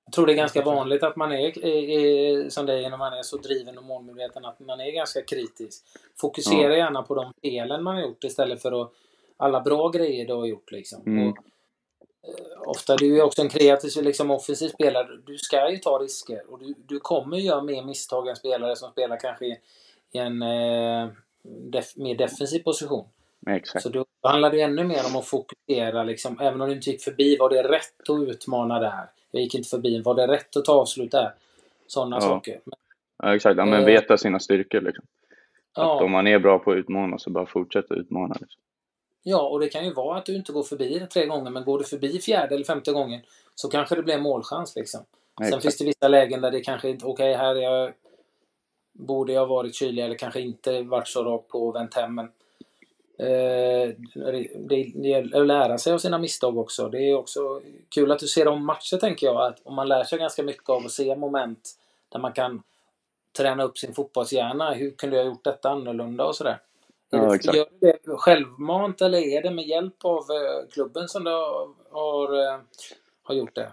Jag 0.09 0.13
tror 0.13 0.25
det 0.25 0.33
är 0.33 0.35
ganska 0.35 0.61
vanligt 0.61 1.03
att 1.03 1.15
man 1.15 1.31
är, 1.31 1.65
är, 1.65 2.49
som 2.49 2.65
dig 2.65 2.89
när 2.89 2.97
man 2.97 3.13
är 3.13 3.23
så 3.23 3.37
driven 3.37 3.77
och 3.77 3.83
målmedveten 3.83 4.45
att 4.45 4.59
man 4.59 4.79
är 4.79 4.91
ganska 4.91 5.21
kritisk. 5.21 5.83
Fokusera 6.21 6.71
ja. 6.71 6.77
gärna 6.77 7.03
på 7.03 7.15
de 7.15 7.33
felen 7.41 7.83
man 7.83 7.95
har 7.95 8.01
gjort 8.01 8.23
istället 8.23 8.61
för 8.61 8.81
att 8.81 8.91
alla 9.37 9.61
bra 9.61 9.89
grejer 9.89 10.27
du 10.27 10.33
har 10.33 10.45
gjort 10.45 10.71
liksom. 10.71 11.01
Mm. 11.05 11.29
Och, 11.29 11.37
eh, 11.37 12.69
ofta 12.69 12.95
du 12.95 13.17
är 13.17 13.23
också 13.23 13.41
en 13.41 13.49
kreativ, 13.49 14.03
liksom 14.03 14.31
offensiv 14.31 14.67
spelare. 14.67 15.07
Du 15.25 15.37
ska 15.37 15.71
ju 15.71 15.77
ta 15.77 15.99
risker 15.99 16.43
och 16.51 16.59
du, 16.59 16.73
du 16.87 16.99
kommer 16.99 17.37
göra 17.37 17.63
mer 17.63 17.83
misstag 17.83 18.27
än 18.27 18.35
spelare 18.35 18.75
som 18.75 18.91
spelar 18.91 19.19
kanske 19.19 19.45
i 19.45 19.57
en 20.11 20.41
eh, 20.41 21.09
def, 21.43 21.95
mer 21.95 22.15
defensiv 22.15 22.59
position. 22.59 23.05
Exakt. 23.47 23.83
Så 23.83 23.89
då 23.89 24.05
handlar 24.23 24.51
det 24.51 24.61
ännu 24.61 24.83
mer 24.83 25.05
om 25.05 25.15
att 25.15 25.25
fokusera 25.25 26.03
liksom. 26.03 26.39
Även 26.39 26.61
om 26.61 26.69
du 26.69 26.75
inte 26.75 26.89
gick 26.89 27.01
förbi, 27.01 27.37
var 27.37 27.49
det 27.49 27.63
rätt 27.63 28.09
att 28.09 28.29
utmana 28.29 28.79
där? 28.79 29.09
Jag 29.31 29.41
gick 29.41 29.55
inte 29.55 29.69
förbi, 29.69 30.01
var 30.01 30.15
det 30.15 30.27
rätt 30.27 30.57
att 30.57 30.65
ta 30.65 30.73
avslut 30.73 31.11
där? 31.11 31.33
Sådana 31.87 32.15
ja. 32.15 32.21
saker. 32.21 32.59
ja, 33.23 33.35
exakt. 33.35 33.57
Ja, 33.57 33.65
men 33.65 33.79
eh, 33.79 33.85
veta 33.85 34.17
sina 34.17 34.39
styrkor 34.39 34.81
liksom. 34.81 35.05
Ja. 35.75 35.95
Att 35.95 36.01
om 36.01 36.11
man 36.11 36.27
är 36.27 36.39
bra 36.39 36.59
på 36.59 36.71
att 36.71 36.77
utmana 36.77 37.17
så 37.17 37.29
bara 37.29 37.45
fortsätta 37.45 37.95
utmana. 37.95 38.35
Liksom. 38.39 38.61
Ja, 39.23 39.49
och 39.49 39.59
det 39.59 39.69
kan 39.69 39.85
ju 39.85 39.93
vara 39.93 40.17
att 40.17 40.25
du 40.25 40.35
inte 40.35 40.51
går 40.51 40.63
förbi 40.63 40.99
det 40.99 41.05
tre 41.05 41.25
gånger, 41.25 41.51
men 41.51 41.63
går 41.63 41.79
du 41.79 41.85
förbi 41.85 42.19
fjärde 42.19 42.55
eller 42.55 42.65
femte 42.65 42.91
gången 42.91 43.21
så 43.55 43.69
kanske 43.69 43.95
det 43.95 44.03
blir 44.03 44.13
en 44.13 44.21
målchans 44.21 44.75
liksom. 44.75 45.01
Exakt. 45.41 45.53
Sen 45.53 45.61
finns 45.61 45.77
det 45.77 45.85
vissa 45.85 46.07
lägen 46.07 46.41
där 46.41 46.51
det 46.51 46.61
kanske 46.61 46.89
inte, 46.89 47.05
okej 47.05 47.31
okay, 47.31 47.45
här 47.45 47.55
är 47.55 47.61
jag, 47.61 47.93
borde 48.93 49.33
jag 49.33 49.47
varit 49.47 49.75
kylig 49.75 50.03
eller 50.03 50.15
kanske 50.15 50.41
inte 50.41 50.81
varit 50.81 51.07
så 51.07 51.23
rakt 51.23 51.47
på 51.47 51.67
och 51.67 51.75
vänt 51.75 51.93
hem. 51.93 52.15
Men, 52.15 52.31
det, 53.19 53.95
det 54.95 55.07
gäller 55.07 55.41
att 55.41 55.47
lära 55.47 55.77
sig 55.77 55.93
av 55.93 55.97
sina 55.97 56.17
misstag 56.17 56.57
också. 56.57 56.89
Det 56.89 57.09
är 57.09 57.15
också 57.15 57.61
kul 57.89 58.11
att 58.11 58.19
du 58.19 58.27
ser 58.27 58.47
om 58.47 58.65
matcher 58.65 58.97
tänker 58.97 59.27
jag. 59.27 59.41
Att 59.41 59.61
om 59.63 59.75
man 59.75 59.87
lär 59.87 60.03
sig 60.03 60.19
ganska 60.19 60.43
mycket 60.43 60.69
av 60.69 60.85
att 60.85 60.91
se 60.91 61.15
moment 61.15 61.69
där 62.09 62.19
man 62.19 62.33
kan 62.33 62.63
träna 63.37 63.63
upp 63.63 63.77
sin 63.77 63.93
fotbollshjärna. 63.93 64.73
Hur 64.73 64.91
kunde 64.91 65.17
jag 65.17 65.25
gjort 65.25 65.43
detta 65.43 65.69
annorlunda 65.69 66.25
och 66.25 66.35
sådär. 66.35 66.57
Ja, 67.09 67.35
exakt. 67.35 67.57
Gör 67.57 67.65
du 67.79 67.91
det 68.03 68.17
självmant 68.17 69.01
eller 69.01 69.17
är 69.17 69.41
det 69.41 69.51
med 69.51 69.65
hjälp 69.65 70.05
av 70.05 70.17
eh, 70.17 70.69
klubben 70.71 71.07
som 71.07 71.23
du 71.23 71.31
har, 71.91 72.53
eh, 72.53 72.59
har 73.23 73.35
gjort 73.35 73.55
det? 73.55 73.71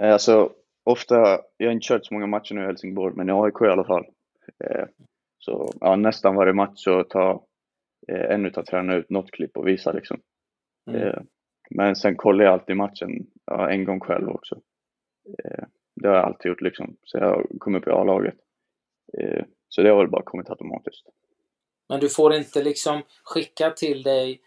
Eh, 0.00 0.12
alltså, 0.12 0.50
ofta, 0.84 1.40
jag 1.56 1.66
har 1.66 1.72
inte 1.72 1.86
kört 1.86 2.06
så 2.06 2.14
många 2.14 2.26
matcher 2.26 2.54
nu 2.54 2.62
i 2.62 2.66
Helsingborg, 2.66 3.14
men 3.16 3.28
i 3.28 3.32
AIK 3.32 3.62
i 3.62 3.66
alla 3.66 3.84
fall. 3.84 4.04
Så 5.38 5.72
ja, 5.80 5.96
nästan 5.96 6.34
varje 6.34 6.52
match 6.52 6.84
så 6.84 7.02
tar 7.02 7.40
en 8.08 8.46
utav 8.46 8.62
tränarna 8.62 8.94
ut 8.94 9.10
något 9.10 9.30
klipp 9.30 9.56
och 9.56 9.68
visar 9.68 9.92
liksom. 9.92 10.20
Mm. 10.90 11.26
Men 11.70 11.96
sen 11.96 12.16
kollar 12.16 12.44
jag 12.44 12.52
alltid 12.52 12.76
matchen 12.76 13.26
ja, 13.46 13.70
en 13.70 13.84
gång 13.84 14.00
själv 14.00 14.28
också. 14.28 14.60
Det 15.94 16.08
har 16.08 16.14
jag 16.14 16.24
alltid 16.24 16.48
gjort 16.48 16.60
liksom, 16.60 16.96
så 17.02 17.18
jag 17.18 17.46
kom 17.58 17.74
upp 17.74 17.86
i 17.86 17.90
A-laget. 17.90 18.34
Så 19.68 19.82
det 19.82 19.90
har 19.90 19.96
väl 19.96 20.10
bara 20.10 20.22
kommit 20.22 20.50
automatiskt. 20.50 21.06
Men 21.88 22.00
du 22.00 22.08
får 22.08 22.34
inte 22.34 22.62
liksom 22.62 23.02
skicka 23.24 23.70
till 23.70 24.02
dig 24.02 24.40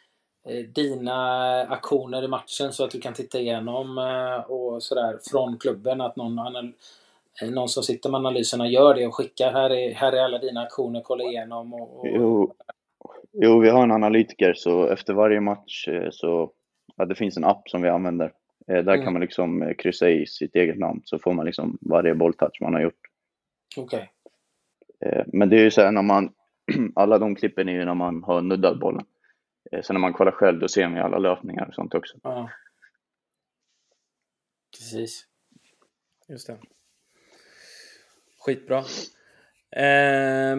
eh, 0.49 0.65
dina 0.65 1.61
aktioner 1.61 2.23
i 2.23 2.27
matchen 2.27 2.73
så 2.73 2.83
att 2.83 2.91
du 2.91 2.99
kan 2.99 3.13
titta 3.13 3.39
igenom 3.39 3.97
eh, 3.97 4.51
och 4.51 4.83
sådär 4.83 5.19
från 5.31 5.57
klubben 5.57 6.01
att 6.01 6.15
någon, 6.15 6.37
eh, 6.37 7.49
någon 7.49 7.69
som 7.69 7.83
sitter 7.83 8.09
med 8.09 8.17
analyserna 8.17 8.67
gör 8.67 8.93
det 8.93 9.07
och 9.07 9.15
skickar 9.15 9.51
här 9.51 9.69
är, 9.69 9.93
här 9.93 10.11
är 10.11 10.23
alla 10.23 10.37
dina 10.37 10.61
aktioner, 10.61 11.01
kolla 11.01 11.23
igenom 11.23 11.73
och, 11.73 11.99
och... 11.99 12.07
Jo. 12.07 12.53
Jo, 13.33 13.59
vi 13.59 13.69
har 13.69 13.83
en 13.83 13.91
analytiker 13.91 14.53
så 14.53 14.87
efter 14.87 15.13
varje 15.13 15.39
match 15.39 15.87
så 16.11 16.51
ja, 16.95 17.05
det 17.05 17.15
finns 17.15 17.37
en 17.37 17.43
app 17.43 17.69
som 17.69 17.81
vi 17.81 17.89
använder. 17.89 18.33
Där 18.67 18.87
mm. 18.87 19.03
kan 19.03 19.13
man 19.13 19.21
liksom 19.21 19.73
kryssa 19.77 20.09
i 20.09 20.27
sitt 20.27 20.55
eget 20.55 20.77
namn 20.77 21.01
så 21.03 21.19
får 21.19 21.33
man 21.33 21.45
liksom 21.45 21.77
varje 21.81 22.15
bolltouch 22.15 22.61
man 22.61 22.73
har 22.73 22.81
gjort. 22.81 23.01
Okej. 23.77 24.11
Okay. 24.99 25.23
Men 25.33 25.49
det 25.49 25.55
är 25.55 25.63
ju 25.63 25.71
så 25.71 25.81
här 25.81 25.91
när 25.91 26.01
man 26.01 26.33
alla 26.95 27.19
de 27.19 27.35
klippen 27.35 27.69
är 27.69 27.73
ju 27.73 27.85
när 27.85 27.93
man 27.93 28.23
har 28.23 28.41
nuddat 28.41 28.79
bollen. 28.79 29.05
Eh, 29.71 29.81
sen 29.81 29.93
när 29.93 30.01
man 30.01 30.13
kollar 30.13 30.31
själv 30.31 30.59
då 30.59 30.67
ser 30.67 30.87
man 30.87 30.97
ju 30.97 31.03
alla 31.03 31.17
löpningar 31.17 31.67
och 31.67 31.73
sånt 31.73 31.95
också. 31.95 32.17
Ja. 32.23 32.49
Precis. 34.77 35.27
Just 36.29 36.47
det. 36.47 36.57
Skitbra. 38.39 38.77
Eh, 39.71 40.57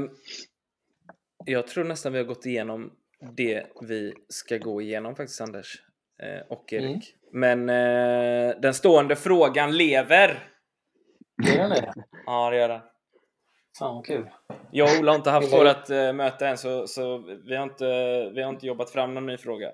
jag 1.45 1.67
tror 1.67 1.85
nästan 1.85 2.13
vi 2.13 2.19
har 2.19 2.25
gått 2.25 2.47
igenom 2.47 2.93
det 3.37 3.67
vi 3.81 4.15
ska 4.29 4.59
gå 4.59 4.83
igenom 4.83 5.17
faktiskt 5.17 5.41
Anders 5.41 5.83
eh, 6.23 6.47
och 6.49 6.73
Erik. 6.73 6.85
Mm. 6.85 7.01
Men 7.33 7.69
eh, 7.69 8.61
den 8.61 8.75
stående 8.75 9.17
frågan 9.17 9.77
lever. 9.77 10.49
Gör 11.47 11.59
den 11.59 11.71
det? 11.71 11.93
Ja, 12.27 12.51
det 12.51 12.57
gör 12.57 12.69
den. 12.69 12.81
Fan 13.79 13.95
vad 13.95 14.07
kul. 14.07 14.31
Jag 14.71 14.95
och 14.95 15.01
Ola 15.01 15.13
har 15.13 15.17
inte 15.17 15.31
haft 15.31 15.53
vårt 15.53 15.91
äh, 15.91 16.13
möte 16.13 16.47
än 16.47 16.59
så, 16.59 16.87
så 16.87 17.19
vi, 17.19 17.57
har 17.57 17.63
inte, 17.63 17.85
vi 18.35 18.43
har 18.43 18.51
inte 18.51 18.67
jobbat 18.67 18.91
fram 18.91 19.15
någon 19.15 19.27
ny 19.27 19.37
fråga. 19.37 19.73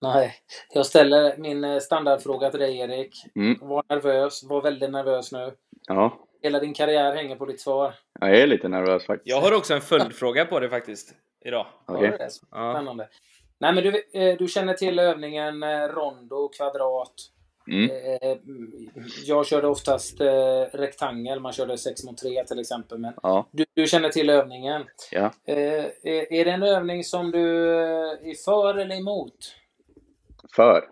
Nej, 0.00 0.34
jag 0.74 0.86
ställer 0.86 1.36
min 1.36 1.64
eh, 1.64 1.78
standardfråga 1.78 2.50
till 2.50 2.60
dig 2.60 2.78
Erik. 2.78 3.14
Mm. 3.36 3.58
Var 3.60 3.84
nervös, 3.88 4.44
var 4.44 4.62
väldigt 4.62 4.90
nervös 4.90 5.32
nu. 5.32 5.56
Ja. 5.88 6.28
Hela 6.42 6.60
din 6.60 6.74
karriär 6.74 7.14
hänger 7.14 7.36
på 7.36 7.46
ditt 7.46 7.60
svar. 7.60 7.94
Jag 8.20 8.40
är 8.40 8.46
lite 8.46 8.68
nervös 8.68 9.06
faktiskt. 9.06 9.28
Jag 9.30 9.40
har 9.40 9.56
också 9.56 9.74
en 9.74 9.80
följdfråga 9.80 10.44
på 10.44 10.60
det 10.60 10.68
faktiskt, 10.68 11.14
idag. 11.44 11.66
Okay. 11.88 12.30
Spännande. 12.30 13.02
Ja. 13.02 13.18
Nej 13.60 13.74
men 13.74 13.84
du, 13.84 14.20
eh, 14.20 14.36
du 14.38 14.48
känner 14.48 14.74
till 14.74 14.98
övningen 14.98 15.64
rondo, 15.88 16.48
kvadrat, 16.48 17.14
Mm. 17.68 17.90
Eh, 17.90 18.36
jag 19.24 19.46
körde 19.46 19.66
oftast 19.66 20.20
eh, 20.20 20.62
rektangel, 20.72 21.40
man 21.40 21.52
körde 21.52 21.78
6 21.78 22.04
mot 22.04 22.18
3 22.18 22.44
till 22.44 22.60
exempel. 22.60 22.98
Men 22.98 23.14
ja. 23.22 23.48
du, 23.52 23.64
du, 23.74 23.86
känner 23.86 24.08
till 24.08 24.30
övningen. 24.30 24.84
Ja. 25.10 25.32
Eh, 25.44 25.84
är 26.04 26.44
det 26.44 26.50
en 26.50 26.62
övning 26.62 27.04
som 27.04 27.30
du 27.30 27.74
är 27.74 28.44
för 28.44 28.78
eller 28.78 28.96
emot? 28.96 29.54
För. 30.54 30.84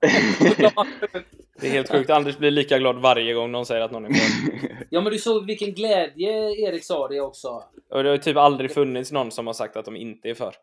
Det 1.64 1.68
är 1.68 1.72
helt 1.72 1.90
sjukt. 1.90 2.10
Anders 2.10 2.38
blir 2.38 2.50
lika 2.50 2.78
glad 2.78 2.96
varje 2.96 3.34
gång 3.34 3.52
någon 3.52 3.66
säger 3.66 3.80
att 3.80 3.90
någon 3.90 4.04
är 4.04 4.10
för. 4.10 4.76
Ja, 4.90 5.00
men 5.00 5.12
du 5.12 5.18
såg 5.18 5.46
vilken 5.46 5.74
glädje 5.74 6.50
Erik 6.50 6.84
sa 6.84 7.08
det 7.08 7.20
också. 7.20 7.64
Och 7.90 8.02
det 8.02 8.10
har 8.10 8.16
typ 8.16 8.36
aldrig 8.36 8.74
funnits 8.74 9.12
någon 9.12 9.30
som 9.30 9.46
har 9.46 9.54
sagt 9.54 9.76
att 9.76 9.84
de 9.84 9.96
inte 9.96 10.28
är 10.28 10.34
för. 10.34 10.54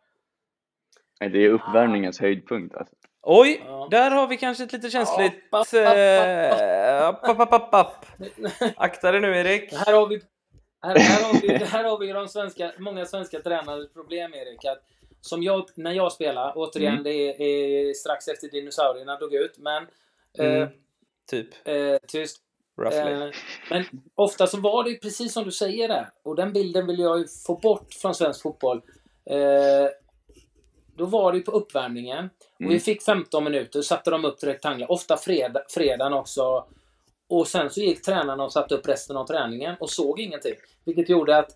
Nej, 1.20 1.30
det 1.30 1.46
är 1.46 1.50
uppvärmningens 1.50 2.20
höjdpunkt 2.20 2.76
alltså. 2.76 2.96
Oj, 3.22 3.62
ja. 3.66 3.88
där 3.92 4.12
har 4.12 4.28
vi 4.28 4.38
kanske 4.38 4.64
ett 4.64 4.74
lite 4.74 4.90
känsligt... 4.90 5.34
Akta 8.76 9.12
dig 9.12 9.22
nu 9.22 9.38
Erik. 9.38 9.74
Här 9.74 9.94
har 9.94 10.08
vi, 10.08 10.22
här, 10.82 11.00
här 11.00 11.24
har 11.24 11.42
vi, 11.42 11.66
här 11.66 11.84
har 11.84 12.00
vi 12.00 12.14
de 12.14 12.28
svenska, 12.28 12.72
många 12.78 13.06
svenska 13.06 13.40
tränarens 13.40 13.94
problem 13.94 14.34
Erik. 14.34 14.66
Att, 14.66 14.84
som 15.22 15.44
jag, 15.44 15.66
när 15.76 15.92
jag 15.92 16.12
spelar, 16.12 16.54
återigen 16.56 16.94
mm. 16.94 17.04
det 17.04 17.12
är, 17.12 17.42
är, 17.42 17.94
strax 17.94 18.28
efter 18.28 18.48
dinosaurierna 18.48 19.18
dog 19.18 19.34
ut, 19.34 19.58
men... 19.58 19.88
Mm. 20.40 20.62
Eh, 20.62 20.70
typ. 21.32 21.67
Eh, 21.67 21.98
tyst. 22.08 22.38
Eh, 22.86 23.30
men 23.70 23.86
ofta 24.15 24.48
så 24.48 24.60
var 24.60 24.84
det 24.84 24.96
precis 24.96 25.34
som 25.34 25.44
du 25.44 25.52
säger 25.52 25.88
där. 25.88 26.10
Och 26.24 26.36
den 26.36 26.54
bilden 26.54 26.88
vill 26.88 27.00
jag 27.00 27.20
ju 27.20 27.28
få 27.48 27.56
bort 27.56 27.94
från 27.94 28.15
svensk 28.15 28.41
fotboll. 28.41 28.82
Eh, 29.26 29.89
då 30.98 31.06
var 31.06 31.32
det 31.32 31.38
ju 31.38 31.44
på 31.44 31.52
uppvärmningen. 31.52 32.17
Mm. 32.17 32.30
Och 32.56 32.62
vi 32.62 32.65
mm. 32.65 32.80
fick 32.80 33.04
15 33.04 33.44
minuter, 33.44 33.82
satte 33.82 34.12
de 34.12 34.26
upp 34.26 34.38
till 34.38 34.50
rektanglar. 34.50 34.91
Ofta 34.91 35.17
fredag, 35.17 35.62
fredagen 35.70 36.13
också. 36.13 36.65
Och 37.30 37.48
sen 37.48 37.70
så 37.70 37.80
gick 37.80 38.02
tränarna 38.02 38.44
och 38.44 38.54
satte 38.54 38.76
upp 38.76 38.88
resten 38.88 39.17
av 39.17 39.26
träningen 39.28 39.76
och 39.80 39.89
såg 39.89 40.20
ingenting. 40.20 40.54
Vilket 40.86 41.10
gjorde 41.10 41.38
att 41.38 41.52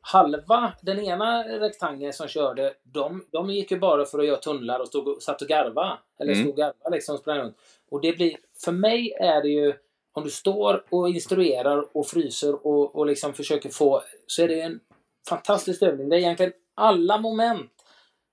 halva, 0.00 0.72
den 0.82 0.98
ena 0.98 1.44
rektangeln 1.44 2.12
som 2.12 2.28
körde, 2.28 2.74
de, 2.82 3.24
de 3.32 3.50
gick 3.50 3.70
ju 3.70 3.78
bara 3.78 4.04
för 4.04 4.18
att 4.18 4.26
göra 4.26 4.36
tunnlar 4.36 4.80
och 4.80 4.88
stod 4.88 5.08
och 5.08 5.22
satt 5.22 5.42
och 5.42 5.48
garva. 5.48 5.98
Eller 6.20 6.32
mm. 6.32 6.44
stod 6.44 6.52
och 6.52 6.56
garva 6.56 6.90
liksom, 6.90 7.18
sprang 7.18 7.38
runt. 7.38 7.56
Och 7.90 8.00
det 8.00 8.12
blir, 8.12 8.36
för 8.64 8.72
mig 8.72 9.12
är 9.20 9.42
det 9.42 9.48
ju, 9.48 9.74
om 10.12 10.24
du 10.24 10.30
står 10.30 10.84
och 10.90 11.08
instruerar 11.08 11.96
och 11.96 12.06
fryser 12.06 12.66
och, 12.66 12.96
och 12.96 13.06
liksom 13.06 13.34
försöker 13.34 13.68
få, 13.68 14.02
så 14.26 14.42
är 14.42 14.48
det 14.48 14.60
en 14.60 14.80
fantastisk 15.28 15.82
övning. 15.82 16.08
Det 16.08 16.16
är 16.16 16.20
egentligen 16.20 16.52
alla 16.74 17.18
moment 17.18 17.70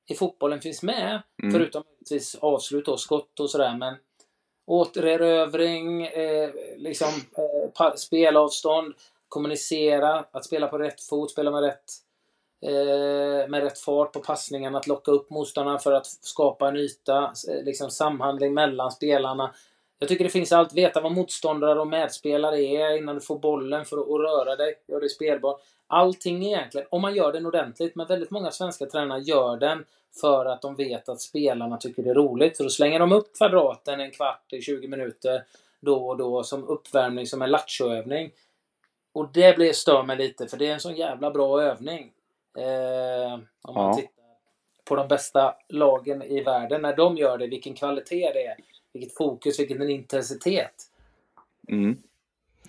i 0.10 0.16
fotbollen 0.16 0.62
finns 0.62 0.84
med. 0.84 1.22
Mm. 1.43 1.53
Förutom 1.53 1.84
givetvis 1.89 2.36
avslut 2.36 2.88
och 2.88 2.99
skott 2.99 3.39
och 3.39 3.49
sådär. 3.49 3.78
Men 3.78 3.95
återerövring, 4.68 6.05
eh, 6.05 6.49
liksom, 6.78 7.08
eh, 7.78 7.93
spelavstånd, 7.95 8.93
kommunicera, 9.28 10.26
att 10.32 10.45
spela 10.45 10.68
på 10.68 10.78
rätt 10.78 11.01
fot, 11.01 11.32
spela 11.32 11.51
med 11.51 11.62
rätt, 11.62 11.84
Eh, 12.62 13.49
med 13.49 13.64
rätt 13.64 13.80
fart 13.80 14.14
på 14.14 14.20
passningen, 14.20 14.76
att 14.76 14.88
locka 14.88 15.12
upp 15.12 15.30
motståndarna 15.30 15.80
för 15.80 15.91
att 15.91 16.05
skapa 16.05 16.68
en 16.68 16.78
yta, 16.78 17.24
eh, 17.24 17.64
liksom 17.64 17.91
samhandling 17.91 18.53
mellan 18.53 18.91
spelarna. 18.91 19.53
Jag 19.99 20.10
tycker 20.10 20.24
det 20.24 20.30
finns 20.30 20.51
allt. 20.51 20.74
Veta 20.74 21.01
vad 21.01 21.12
motståndare 21.12 21.80
och 21.80 21.88
medspelare 21.88 22.62
är 22.62 22.97
innan 22.97 23.16
du 23.16 23.22
får 23.22 23.39
bollen 23.39 23.86
för 23.86 23.97
att, 23.97 24.22
röra 24.22 24.55
dig. 24.55 24.76
göra 24.88 24.99
dig 24.99 25.10
spelbar. 25.10 25.60
Allting 25.88 26.45
egentligen. 26.45 26.88
Om 26.91 27.01
man 27.01 27.16
gör 27.16 27.32
den 27.32 27.45
ordentligt. 27.45 27.95
Men 27.95 28.08
väldigt 28.08 28.32
många 28.32 28.51
svenska 28.51 28.86
tränare 28.86 29.20
gör 29.20 29.58
den 29.58 29.86
för 30.22 30.45
att 30.45 30.62
de 30.62 30.76
vet 30.76 31.10
att 31.10 31.22
spelarna 31.22 31.78
tycker 31.78 32.03
det 32.03 32.10
är 32.10 32.14
roligt. 32.14 32.58
Så 32.58 32.64
då 32.64 32.70
slänger 32.70 32.99
de 32.99 33.12
upp 33.12 33.38
kvadraten 33.38 33.99
en 33.99 34.12
kvart 34.12 34.53
i 34.53 34.62
20 34.62 34.88
minuter 34.88 35.43
då 35.80 36.08
och 36.08 36.18
då 36.18 36.43
som 36.43 36.68
uppvärmning, 36.68 37.28
som 37.28 37.41
en 37.41 37.51
lattjoövning. 37.51 38.32
Och 39.14 39.30
det 39.34 39.55
blir 39.55 39.74
stör 39.74 40.03
mig 40.03 40.18
lite, 40.18 40.47
för 40.47 40.58
det 40.58 40.68
är 40.68 40.74
en 40.74 40.80
sån 40.80 40.95
jävla 40.95 41.32
bra 41.32 41.62
övning. 41.62 42.12
Eh, 42.58 43.34
om 43.62 43.74
man 43.76 43.88
Ja. 43.88 43.93
tittar 43.93 44.12
på 44.86 44.95
de 44.95 45.08
bästa 45.08 45.55
lagen 45.70 46.24
i 46.24 46.43
världen, 46.43 46.82
när 46.82 46.95
de 46.95 47.18
gör 47.18 47.38
det, 47.38 47.47
vilken 47.47 47.74
kvalitet 47.74 48.32
det 48.34 48.45
är. 48.45 48.55
Vilket 48.93 49.16
fokus, 49.18 49.60
vilken 49.60 49.89
intensitet. 49.89 50.74
Mm. 51.68 51.97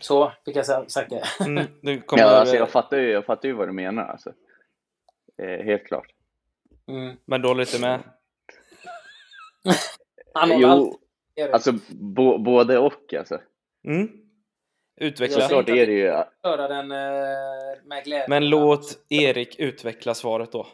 Så 0.00 0.32
fick 0.44 0.56
jag 0.56 0.90
sagt 0.90 1.10
det. 1.10 1.22
Mm, 1.44 1.66
Ja, 2.10 2.24
alltså, 2.24 2.56
jag, 2.56 2.70
fattar 2.70 2.96
ju, 2.96 3.10
jag 3.10 3.24
fattar 3.24 3.48
ju 3.48 3.54
vad 3.54 3.68
du 3.68 3.72
menar. 3.72 4.04
Alltså. 4.04 4.32
Eh, 5.36 5.64
helt 5.64 5.84
klart. 5.84 6.14
Mm. 6.86 7.16
Men 7.24 7.42
då 7.42 7.54
lite 7.54 7.80
med. 7.80 8.00
Jo, 10.46 10.98
Erik. 11.34 11.52
alltså 11.54 11.72
bo, 11.88 12.38
både 12.38 12.78
och 12.78 13.14
alltså. 13.14 13.40
Mm. 13.84 14.27
Utveckla. 15.00 15.40
Jag 15.40 15.50
Såklart 15.50 15.68
är 15.68 15.86
det 15.86 15.92
ju... 15.92 16.22
köra 16.42 16.68
den 16.68 16.92
eh, 16.92 16.98
med 17.84 18.04
glädje. 18.04 18.26
Men 18.28 18.48
låt 18.48 19.06
Erik 19.08 19.58
utveckla 19.58 20.14
svaret 20.14 20.52
då. 20.52 20.66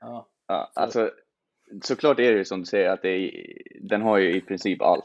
Ja. 0.00 0.26
Ja, 0.46 0.70
alltså, 0.74 1.10
såklart 1.82 2.18
är 2.18 2.32
det 2.32 2.38
ju 2.38 2.44
som 2.44 2.60
du 2.60 2.66
säger 2.66 2.90
att 2.90 3.02
det 3.02 3.08
är, 3.08 3.30
den 3.80 4.02
har 4.02 4.18
ju 4.18 4.36
i 4.36 4.40
princip 4.40 4.82
allt. 4.82 5.04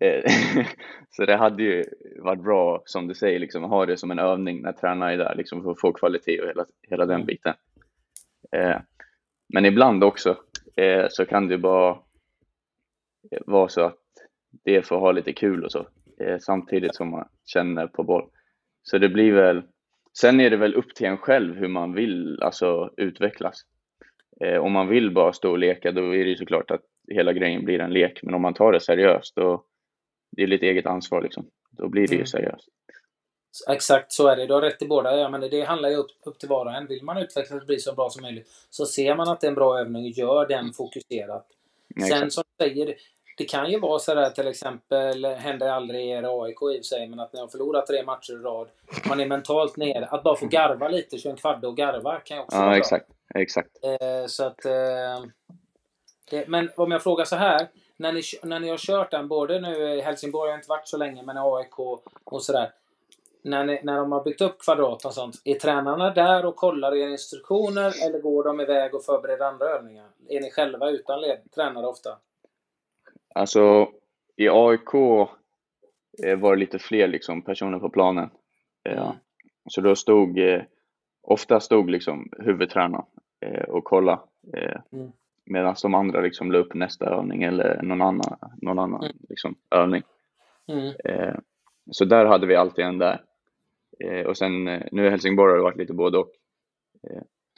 Eh, 0.00 0.22
så 1.10 1.24
det 1.24 1.36
hade 1.36 1.62
ju 1.62 1.84
varit 2.18 2.42
bra, 2.42 2.82
som 2.84 3.06
du 3.06 3.14
säger, 3.14 3.38
liksom, 3.38 3.64
att 3.64 3.70
ha 3.70 3.86
det 3.86 3.96
som 3.96 4.10
en 4.10 4.18
övning 4.18 4.62
när 4.62 4.72
tränaren 4.72 5.12
är 5.12 5.24
där, 5.24 5.34
liksom, 5.34 5.62
för 5.62 5.70
att 5.70 5.80
få 5.80 5.92
kvalitet 5.92 6.40
och 6.40 6.48
hela, 6.48 6.66
hela 6.88 7.06
den 7.06 7.14
Mm. 7.14 7.26
biten. 7.26 7.54
Eh, 8.56 8.76
men 9.52 9.64
ibland 9.64 10.04
också 10.04 10.36
eh, 10.76 11.06
så 11.10 11.26
kan 11.26 11.48
det 11.48 11.54
ju 11.54 11.58
bara 11.58 11.98
vara 13.46 13.68
så 13.68 13.80
att 13.84 13.98
det 14.64 14.76
är 14.76 14.82
för 14.82 14.94
att 14.96 15.00
ha 15.00 15.12
lite 15.12 15.32
kul 15.32 15.64
och 15.64 15.72
så, 15.72 15.86
eh, 16.20 16.38
samtidigt 16.38 16.94
som 16.94 17.10
man 17.10 17.28
känner 17.52 17.86
på 17.86 18.02
boll. 18.02 18.28
Så 18.82 18.98
det 18.98 19.08
blir 19.08 19.32
väl, 19.32 19.62
sen 20.18 20.40
är 20.40 20.50
det 20.50 20.56
väl 20.56 20.74
upp 20.74 20.94
till 20.94 21.06
en 21.06 21.18
själv 21.18 21.56
hur 21.56 21.68
man 21.68 21.92
vill 21.92 22.42
alltså, 22.42 22.90
utvecklas. 22.96 23.62
Eh, 24.40 24.56
om 24.58 24.72
man 24.72 24.88
vill 24.88 25.10
bara 25.14 25.32
stå 25.32 25.50
och 25.50 25.58
leka 25.58 25.92
då 25.92 26.14
är 26.14 26.24
det 26.24 26.30
ju 26.30 26.36
såklart 26.36 26.70
att 26.70 26.82
hela 27.08 27.32
grejen 27.32 27.64
blir 27.64 27.80
en 27.80 27.92
lek. 27.92 28.20
Men 28.22 28.34
om 28.34 28.42
man 28.42 28.54
tar 28.54 28.72
det 28.72 28.80
seriöst 28.80 29.36
då 29.36 29.64
det 30.36 30.42
är 30.42 30.46
lite 30.46 30.66
eget 30.66 30.86
ansvar 30.86 31.22
liksom. 31.22 31.46
Då 31.70 31.88
blir 31.88 32.06
det 32.06 32.12
ju 32.12 32.16
Mm. 32.16 32.26
seriöst. 32.26 32.68
Exakt 33.68 34.12
så 34.12 34.28
är 34.28 34.36
det. 34.36 34.46
Du 34.46 34.54
har 34.54 34.62
rätt 34.62 34.82
i 34.82 34.86
båda. 34.86 35.16
Ja, 35.16 35.28
men 35.28 35.40
det 35.40 35.62
handlar 35.62 35.88
ju 35.88 35.96
upp, 35.96 36.10
upp 36.26 36.38
till 36.38 36.48
var 36.48 36.66
och 36.66 36.74
en. 36.74 36.86
Vill 36.86 37.04
man 37.04 37.18
utvecklas 37.18 37.60
och 37.60 37.66
bli 37.66 37.78
så 37.78 37.94
bra 37.94 38.10
som 38.10 38.22
möjligt 38.22 38.48
så 38.70 38.86
ser 38.86 39.16
man 39.16 39.28
att 39.28 39.40
det 39.40 39.46
är 39.46 39.48
en 39.48 39.54
bra 39.54 39.80
övning 39.80 40.06
gör 40.06 40.48
den 40.48 40.72
fokuserat. 40.72 41.46
Sen 42.08 42.30
som 42.30 42.44
du 42.58 42.64
säger, 42.64 42.94
det 43.40 43.44
kan 43.46 43.70
ju 43.70 43.78
vara 43.80 43.98
så 43.98 44.14
där 44.14 44.30
till 44.30 44.48
exempel, 44.48 45.24
händer 45.24 45.68
aldrig 45.68 46.06
i 46.06 46.10
er 46.10 46.44
AIK 46.44 46.78
i 46.78 46.82
sig, 46.82 47.08
men 47.08 47.20
att 47.20 47.32
ni 47.32 47.40
har 47.40 47.48
förlorat 47.48 47.86
tre 47.86 48.02
matcher 48.04 48.32
i 48.32 48.36
rad. 48.36 48.68
Man 49.08 49.20
är 49.20 49.26
mentalt 49.26 49.76
nere. 49.76 50.06
Att 50.06 50.22
bara 50.22 50.36
få 50.36 50.46
garva 50.46 50.88
lite, 50.88 51.18
köra 51.18 51.30
en 51.30 51.36
kvadde 51.36 51.66
och 51.66 51.76
garva 51.76 52.20
kan 52.20 52.36
ju 52.36 52.42
också 52.42 52.56
vara 52.56 52.66
Ja, 52.66 52.70
bra. 52.70 52.78
exakt. 52.78 53.06
Exakt. 53.34 53.68
Eh, 53.84 54.26
så 54.26 54.44
att... 54.44 54.64
Eh, 54.64 55.24
det, 56.30 56.48
men 56.48 56.70
om 56.76 56.90
jag 56.90 57.02
frågar 57.02 57.24
så 57.24 57.36
här. 57.36 57.68
När 57.96 58.12
ni, 58.12 58.22
när 58.42 58.60
ni 58.60 58.68
har 58.68 58.76
kört 58.76 59.10
den, 59.10 59.28
både 59.28 59.60
nu 59.60 59.74
i 59.76 60.00
Helsingborg 60.00 60.50
har 60.50 60.56
inte 60.56 60.68
varit 60.68 60.88
så 60.88 60.96
länge, 60.96 61.22
men 61.22 61.36
i 61.36 61.40
AIK 61.40 61.78
och 62.24 62.42
sådär. 62.42 62.72
När, 63.42 63.64
ni, 63.64 63.80
när 63.82 63.96
de 63.96 64.12
har 64.12 64.24
byggt 64.24 64.40
upp 64.40 64.58
kvadrat 64.62 65.04
och 65.04 65.14
sånt, 65.14 65.34
är 65.44 65.54
tränarna 65.54 66.10
där 66.10 66.46
och 66.46 66.56
kollar 66.56 66.96
era 66.96 67.10
instruktioner 67.10 68.06
eller 68.06 68.18
går 68.18 68.44
de 68.44 68.60
iväg 68.60 68.94
och 68.94 69.04
förbereder 69.04 69.44
andra 69.44 69.66
övningar? 69.66 70.06
Är 70.28 70.40
ni 70.40 70.50
själva 70.50 70.90
utan 70.90 71.20
led, 71.20 71.38
tränare 71.54 71.86
ofta? 71.86 72.18
Alltså 73.34 73.88
i 74.36 74.48
AIK 74.48 74.94
eh, 76.24 76.38
var 76.38 76.54
det 76.54 76.60
lite 76.60 76.78
fler 76.78 77.08
liksom, 77.08 77.42
personer 77.42 77.78
på 77.78 77.90
planen. 77.90 78.30
Eh, 78.88 79.02
Mm. 79.02 79.16
Så 79.70 79.80
då 79.80 79.94
stod, 79.96 80.38
eh, 80.38 80.62
ofta 81.22 81.60
stod 81.60 81.90
liksom 81.90 82.28
huvudtränaren 82.38 83.04
eh, 83.46 83.62
och 83.62 83.84
kollade. 83.84 84.20
Eh, 84.56 84.80
Mm. 84.92 85.12
Medan 85.46 85.74
de 85.82 85.94
andra 85.94 86.20
liksom 86.20 86.52
la 86.52 86.58
upp 86.58 86.74
nästa 86.74 87.06
övning 87.06 87.42
eller 87.42 87.82
någon 87.82 88.02
annan, 88.02 88.36
någon 88.62 88.78
annan 88.78 89.04
Mm. 89.04 89.16
liksom, 89.28 89.54
övning. 89.70 90.02
Mm. 90.68 90.94
Eh, 91.04 91.34
så 91.90 92.04
där 92.04 92.26
hade 92.26 92.46
vi 92.46 92.56
alltid 92.56 92.84
en 92.84 92.98
där. 92.98 93.24
Och 94.26 94.36
sen 94.36 94.64
nu 94.64 95.06
i 95.06 95.10
Helsingborg 95.10 95.50
har 95.50 95.56
det 95.56 95.62
varit 95.62 95.76
lite 95.78 95.92
både 95.92 96.18
och. 96.18 96.30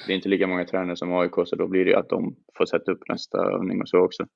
Det 0.07 0.13
är 0.13 0.17
inte 0.17 0.29
lika 0.29 0.47
många 0.47 0.65
tränare 0.65 0.97
som 0.97 1.13
AIK 1.13 1.35
så 1.45 1.57
då 1.57 1.67
blir 1.69 1.85
det 1.85 1.91
ju 1.91 1.97
att 1.97 2.09
de 2.09 2.37
får 2.59 2.67
sätta 2.67 2.93
upp 2.93 3.09
nästa 3.09 3.39
övning 3.39 3.81
och 3.81 3.89
så 3.89 3.99
också. 3.99 4.27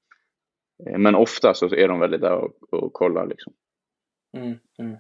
Eh, 0.87 0.99
men 0.99 1.15
ofta 1.15 1.55
så 1.55 1.67
är 1.75 1.89
de 1.89 2.01
väldigt 2.01 2.21
där 2.21 2.33
och, 2.33 2.73
och 2.73 2.93
kollar 2.93 3.27
liksom. 3.27 3.53
Mm. 4.37 4.59
Mm. 4.79 4.97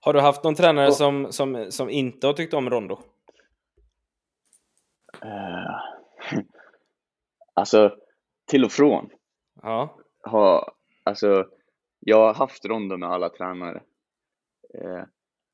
Har 0.00 0.12
du 0.12 0.20
haft 0.20 0.44
någon 0.44 0.54
tränare 0.54 0.86
Och- 0.86 0.94
som, 0.94 1.32
som, 1.32 1.66
som 1.70 1.90
inte 1.90 2.26
har 2.26 2.34
tyckt 2.34 2.54
om 2.54 2.70
Rondo? 2.70 2.98
Eh, 5.22 6.40
alltså 7.54 7.96
till 8.50 8.64
och 8.64 8.72
från. 8.72 9.10
Ja. 9.62 9.98
Har, 10.22 10.72
alltså, 11.02 11.46
jag 12.00 12.16
har 12.16 12.34
haft 12.34 12.64
rondo 12.64 12.96
med 12.96 13.08
alla 13.08 13.28
tränare. 13.28 13.82
Eh, 14.74 15.02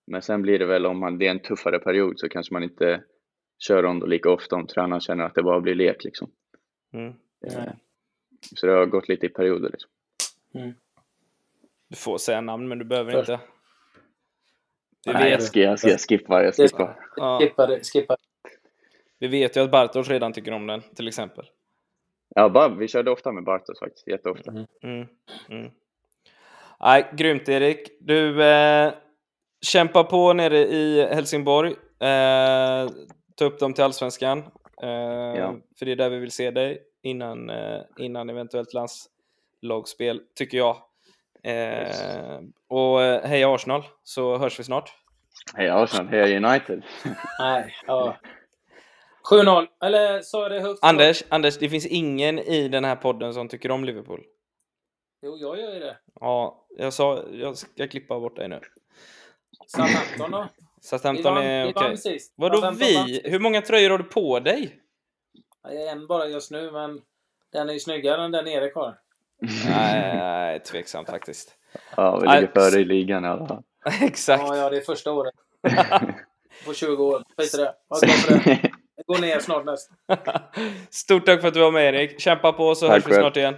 men 0.06 0.22
sen 0.22 0.42
blir 0.42 0.58
det 0.58 0.66
väl 0.66 0.86
om 0.86 0.98
man, 0.98 1.18
det 1.18 1.26
är 1.26 1.30
en 1.30 1.42
tuffare 1.42 1.78
period 1.78 2.18
så 2.18 2.28
kanske 2.28 2.54
man 2.54 2.62
inte 2.62 3.04
kör 3.58 3.82
rondo 3.82 4.06
lika 4.06 4.30
ofta 4.30 4.56
om 4.56 4.66
tränaren 4.66 5.00
känner 5.00 5.24
att 5.24 5.34
det 5.34 5.42
bara 5.42 5.60
blir 5.60 5.74
lek 5.74 6.04
liksom. 6.04 6.30
Mm. 6.92 7.14
Eh, 7.46 7.72
så 8.40 8.66
det 8.66 8.72
har 8.72 8.86
gått 8.86 9.08
lite 9.08 9.26
i 9.26 9.28
perioder 9.28 9.70
liksom. 9.70 9.90
Du 11.88 11.96
får 11.96 12.18
säga 12.18 12.40
namn, 12.40 12.68
men 12.68 12.78
du 12.78 12.84
behöver 12.84 13.12
För- 13.12 13.18
inte. 13.20 13.40
Vi 15.06 15.12
Nej, 15.12 15.30
jag, 15.30 15.38
vet, 15.38 15.46
ska, 15.46 15.60
jag, 15.60 15.78
ska, 15.78 15.88
jag 15.88 16.00
skippar, 16.00 16.42
jag 16.44 16.54
skippar. 16.54 16.96
ja, 17.16 17.38
Skippa 17.40 17.66
det. 17.66 17.80
Skippa. 17.92 18.16
vi 19.18 19.26
vet 19.28 19.56
ju 19.56 19.60
att 19.64 19.70
Bartosz 19.70 20.08
redan 20.08 20.32
tycker 20.32 20.52
om 20.52 20.66
den, 20.66 20.80
till 20.96 21.08
exempel. 21.08 21.46
Ja, 22.34 22.48
bara, 22.48 22.68
vi 22.68 22.88
körde 22.88 23.10
ofta 23.10 23.32
med 23.32 23.44
Bartos 23.44 23.78
faktiskt, 23.78 24.08
jätteofta. 24.08 24.50
Mm. 24.50 24.66
Mm. 24.82 25.06
Mm. 25.48 25.70
Nej, 26.80 27.10
grymt 27.12 27.48
Erik. 27.48 27.88
Du, 28.00 28.42
eh, 28.44 28.92
kämpa 29.60 30.04
på 30.04 30.32
nere 30.32 30.58
i 30.58 31.06
Helsingborg. 31.14 31.70
Eh, 32.00 32.90
ta 33.34 33.44
upp 33.44 33.58
dem 33.58 33.74
till 33.74 33.84
Allsvenskan. 33.84 34.38
Eh, 34.82 35.52
För 35.78 35.84
det 35.84 35.92
är 35.92 35.96
där 35.96 36.10
vi 36.10 36.18
vill 36.18 36.30
se 36.32 36.50
dig 36.50 36.82
innan, 37.02 37.50
eh, 37.50 37.80
innan 37.96 38.30
eventuellt 38.30 38.74
landslagsspel, 38.74 40.20
tycker 40.34 40.58
jag. 40.58 40.76
Eh, 41.42 42.40
och 42.68 43.02
eh, 43.02 43.28
heja 43.28 43.54
Arsenal, 43.54 43.84
så 44.02 44.38
hörs 44.38 44.60
vi 44.60 44.64
snart. 44.64 44.94
Hej 45.54 45.68
Arsenal, 45.68 46.06
hej 46.06 46.36
United. 46.36 46.82
Nej, 47.38 47.74
ja. 47.86 48.16
7-0. 49.30 49.66
Eller 49.84 50.22
sa 50.22 50.48
det 50.48 50.60
högt? 50.60 50.84
Anders, 50.84 51.22
Anders, 51.28 51.58
det 51.58 51.68
finns 51.68 51.86
ingen 51.86 52.38
i 52.38 52.68
den 52.68 52.84
här 52.84 52.96
podden 52.96 53.34
som 53.34 53.48
tycker 53.48 53.70
om 53.70 53.84
Liverpool. 53.84 54.24
Jo, 55.22 55.36
jag 55.36 55.58
gör 55.58 55.74
ju 55.74 55.80
det. 55.80 55.96
Ja, 56.20 56.66
jag 56.78 56.92
sa, 56.92 57.24
jag 57.32 57.56
ska 57.56 57.88
klippa 57.88 58.20
bort 58.20 58.36
dig 58.36 58.48
nu. 58.48 58.60
Southampton 59.66 60.30
då? 60.30 60.48
Vi 60.76 60.82
Southampton 60.82 61.36
är 61.36 61.70
okej. 61.70 61.96
sist. 61.96 62.34
Vadå 62.36 62.70
vi? 62.70 63.20
Hur 63.24 63.38
många 63.38 63.62
tröjor 63.62 63.90
har 63.90 63.98
du 63.98 64.04
på 64.04 64.40
dig? 64.40 64.80
Ja, 65.62 65.72
jag 65.72 65.82
är 65.82 65.92
en 65.92 66.06
bara 66.06 66.26
just 66.26 66.50
nu, 66.50 66.70
men 66.70 67.00
den 67.52 67.68
är 67.68 67.72
ju 67.72 67.80
snyggare 67.80 68.24
än 68.24 68.30
den 68.30 68.48
Erik 68.48 68.74
har. 68.74 68.98
nej, 69.68 70.16
nej, 70.16 70.60
tveksamt 70.60 71.10
faktiskt. 71.10 71.54
Ja, 71.96 72.18
vi 72.18 72.28
ligger 72.28 72.50
före 72.54 72.80
i 72.80 72.84
ligan 72.84 73.24
i 73.24 73.28
alla 73.28 73.46
fall. 73.46 73.62
Exakt. 74.02 74.42
Ja, 74.46 74.56
ja, 74.56 74.70
det 74.70 74.76
är 74.76 74.80
första 74.80 75.12
året. 75.12 75.34
På 76.66 76.74
20 76.74 77.04
år. 77.04 77.22
Skit 77.36 77.54
i 77.54 77.56
det. 77.56 77.74
Det. 78.46 78.70
Går 79.06 79.18
ner 79.18 79.38
snart 79.38 79.64
näst. 79.64 79.90
Stort 80.90 81.26
tack 81.26 81.40
för 81.40 81.48
att 81.48 81.54
du 81.54 81.60
var 81.60 81.70
med 81.70 81.94
Erik. 81.94 82.20
Kämpa 82.20 82.52
på 82.52 82.74
så 82.74 82.86
Tack 82.86 82.94
hörs 83.04 83.12
vi 83.12 83.14
snart 83.14 83.36
igen. 83.36 83.54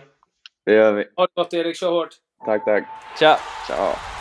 Det 0.67 0.73
gör 0.73 0.93
vi. 0.93 1.05
Ha 1.17 1.27
det 1.27 1.33
gott 1.35 1.55
Erik, 1.55 1.77
kör 1.77 1.91
hårt. 1.91 2.15
Tack, 2.45 2.65
tack. 2.65 2.85
Tja! 3.19 3.39
Ciao. 3.67 4.20